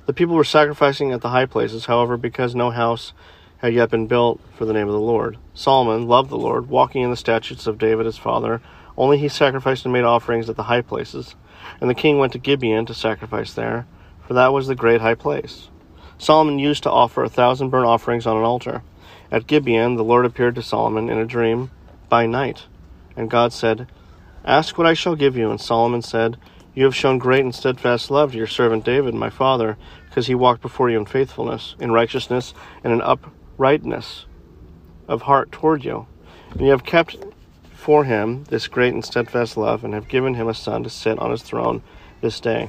the 0.06 0.12
people 0.12 0.34
were 0.34 0.42
sacrificing 0.42 1.12
at 1.12 1.20
the 1.20 1.28
high 1.28 1.46
places, 1.46 1.84
however, 1.84 2.16
because 2.16 2.56
no 2.56 2.70
house 2.70 3.12
had 3.58 3.72
yet 3.72 3.88
been 3.88 4.08
built 4.08 4.40
for 4.56 4.64
the 4.64 4.72
name 4.72 4.88
of 4.88 4.94
the 4.94 4.98
Lord. 4.98 5.38
Solomon 5.54 6.08
loved 6.08 6.30
the 6.30 6.36
Lord, 6.36 6.68
walking 6.68 7.02
in 7.02 7.10
the 7.10 7.16
statutes 7.16 7.68
of 7.68 7.78
David 7.78 8.06
his 8.06 8.18
father. 8.18 8.60
Only 8.96 9.18
he 9.18 9.28
sacrificed 9.28 9.84
and 9.84 9.92
made 9.92 10.02
offerings 10.02 10.50
at 10.50 10.56
the 10.56 10.64
high 10.64 10.80
places. 10.80 11.36
And 11.80 11.88
the 11.88 11.94
king 11.94 12.18
went 12.18 12.32
to 12.32 12.40
Gibeon 12.40 12.86
to 12.86 12.94
sacrifice 12.94 13.52
there, 13.52 13.86
for 14.28 14.34
that 14.34 14.52
was 14.52 14.66
the 14.66 14.74
great 14.74 15.00
high 15.00 15.14
place. 15.14 15.70
Solomon 16.18 16.58
used 16.58 16.82
to 16.82 16.90
offer 16.90 17.24
a 17.24 17.30
thousand 17.30 17.70
burnt 17.70 17.86
offerings 17.86 18.26
on 18.26 18.36
an 18.36 18.42
altar. 18.42 18.82
At 19.32 19.46
Gibeon, 19.46 19.96
the 19.96 20.04
Lord 20.04 20.26
appeared 20.26 20.54
to 20.56 20.62
Solomon 20.62 21.08
in 21.08 21.16
a 21.16 21.24
dream 21.24 21.70
by 22.10 22.26
night. 22.26 22.66
And 23.16 23.30
God 23.30 23.54
said, 23.54 23.90
Ask 24.44 24.76
what 24.76 24.86
I 24.86 24.92
shall 24.92 25.16
give 25.16 25.34
you. 25.34 25.50
And 25.50 25.58
Solomon 25.58 26.02
said, 26.02 26.36
You 26.74 26.84
have 26.84 26.94
shown 26.94 27.16
great 27.16 27.42
and 27.42 27.54
steadfast 27.54 28.10
love 28.10 28.32
to 28.32 28.38
your 28.38 28.46
servant 28.46 28.84
David, 28.84 29.14
my 29.14 29.30
father, 29.30 29.78
because 30.10 30.26
he 30.26 30.34
walked 30.34 30.60
before 30.60 30.90
you 30.90 30.98
in 30.98 31.06
faithfulness, 31.06 31.74
in 31.80 31.90
righteousness, 31.90 32.52
and 32.84 32.92
in 32.92 33.00
uprightness 33.00 34.26
of 35.08 35.22
heart 35.22 35.50
toward 35.52 35.86
you. 35.86 36.06
And 36.50 36.60
you 36.60 36.70
have 36.72 36.84
kept 36.84 37.16
for 37.72 38.04
him 38.04 38.44
this 38.44 38.68
great 38.68 38.92
and 38.92 39.02
steadfast 39.02 39.56
love, 39.56 39.84
and 39.84 39.94
have 39.94 40.06
given 40.06 40.34
him 40.34 40.48
a 40.48 40.54
son 40.54 40.82
to 40.82 40.90
sit 40.90 41.18
on 41.18 41.30
his 41.30 41.42
throne 41.42 41.82
this 42.20 42.40
day. 42.40 42.68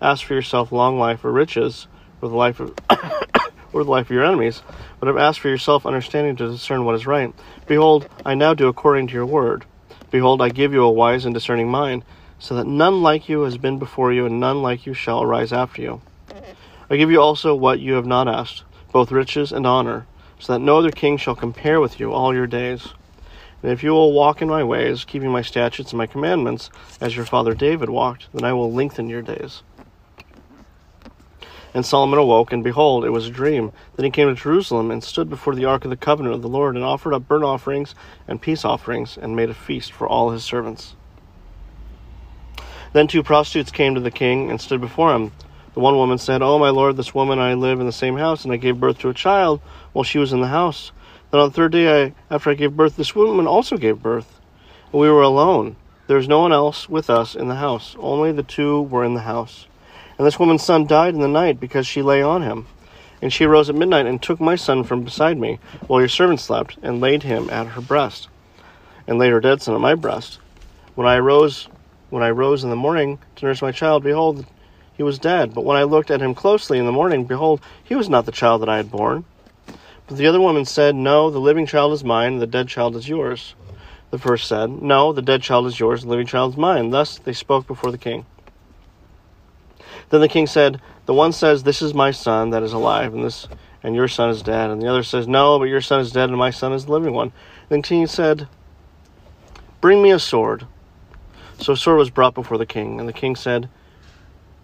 asked 0.00 0.24
for 0.24 0.34
yourself 0.34 0.72
long 0.72 0.98
life 0.98 1.24
or 1.24 1.32
riches, 1.32 1.86
or 2.20 2.28
the 2.28 2.36
life 2.36 2.60
of 2.60 2.74
or 3.72 3.84
the 3.84 3.90
life 3.90 4.06
of 4.06 4.14
your 4.14 4.24
enemies, 4.24 4.62
but 4.98 5.06
have 5.06 5.16
asked 5.16 5.40
for 5.40 5.48
yourself 5.48 5.86
understanding 5.86 6.36
to 6.36 6.50
discern 6.50 6.84
what 6.84 6.94
is 6.94 7.06
right. 7.06 7.32
Behold, 7.66 8.08
I 8.24 8.34
now 8.34 8.54
do 8.54 8.68
according 8.68 9.06
to 9.08 9.14
your 9.14 9.26
word. 9.26 9.64
Behold, 10.10 10.42
I 10.42 10.48
give 10.48 10.72
you 10.72 10.82
a 10.82 10.90
wise 10.90 11.24
and 11.24 11.34
discerning 11.34 11.68
mind, 11.68 12.04
so 12.38 12.54
that 12.56 12.66
none 12.66 13.02
like 13.02 13.28
you 13.28 13.42
has 13.42 13.58
been 13.58 13.78
before 13.78 14.12
you, 14.12 14.26
and 14.26 14.40
none 14.40 14.62
like 14.62 14.86
you 14.86 14.94
shall 14.94 15.22
arise 15.22 15.52
after 15.52 15.82
you. 15.82 16.00
I 16.88 16.96
give 16.96 17.10
you 17.10 17.20
also 17.20 17.54
what 17.54 17.78
you 17.78 17.92
have 17.94 18.06
not 18.06 18.26
asked, 18.26 18.64
both 18.92 19.12
riches 19.12 19.52
and 19.52 19.66
honor, 19.66 20.06
so 20.40 20.54
that 20.54 20.58
no 20.58 20.78
other 20.78 20.90
king 20.90 21.16
shall 21.16 21.36
compare 21.36 21.80
with 21.80 22.00
you 22.00 22.12
all 22.12 22.34
your 22.34 22.48
days. 22.48 22.88
And 23.62 23.70
if 23.70 23.82
you 23.82 23.90
will 23.90 24.12
walk 24.12 24.40
in 24.40 24.48
my 24.48 24.64
ways, 24.64 25.04
keeping 25.04 25.30
my 25.30 25.42
statutes 25.42 25.92
and 25.92 25.98
my 25.98 26.06
commandments, 26.06 26.70
as 27.00 27.14
your 27.14 27.26
father 27.26 27.54
David 27.54 27.90
walked, 27.90 28.26
then 28.32 28.42
I 28.42 28.54
will 28.54 28.72
lengthen 28.72 29.08
your 29.08 29.22
days. 29.22 29.62
And 31.72 31.86
Solomon 31.86 32.18
awoke, 32.18 32.52
and 32.52 32.64
behold, 32.64 33.04
it 33.04 33.10
was 33.10 33.26
a 33.26 33.30
dream. 33.30 33.72
Then 33.94 34.04
he 34.04 34.10
came 34.10 34.28
to 34.28 34.34
Jerusalem, 34.34 34.90
and 34.90 35.04
stood 35.04 35.30
before 35.30 35.54
the 35.54 35.66
ark 35.66 35.84
of 35.84 35.90
the 35.90 35.96
covenant 35.96 36.34
of 36.34 36.42
the 36.42 36.48
Lord, 36.48 36.74
and 36.74 36.84
offered 36.84 37.14
up 37.14 37.28
burnt 37.28 37.44
offerings 37.44 37.94
and 38.26 38.42
peace 38.42 38.64
offerings, 38.64 39.16
and 39.16 39.36
made 39.36 39.50
a 39.50 39.54
feast 39.54 39.92
for 39.92 40.08
all 40.08 40.30
his 40.30 40.42
servants. 40.42 40.96
Then 42.92 43.06
two 43.06 43.22
prostitutes 43.22 43.70
came 43.70 43.94
to 43.94 44.00
the 44.00 44.10
king, 44.10 44.50
and 44.50 44.60
stood 44.60 44.80
before 44.80 45.14
him. 45.14 45.30
The 45.74 45.80
one 45.80 45.94
woman 45.94 46.18
said, 46.18 46.42
Oh, 46.42 46.58
my 46.58 46.70
lord, 46.70 46.96
this 46.96 47.14
woman 47.14 47.38
and 47.38 47.46
I 47.46 47.54
live 47.54 47.78
in 47.78 47.86
the 47.86 47.92
same 47.92 48.16
house, 48.16 48.42
and 48.42 48.52
I 48.52 48.56
gave 48.56 48.80
birth 48.80 48.98
to 48.98 49.08
a 49.08 49.14
child 49.14 49.60
while 49.92 50.02
she 50.02 50.18
was 50.18 50.32
in 50.32 50.40
the 50.40 50.48
house. 50.48 50.90
Then 51.30 51.40
on 51.40 51.48
the 51.48 51.54
third 51.54 51.70
day, 51.70 52.06
I, 52.06 52.14
after 52.28 52.50
I 52.50 52.54
gave 52.54 52.76
birth, 52.76 52.96
this 52.96 53.14
woman 53.14 53.46
also 53.46 53.76
gave 53.76 54.02
birth. 54.02 54.40
And 54.92 55.00
we 55.00 55.08
were 55.08 55.22
alone. 55.22 55.76
There 56.08 56.16
was 56.16 56.26
no 56.26 56.40
one 56.40 56.52
else 56.52 56.88
with 56.88 57.08
us 57.08 57.36
in 57.36 57.46
the 57.46 57.54
house. 57.54 57.94
Only 58.00 58.32
the 58.32 58.42
two 58.42 58.82
were 58.82 59.04
in 59.04 59.14
the 59.14 59.20
house. 59.20 59.68
And 60.20 60.26
this 60.26 60.38
woman's 60.38 60.62
son 60.62 60.86
died 60.86 61.14
in 61.14 61.22
the 61.22 61.28
night 61.28 61.58
because 61.58 61.86
she 61.86 62.02
lay 62.02 62.20
on 62.20 62.42
him. 62.42 62.66
And 63.22 63.32
she 63.32 63.46
arose 63.46 63.70
at 63.70 63.74
midnight 63.74 64.04
and 64.04 64.22
took 64.22 64.38
my 64.38 64.54
son 64.54 64.84
from 64.84 65.02
beside 65.02 65.38
me, 65.38 65.58
while 65.86 65.98
your 65.98 66.10
servant 66.10 66.40
slept, 66.40 66.76
and 66.82 67.00
laid 67.00 67.22
him 67.22 67.48
at 67.48 67.68
her 67.68 67.80
breast, 67.80 68.28
and 69.06 69.18
laid 69.18 69.32
her 69.32 69.40
dead 69.40 69.62
son 69.62 69.74
at 69.74 69.80
my 69.80 69.94
breast. 69.94 70.38
When 70.94 71.06
I 71.06 71.16
arose, 71.16 71.68
when 72.10 72.22
I 72.22 72.28
rose 72.32 72.62
in 72.62 72.68
the 72.68 72.76
morning 72.76 73.18
to 73.36 73.46
nurse 73.46 73.62
my 73.62 73.72
child, 73.72 74.02
behold, 74.02 74.44
he 74.94 75.02
was 75.02 75.18
dead. 75.18 75.54
But 75.54 75.64
when 75.64 75.78
I 75.78 75.84
looked 75.84 76.10
at 76.10 76.20
him 76.20 76.34
closely 76.34 76.76
in 76.76 76.84
the 76.84 76.92
morning, 76.92 77.24
behold, 77.24 77.62
he 77.82 77.94
was 77.94 78.10
not 78.10 78.26
the 78.26 78.30
child 78.30 78.60
that 78.60 78.68
I 78.68 78.76
had 78.76 78.90
borne. 78.90 79.24
But 80.06 80.18
the 80.18 80.26
other 80.26 80.38
woman 80.38 80.66
said, 80.66 80.94
No, 80.94 81.30
the 81.30 81.38
living 81.38 81.64
child 81.64 81.94
is 81.94 82.04
mine, 82.04 82.40
the 82.40 82.46
dead 82.46 82.68
child 82.68 82.94
is 82.94 83.08
yours. 83.08 83.54
The 84.10 84.18
first 84.18 84.48
said, 84.48 84.82
No, 84.82 85.14
the 85.14 85.22
dead 85.22 85.40
child 85.40 85.66
is 85.66 85.80
yours, 85.80 86.02
the 86.02 86.10
living 86.10 86.26
child 86.26 86.52
is 86.52 86.58
mine. 86.58 86.90
Thus 86.90 87.16
they 87.16 87.32
spoke 87.32 87.66
before 87.66 87.90
the 87.90 87.96
king. 87.96 88.26
Then 90.10 90.20
the 90.20 90.28
king 90.28 90.46
said, 90.46 90.80
The 91.06 91.14
one 91.14 91.32
says, 91.32 91.62
This 91.62 91.82
is 91.82 91.94
my 91.94 92.10
son 92.10 92.50
that 92.50 92.62
is 92.62 92.72
alive, 92.72 93.14
and 93.14 93.24
this 93.24 93.48
and 93.82 93.94
your 93.94 94.08
son 94.08 94.30
is 94.30 94.42
dead. 94.42 94.70
And 94.70 94.80
the 94.82 94.88
other 94.88 95.02
says, 95.02 95.26
No, 95.26 95.58
but 95.58 95.64
your 95.64 95.80
son 95.80 96.00
is 96.00 96.12
dead, 96.12 96.28
and 96.28 96.38
my 96.38 96.50
son 96.50 96.72
is 96.72 96.84
the 96.84 96.92
living 96.92 97.14
one. 97.14 97.32
Then 97.68 97.80
the 97.80 97.88
king 97.88 98.06
said, 98.06 98.48
Bring 99.80 100.02
me 100.02 100.10
a 100.10 100.18
sword. 100.18 100.66
So 101.58 101.72
a 101.72 101.76
sword 101.76 101.98
was 101.98 102.10
brought 102.10 102.34
before 102.34 102.58
the 102.58 102.66
king, 102.66 103.00
and 103.00 103.08
the 103.08 103.12
king 103.12 103.36
said, 103.36 103.68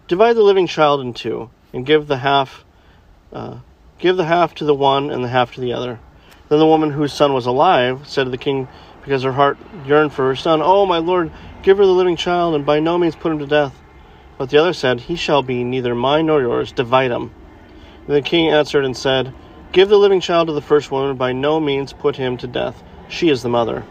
Divide 0.07 0.33
the 0.33 0.43
living 0.43 0.67
child 0.67 1.01
in 1.01 1.13
two, 1.13 1.49
and 1.73 1.85
give 1.85 2.07
the 2.07 2.17
half, 2.17 2.63
uh, 3.33 3.59
give 3.99 4.17
the 4.17 4.25
half 4.25 4.53
to 4.55 4.65
the 4.65 4.75
one 4.75 5.09
and 5.09 5.23
the 5.23 5.29
half 5.29 5.53
to 5.55 5.61
the 5.61 5.73
other. 5.73 5.99
Then 6.49 6.59
the 6.59 6.65
woman 6.65 6.91
whose 6.91 7.13
son 7.13 7.33
was 7.33 7.45
alive 7.45 8.07
said 8.07 8.25
to 8.25 8.29
the 8.29 8.37
king, 8.37 8.67
because 9.03 9.23
her 9.23 9.33
heart 9.33 9.57
yearned 9.85 10.13
for 10.13 10.27
her 10.27 10.35
son, 10.35 10.61
Oh, 10.61 10.85
my 10.85 10.97
lord, 10.97 11.31
give 11.63 11.77
her 11.77 11.85
the 11.85 11.91
living 11.91 12.15
child, 12.15 12.55
and 12.55 12.65
by 12.65 12.79
no 12.79 12.97
means 12.97 13.15
put 13.15 13.31
him 13.31 13.39
to 13.39 13.47
death. 13.47 13.73
But 14.37 14.49
the 14.49 14.57
other 14.57 14.73
said, 14.73 15.01
He 15.01 15.15
shall 15.15 15.41
be 15.41 15.63
neither 15.63 15.95
mine 15.95 16.27
nor 16.27 16.41
yours, 16.41 16.71
divide 16.71 17.11
him. 17.11 17.31
And 18.05 18.15
the 18.15 18.21
king 18.21 18.49
answered 18.49 18.85
and 18.85 18.95
said, 18.95 19.33
Give 19.71 19.89
the 19.89 19.97
living 19.97 20.21
child 20.21 20.47
to 20.47 20.53
the 20.53 20.61
first 20.61 20.91
woman, 20.91 21.17
by 21.17 21.33
no 21.33 21.59
means 21.59 21.93
put 21.93 22.15
him 22.15 22.37
to 22.37 22.47
death. 22.47 22.81
She 23.09 23.29
is 23.29 23.41
the 23.41 23.49
mother. 23.49 23.83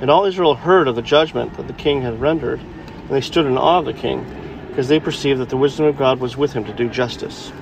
And 0.00 0.10
all 0.10 0.24
Israel 0.24 0.54
heard 0.54 0.88
of 0.88 0.96
the 0.96 1.02
judgment 1.02 1.54
that 1.56 1.66
the 1.66 1.72
king 1.72 2.02
had 2.02 2.20
rendered, 2.20 2.60
and 2.60 3.10
they 3.10 3.20
stood 3.20 3.46
in 3.46 3.56
awe 3.56 3.78
of 3.78 3.84
the 3.84 3.92
king 3.92 4.26
because 4.68 4.88
they 4.88 4.98
perceived 4.98 5.40
that 5.40 5.50
the 5.50 5.56
wisdom 5.56 5.86
of 5.86 5.96
God 5.96 6.18
was 6.18 6.36
with 6.36 6.52
him 6.52 6.64
to 6.64 6.72
do 6.72 6.88
justice. 6.88 7.52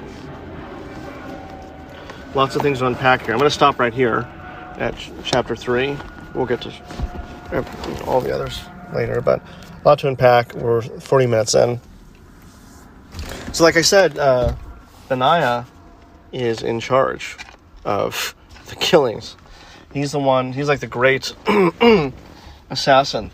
Lots 2.34 2.56
of 2.56 2.62
things 2.62 2.78
to 2.78 2.86
unpack 2.86 3.22
here. 3.22 3.32
I'm 3.32 3.38
going 3.38 3.50
to 3.50 3.54
stop 3.54 3.78
right 3.78 3.92
here 3.92 4.26
at 4.78 4.94
chapter 5.22 5.54
3. 5.54 5.96
We'll 6.34 6.46
get 6.46 6.62
to 6.62 6.72
all 8.06 8.22
the 8.22 8.34
others 8.34 8.62
later, 8.94 9.20
but 9.20 9.40
a 9.40 9.88
lot 9.88 9.98
to 9.98 10.08
unpack. 10.08 10.54
We're 10.54 10.80
40 10.80 11.26
minutes 11.26 11.54
in. 11.54 11.78
So, 13.52 13.64
like 13.64 13.76
I 13.76 13.82
said, 13.82 14.18
uh, 14.18 14.54
is 16.32 16.62
in 16.62 16.80
charge 16.80 17.36
of 17.84 18.34
the 18.68 18.76
killings. 18.76 19.36
He's 19.92 20.12
the 20.12 20.18
one, 20.18 20.52
he's 20.52 20.68
like 20.68 20.80
the 20.80 20.86
great 20.86 21.34
assassin, 22.70 23.30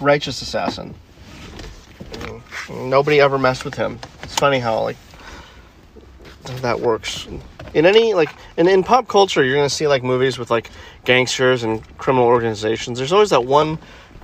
righteous 0.00 0.42
assassin 0.42 0.94
Nobody 2.70 3.20
ever 3.20 3.38
messed 3.38 3.64
with 3.64 3.74
him. 3.74 3.98
It's 4.22 4.34
funny 4.34 4.58
how 4.58 4.82
like 4.82 4.96
that 6.60 6.80
works. 6.80 7.26
In 7.74 7.86
any 7.86 8.14
like 8.14 8.30
in, 8.56 8.68
in 8.68 8.82
pop 8.82 9.08
culture, 9.08 9.42
you're 9.42 9.56
gonna 9.56 9.70
see 9.70 9.86
like 9.88 10.02
movies 10.02 10.38
with 10.38 10.50
like 10.50 10.70
gangsters 11.04 11.62
and 11.62 11.82
criminal 11.98 12.26
organizations. 12.26 12.98
There's 12.98 13.12
always 13.12 13.30
that 13.30 13.44
one 13.44 13.78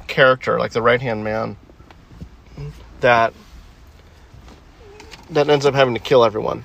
character, 0.06 0.58
like 0.58 0.72
the 0.72 0.82
right 0.82 1.00
hand 1.00 1.24
man, 1.24 1.56
that 3.00 3.32
that 5.34 5.48
ends 5.48 5.66
up 5.66 5.74
having 5.74 5.94
to 5.94 6.00
kill 6.00 6.24
everyone 6.24 6.64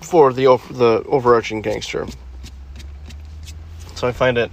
for 0.00 0.32
the 0.32 0.44
the 0.70 1.02
overarching 1.06 1.62
gangster. 1.62 2.06
So 3.94 4.08
I 4.08 4.12
find 4.12 4.38
it 4.38 4.50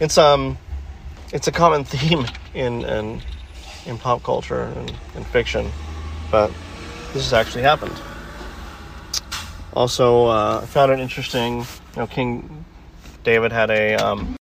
it's 0.00 0.18
um 0.18 0.58
it's 1.32 1.48
a 1.48 1.52
common 1.52 1.84
theme 1.92 2.26
in 2.54 2.84
in 2.84 3.20
in 3.86 3.98
pop 3.98 4.22
culture 4.22 4.62
and 4.62 4.92
in 5.14 5.24
fiction, 5.24 5.70
but 6.30 6.50
this 7.12 7.22
has 7.22 7.32
actually 7.32 7.62
happened. 7.62 7.98
Also, 9.72 10.26
uh, 10.26 10.60
I 10.62 10.66
found 10.66 10.92
it 10.92 10.98
interesting. 10.98 11.60
You 11.60 11.66
know, 11.96 12.06
King 12.06 12.64
David 13.22 13.52
had 13.52 13.70
a 13.70 13.94
um, 13.94 14.36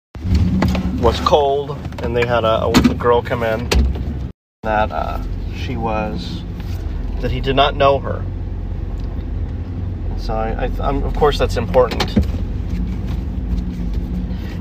was 1.00 1.20
cold, 1.22 1.78
and 2.04 2.16
they 2.16 2.26
had 2.26 2.44
a, 2.44 2.66
a 2.68 2.94
girl 2.94 3.22
come 3.22 3.44
in 3.44 3.70
that 4.64 4.92
uh, 4.92 5.22
she 5.56 5.78
was 5.78 6.44
that 7.22 7.32
he 7.32 7.42
did 7.42 7.56
not 7.56 7.76
know 7.76 8.00
her. 8.00 8.24
So, 10.18 10.34
I, 10.34 10.72
I, 10.80 10.96
of 10.96 11.16
course, 11.16 11.38
that's 11.38 11.58
important. 11.58 12.16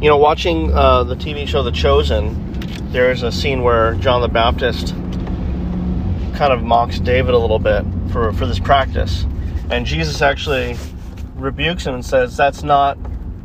You 0.02 0.10
know, 0.10 0.18
watching 0.18 0.72
uh, 0.72 1.04
the 1.04 1.16
TV 1.16 1.48
show 1.48 1.62
The 1.62 1.72
Chosen, 1.72 2.90
there's 2.90 3.22
a 3.22 3.32
scene 3.32 3.62
where 3.62 3.94
John 3.94 4.20
the 4.20 4.28
Baptist 4.28 4.88
kind 6.36 6.52
of 6.52 6.62
mocks 6.62 6.98
David 6.98 7.34
a 7.34 7.38
little 7.38 7.58
bit 7.58 7.84
for, 8.10 8.32
for 8.32 8.46
this 8.46 8.58
practice. 8.58 9.24
And 9.70 9.86
Jesus 9.86 10.20
actually 10.20 10.76
rebukes 11.36 11.86
him 11.86 11.94
and 11.94 12.04
says, 12.04 12.36
That's 12.36 12.62
not, 12.62 12.98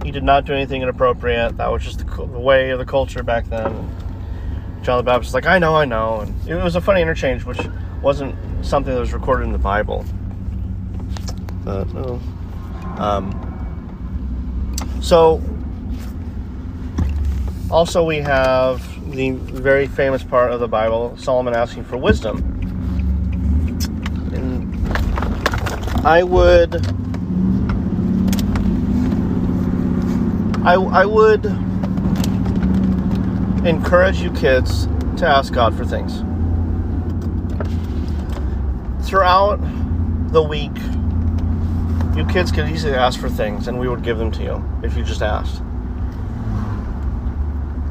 he 0.04 0.12
did 0.12 0.24
not 0.24 0.46
do 0.46 0.54
anything 0.54 0.82
inappropriate. 0.82 1.58
That 1.58 1.72
was 1.72 1.84
just 1.84 2.00
the, 2.00 2.06
the 2.06 2.40
way 2.40 2.72
of 2.72 2.80
the 2.80 2.86
culture 2.86 3.24
back 3.24 3.46
then. 3.46 3.72
John 4.82 4.98
the 4.98 5.04
Baptist 5.04 5.30
is 5.30 5.34
like, 5.34 5.46
I 5.46 5.60
know, 5.60 5.76
I 5.76 5.86
know. 5.86 6.22
And 6.22 6.48
it 6.48 6.56
was 6.56 6.76
a 6.76 6.82
funny 6.82 7.02
interchange, 7.02 7.46
which 7.46 7.60
wasn't 8.02 8.36
something 8.66 8.94
that 8.94 9.00
was 9.00 9.14
recorded 9.14 9.46
in 9.46 9.52
the 9.52 9.58
Bible. 9.58 10.06
But. 11.64 11.88
Um, 13.00 13.32
so, 15.02 15.42
also, 17.72 18.04
we 18.04 18.18
have 18.18 18.84
the 19.12 19.32
very 19.32 19.88
famous 19.88 20.22
part 20.22 20.52
of 20.52 20.60
the 20.60 20.68
Bible 20.68 21.16
Solomon 21.18 21.56
asking 21.56 21.86
for 21.86 21.98
wisdom. 21.98 22.38
And 24.34 26.06
I 26.06 26.24
would. 26.24 26.86
I, 30.66 30.74
I 30.74 31.06
would 31.06 31.46
encourage 33.66 34.20
you 34.20 34.32
kids 34.32 34.88
to 35.18 35.26
ask 35.26 35.54
God 35.54 35.76
for 35.76 35.86
things. 35.86 36.22
Throughout 39.10 39.58
the 40.32 40.42
week, 40.42 40.78
you 42.16 42.26
kids 42.32 42.52
could 42.52 42.70
easily 42.70 42.94
ask 42.94 43.20
for 43.20 43.30
things 43.30 43.68
and 43.68 43.80
we 43.80 43.90
would 43.90 44.04
give 44.04 44.18
them 44.18 44.32
to 44.34 44.44
you 44.44 44.64
if 44.84 44.96
you 44.96 45.04
just 45.04 45.22
asked 45.22 45.62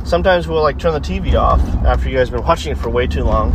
sometimes 0.09 0.49
we'll 0.49 0.63
like 0.63 0.79
turn 0.79 0.95
the 0.95 1.01
TV 1.01 1.35
off 1.35 1.61
after 1.85 2.09
you 2.09 2.17
guys 2.17 2.31
been 2.31 2.43
watching 2.43 2.73
it 2.73 2.79
for 2.79 2.89
way 2.89 3.07
too 3.07 3.23
long, 3.23 3.53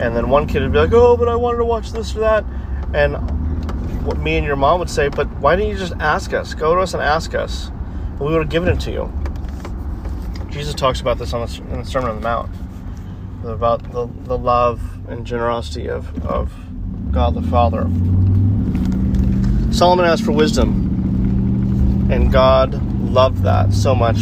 and 0.00 0.16
then 0.16 0.28
one 0.28 0.46
kid 0.46 0.62
would 0.62 0.72
be 0.72 0.78
like, 0.78 0.92
"Oh, 0.92 1.16
but 1.16 1.28
I 1.28 1.36
wanted 1.36 1.58
to 1.58 1.64
watch 1.64 1.92
this 1.92 2.14
or 2.16 2.20
that," 2.20 2.44
and 2.92 3.14
what 4.04 4.18
me 4.18 4.36
and 4.36 4.46
your 4.46 4.56
mom 4.56 4.80
would 4.80 4.90
say, 4.90 5.08
"But 5.08 5.28
why 5.38 5.56
didn't 5.56 5.70
you 5.70 5.78
just 5.78 5.94
ask 6.00 6.34
us? 6.34 6.52
Go 6.52 6.74
to 6.74 6.80
us 6.80 6.94
and 6.94 7.02
ask 7.02 7.34
us, 7.34 7.70
and 8.10 8.20
we 8.20 8.26
would 8.26 8.42
have 8.42 8.48
given 8.48 8.68
it 8.68 8.80
to 8.80 8.90
you." 8.90 9.12
Jesus 10.50 10.74
talks 10.74 11.00
about 11.00 11.18
this 11.18 11.32
on 11.32 11.46
the, 11.46 11.62
in 11.72 11.80
the 11.80 11.84
Sermon 11.84 12.10
on 12.10 12.16
the 12.16 12.22
Mount 12.22 12.50
about 13.44 13.92
the, 13.92 14.08
the 14.24 14.38
love 14.38 14.80
and 15.08 15.26
generosity 15.26 15.86
of, 15.86 16.24
of 16.24 16.50
God 17.14 17.34
the 17.34 17.42
Father. 17.42 17.82
Solomon 19.72 20.04
asked 20.04 20.24
for 20.24 20.32
wisdom, 20.32 22.08
and 22.10 22.32
God 22.32 22.74
loved 23.02 23.44
that 23.44 23.72
so 23.72 23.94
much 23.94 24.16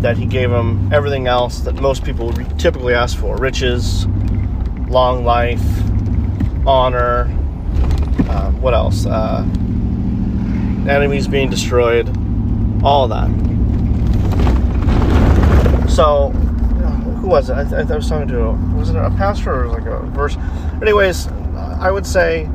that 0.00 0.16
he 0.16 0.24
gave 0.24 0.48
him 0.48 0.92
everything 0.92 1.26
else 1.26 1.58
that 1.60 1.74
most 1.74 2.04
people 2.04 2.26
would 2.26 2.58
typically 2.58 2.94
ask 2.94 3.18
for 3.18 3.36
riches, 3.36 4.06
long 4.88 5.24
life, 5.24 5.60
honor, 6.64 7.22
uh, 8.28 8.52
what 8.52 8.74
else? 8.74 9.06
Uh, 9.06 9.42
enemies 10.88 11.26
being 11.26 11.50
destroyed, 11.50 12.08
all 12.84 13.08
that. 13.08 13.28
So, 15.90 16.28
who 16.30 17.26
was 17.26 17.50
it? 17.50 17.54
I, 17.54 17.80
I 17.80 17.96
was 17.96 18.08
talking 18.08 18.28
to, 18.28 18.52
was 18.76 18.90
it 18.90 18.96
a 18.96 19.10
pastor 19.10 19.64
or 19.64 19.66
like 19.66 19.86
a 19.86 19.98
verse? 20.10 20.36
Anyways, 20.80 21.26
I 21.84 21.90
would 21.90 22.06
say 22.06 22.48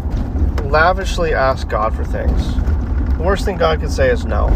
lavishly 0.63 1.35
ask 1.35 1.69
God 1.69 1.95
for 1.95 2.03
things. 2.03 2.55
The 3.15 3.21
worst 3.23 3.45
thing 3.45 3.57
God 3.57 3.79
can 3.79 3.91
say 3.91 4.09
is 4.09 4.25
no. 4.25 4.47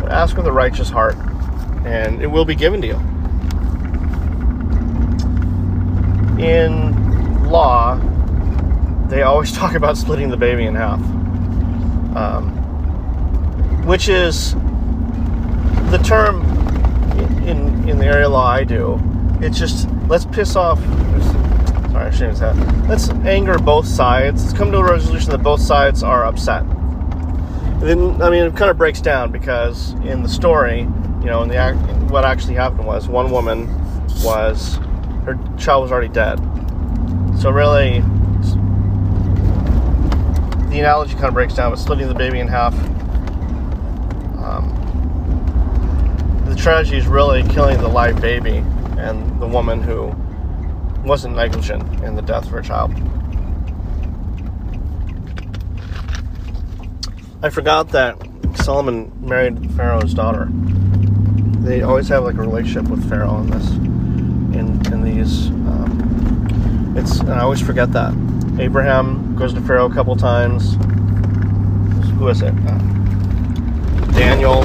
But 0.00 0.12
ask 0.12 0.36
with 0.36 0.46
a 0.46 0.52
righteous 0.52 0.88
heart 0.88 1.16
and 1.84 2.22
it 2.22 2.28
will 2.28 2.44
be 2.44 2.54
given 2.54 2.80
to 2.82 2.86
you. 2.86 2.94
In 6.40 7.42
law, 7.50 7.96
they 9.08 9.22
always 9.22 9.50
talk 9.56 9.74
about 9.74 9.96
splitting 9.96 10.28
the 10.30 10.36
baby 10.36 10.66
in 10.66 10.76
half, 10.76 11.00
um, 12.14 12.52
which 13.84 14.08
is 14.08 14.54
the 15.90 16.00
term 16.04 16.42
in 17.44 17.88
in 17.88 17.98
the 17.98 18.06
area 18.06 18.28
law 18.28 18.46
I 18.46 18.62
do. 18.62 19.00
It's 19.40 19.58
just 19.58 19.88
let's 20.06 20.26
piss 20.26 20.54
off. 20.54 20.78
I 21.94 22.10
that. 22.10 22.86
Let's 22.88 23.10
anger 23.10 23.58
both 23.58 23.86
sides. 23.86 24.44
Let's 24.44 24.56
come 24.56 24.72
to 24.72 24.78
a 24.78 24.84
resolution 24.84 25.30
that 25.30 25.42
both 25.42 25.60
sides 25.60 26.02
are 26.02 26.24
upset. 26.24 26.62
And 26.62 27.82
then, 27.82 28.22
I 28.22 28.30
mean, 28.30 28.44
it 28.44 28.56
kind 28.56 28.70
of 28.70 28.78
breaks 28.78 29.00
down 29.00 29.30
because 29.32 29.92
in 30.04 30.22
the 30.22 30.28
story, 30.28 30.80
you 30.80 31.26
know, 31.26 31.42
and 31.42 31.50
the 31.50 31.56
what 32.10 32.24
actually 32.24 32.54
happened 32.54 32.86
was 32.86 33.08
one 33.08 33.30
woman 33.30 33.68
was 34.22 34.76
her 35.24 35.38
child 35.58 35.82
was 35.82 35.92
already 35.92 36.08
dead. 36.08 36.38
So 37.38 37.50
really, 37.50 38.00
the 40.70 40.78
analogy 40.78 41.14
kind 41.14 41.26
of 41.26 41.34
breaks 41.34 41.54
down, 41.54 41.70
but 41.70 41.78
splitting 41.78 42.08
the 42.08 42.14
baby 42.14 42.40
in 42.40 42.48
half. 42.48 42.74
Um, 44.42 44.72
the 46.46 46.54
tragedy 46.56 46.98
is 46.98 47.06
really 47.06 47.42
killing 47.48 47.78
the 47.78 47.88
live 47.88 48.20
baby 48.20 48.64
and 48.96 49.40
the 49.40 49.46
woman 49.46 49.82
who 49.82 50.14
wasn't 51.02 51.36
negligent 51.36 51.82
in 52.02 52.14
the 52.14 52.22
death 52.22 52.46
of 52.46 52.50
her 52.50 52.62
child. 52.62 52.92
I 57.42 57.50
forgot 57.50 57.88
that 57.90 58.16
Solomon 58.56 59.12
married 59.20 59.74
Pharaoh's 59.74 60.14
daughter 60.14 60.48
they 61.62 61.82
always 61.82 62.08
have 62.08 62.24
like 62.24 62.34
a 62.34 62.40
relationship 62.40 62.88
with 62.90 63.08
Pharaoh 63.08 63.38
in 63.38 63.50
this, 63.50 63.70
in 63.70 64.92
in 64.92 65.04
these. 65.04 65.48
Um, 65.48 66.94
it's 66.96 67.20
and 67.20 67.32
I 67.32 67.40
always 67.40 67.60
forget 67.60 67.92
that 67.92 68.12
Abraham 68.58 69.36
goes 69.36 69.54
to 69.54 69.60
Pharaoh 69.60 69.86
a 69.86 69.94
couple 69.94 70.16
times. 70.16 70.74
Who 72.18 72.28
is 72.28 72.42
it? 72.42 72.52
Uh, 72.66 72.78
Daniel. 74.12 74.64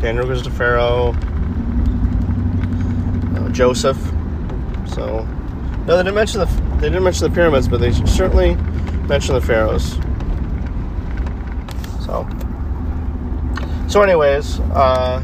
Daniel 0.00 0.26
goes 0.26 0.42
to 0.42 0.50
Pharaoh. 0.50 1.14
Uh, 3.36 3.48
Joseph. 3.50 3.98
So 4.86 5.28
no, 5.88 5.96
they 5.96 6.02
didn't 6.02 6.14
mention 6.16 6.40
the 6.40 6.46
they 6.76 6.90
didn't 6.90 7.02
mention 7.02 7.28
the 7.28 7.34
pyramids, 7.34 7.66
but 7.66 7.80
they 7.80 7.92
certainly 7.92 8.54
mentioned 9.08 9.36
the 9.36 9.40
pharaohs. 9.40 9.94
So. 12.04 12.28
So, 13.88 14.02
anyways, 14.02 14.60
uh, 14.60 15.22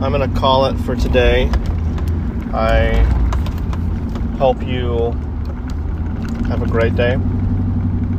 I'm 0.00 0.12
to 0.12 0.40
call 0.40 0.64
it 0.66 0.78
for 0.78 0.96
today. 0.96 1.50
I 2.54 2.94
hope 4.38 4.62
you 4.66 5.12
have 6.48 6.62
a 6.62 6.66
great 6.66 6.96
day. 6.96 7.18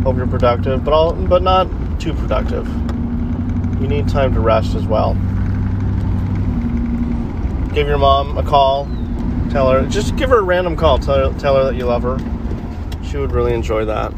Hope 0.03 0.17
you're 0.17 0.27
productive, 0.27 0.83
but 0.83 0.93
all, 0.93 1.13
but 1.13 1.41
not 1.41 1.67
too 1.99 2.13
productive. 2.13 2.67
You 3.81 3.87
need 3.87 4.07
time 4.07 4.35
to 4.35 4.39
rest 4.39 4.75
as 4.75 4.85
well. 4.85 5.15
Give 7.73 7.87
your 7.87 7.97
mom 7.97 8.37
a 8.37 8.43
call. 8.43 8.87
Tell 9.53 9.71
her, 9.71 9.87
just 9.87 10.17
give 10.17 10.29
her 10.31 10.39
a 10.39 10.43
random 10.43 10.75
call. 10.75 10.99
Tell 10.99 11.31
her, 11.31 11.39
tell 11.39 11.55
her 11.55 11.63
that 11.63 11.75
you 11.75 11.85
love 11.85 12.03
her. 12.03 12.17
She 13.05 13.17
would 13.17 13.31
really 13.31 13.53
enjoy 13.53 13.85
that. 13.85 14.13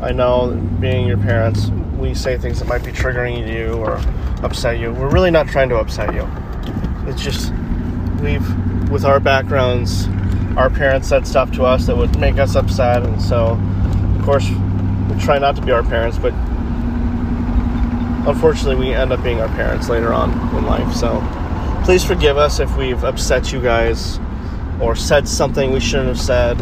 I 0.00 0.12
know, 0.12 0.52
being 0.80 1.06
your 1.06 1.18
parents, 1.18 1.68
we 1.98 2.14
say 2.14 2.38
things 2.38 2.58
that 2.60 2.68
might 2.68 2.82
be 2.82 2.92
triggering 2.92 3.46
you 3.52 3.74
or 3.74 4.00
upset 4.42 4.78
you. 4.78 4.92
We're 4.92 5.10
really 5.10 5.30
not 5.30 5.48
trying 5.48 5.68
to 5.68 5.76
upset 5.76 6.14
you. 6.14 6.26
It's 7.06 7.22
just 7.22 7.52
we've, 8.22 8.90
with 8.90 9.04
our 9.04 9.20
backgrounds 9.20 10.08
our 10.56 10.68
parents 10.68 11.08
said 11.08 11.26
stuff 11.26 11.50
to 11.52 11.64
us 11.64 11.86
that 11.86 11.96
would 11.96 12.18
make 12.18 12.38
us 12.38 12.56
upset, 12.56 13.02
and 13.02 13.20
so, 13.22 13.58
of 14.18 14.22
course, 14.22 14.48
we 14.48 15.20
try 15.20 15.38
not 15.38 15.56
to 15.56 15.62
be 15.62 15.72
our 15.72 15.82
parents, 15.82 16.18
but 16.18 16.34
unfortunately, 18.28 18.76
we 18.76 18.92
end 18.92 19.12
up 19.12 19.22
being 19.22 19.40
our 19.40 19.48
parents 19.48 19.88
later 19.88 20.12
on 20.12 20.30
in 20.56 20.66
life. 20.66 20.94
So, 20.94 21.20
please 21.84 22.04
forgive 22.04 22.38
us 22.38 22.60
if 22.60 22.76
we've 22.76 23.02
upset 23.02 23.52
you 23.52 23.60
guys 23.60 24.20
or 24.80 24.94
said 24.94 25.26
something 25.26 25.72
we 25.72 25.80
shouldn't 25.80 26.08
have 26.08 26.20
said. 26.20 26.56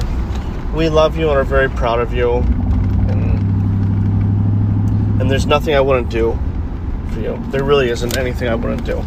We 0.75 0.89
love 0.89 1.17
you 1.17 1.29
and 1.29 1.39
are 1.39 1.45
very 1.45 1.69
proud 1.69 2.01
of 2.01 2.15
you, 2.15 2.37
and 3.09 3.39
and 5.21 5.31
there's 5.31 5.47
nothing 5.47 5.75
I 5.75 5.81
wouldn't 5.81 6.09
do 6.09 6.39
for 7.13 7.21
you. 7.21 7.39
There 7.51 7.65
really 7.65 7.91
isn't 7.91 8.17
anything 8.17 8.49
I 8.49 8.55
wouldn't 8.55 8.85
do. 8.85 9.03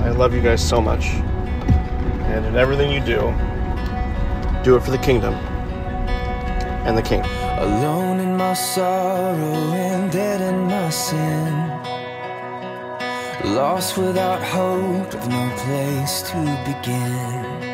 I 0.00 0.10
love 0.10 0.34
you 0.34 0.42
guys 0.42 0.66
so 0.66 0.80
much. 0.80 1.06
And 1.06 2.44
in 2.44 2.56
everything 2.56 2.90
you 2.90 3.00
do, 3.00 3.32
do 4.64 4.74
it 4.76 4.82
for 4.82 4.90
the 4.90 4.98
kingdom 4.98 5.34
and 6.84 6.98
the 6.98 7.02
king. 7.02 7.20
Alone 7.20 8.18
in 8.18 8.36
my 8.36 8.54
sorrow 8.54 9.72
and 9.72 10.10
dead 10.10 10.40
in 10.40 10.66
my 10.66 10.90
sin. 10.90 11.71
Lost 13.44 13.98
without 13.98 14.40
hope, 14.40 15.12
with 15.12 15.28
no 15.28 15.52
place 15.64 16.22
to 16.30 16.38
begin. 16.64 17.72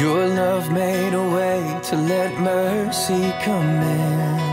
Your 0.00 0.26
love 0.26 0.72
made 0.72 1.14
a 1.14 1.28
way 1.30 1.80
to 1.84 1.96
let 1.96 2.40
mercy 2.40 3.32
come 3.44 3.80
in. 3.80 4.52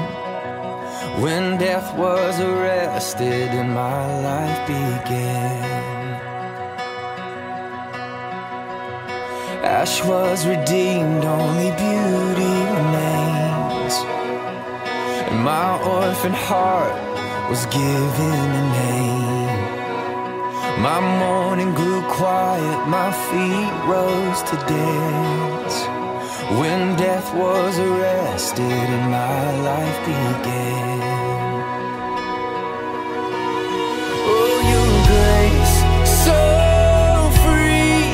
When 1.24 1.58
death 1.58 1.98
was 1.98 2.40
arrested 2.40 3.50
and 3.50 3.74
my 3.74 4.06
life 4.22 4.68
began. 4.68 5.70
Ash 9.64 10.04
was 10.04 10.46
redeemed, 10.46 11.26
only 11.26 11.72
beauty 11.72 12.56
remains. 12.78 13.96
And 15.30 15.44
my 15.44 15.82
orphan 15.82 16.34
heart 16.34 16.94
was 17.50 17.66
given 17.66 18.50
a 18.62 18.64
name. 18.78 19.29
My 20.82 21.02
mourning 21.20 21.74
grew 21.74 22.02
quiet, 22.04 22.88
my 22.88 23.12
feet 23.28 23.74
rose 23.86 24.42
to 24.50 24.56
dance. 24.66 25.76
When 26.58 26.96
death 26.96 27.34
was 27.36 27.78
arrested 27.78 28.88
and 28.96 29.12
my 29.12 29.46
life 29.70 30.00
began. 30.06 31.00
Oh, 34.34 34.58
your 34.74 34.90
grace, 35.10 35.76
so 36.26 36.40
free, 37.44 38.08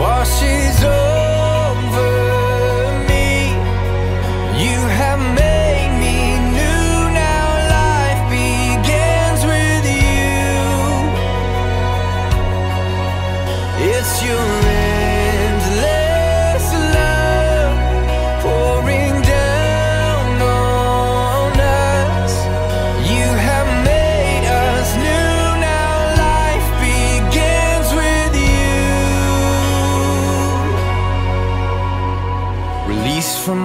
washes 0.00 0.84
over 0.84 1.09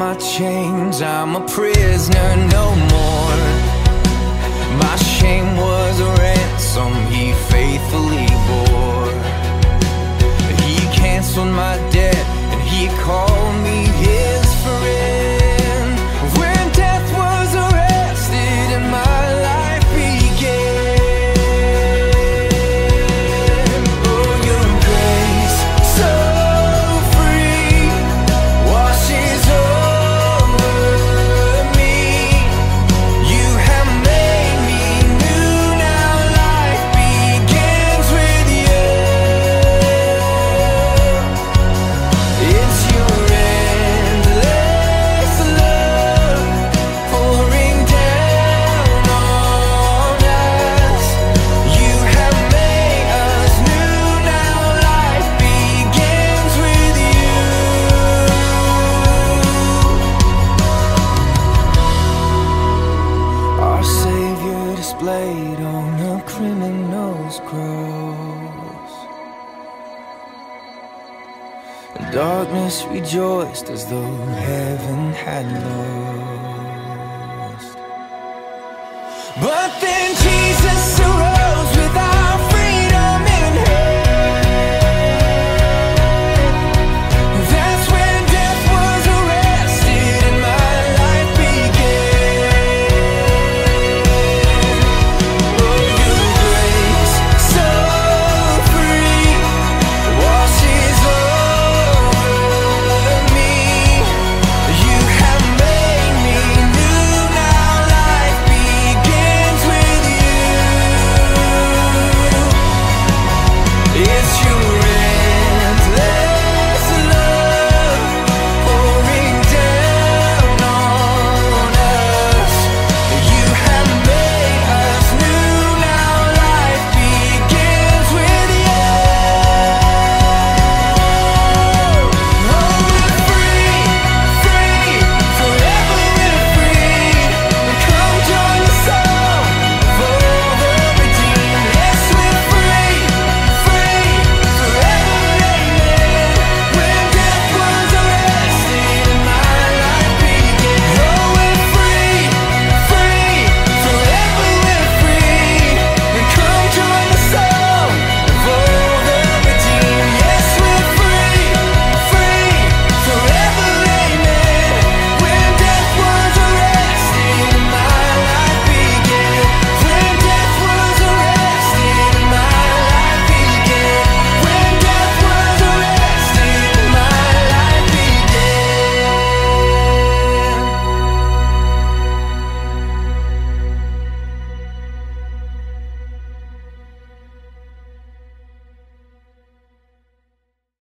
my 0.06 0.14
chains, 0.18 1.02
I'm 1.02 1.36
a 1.36 1.42
prisoner 1.48 2.36
no 2.52 2.65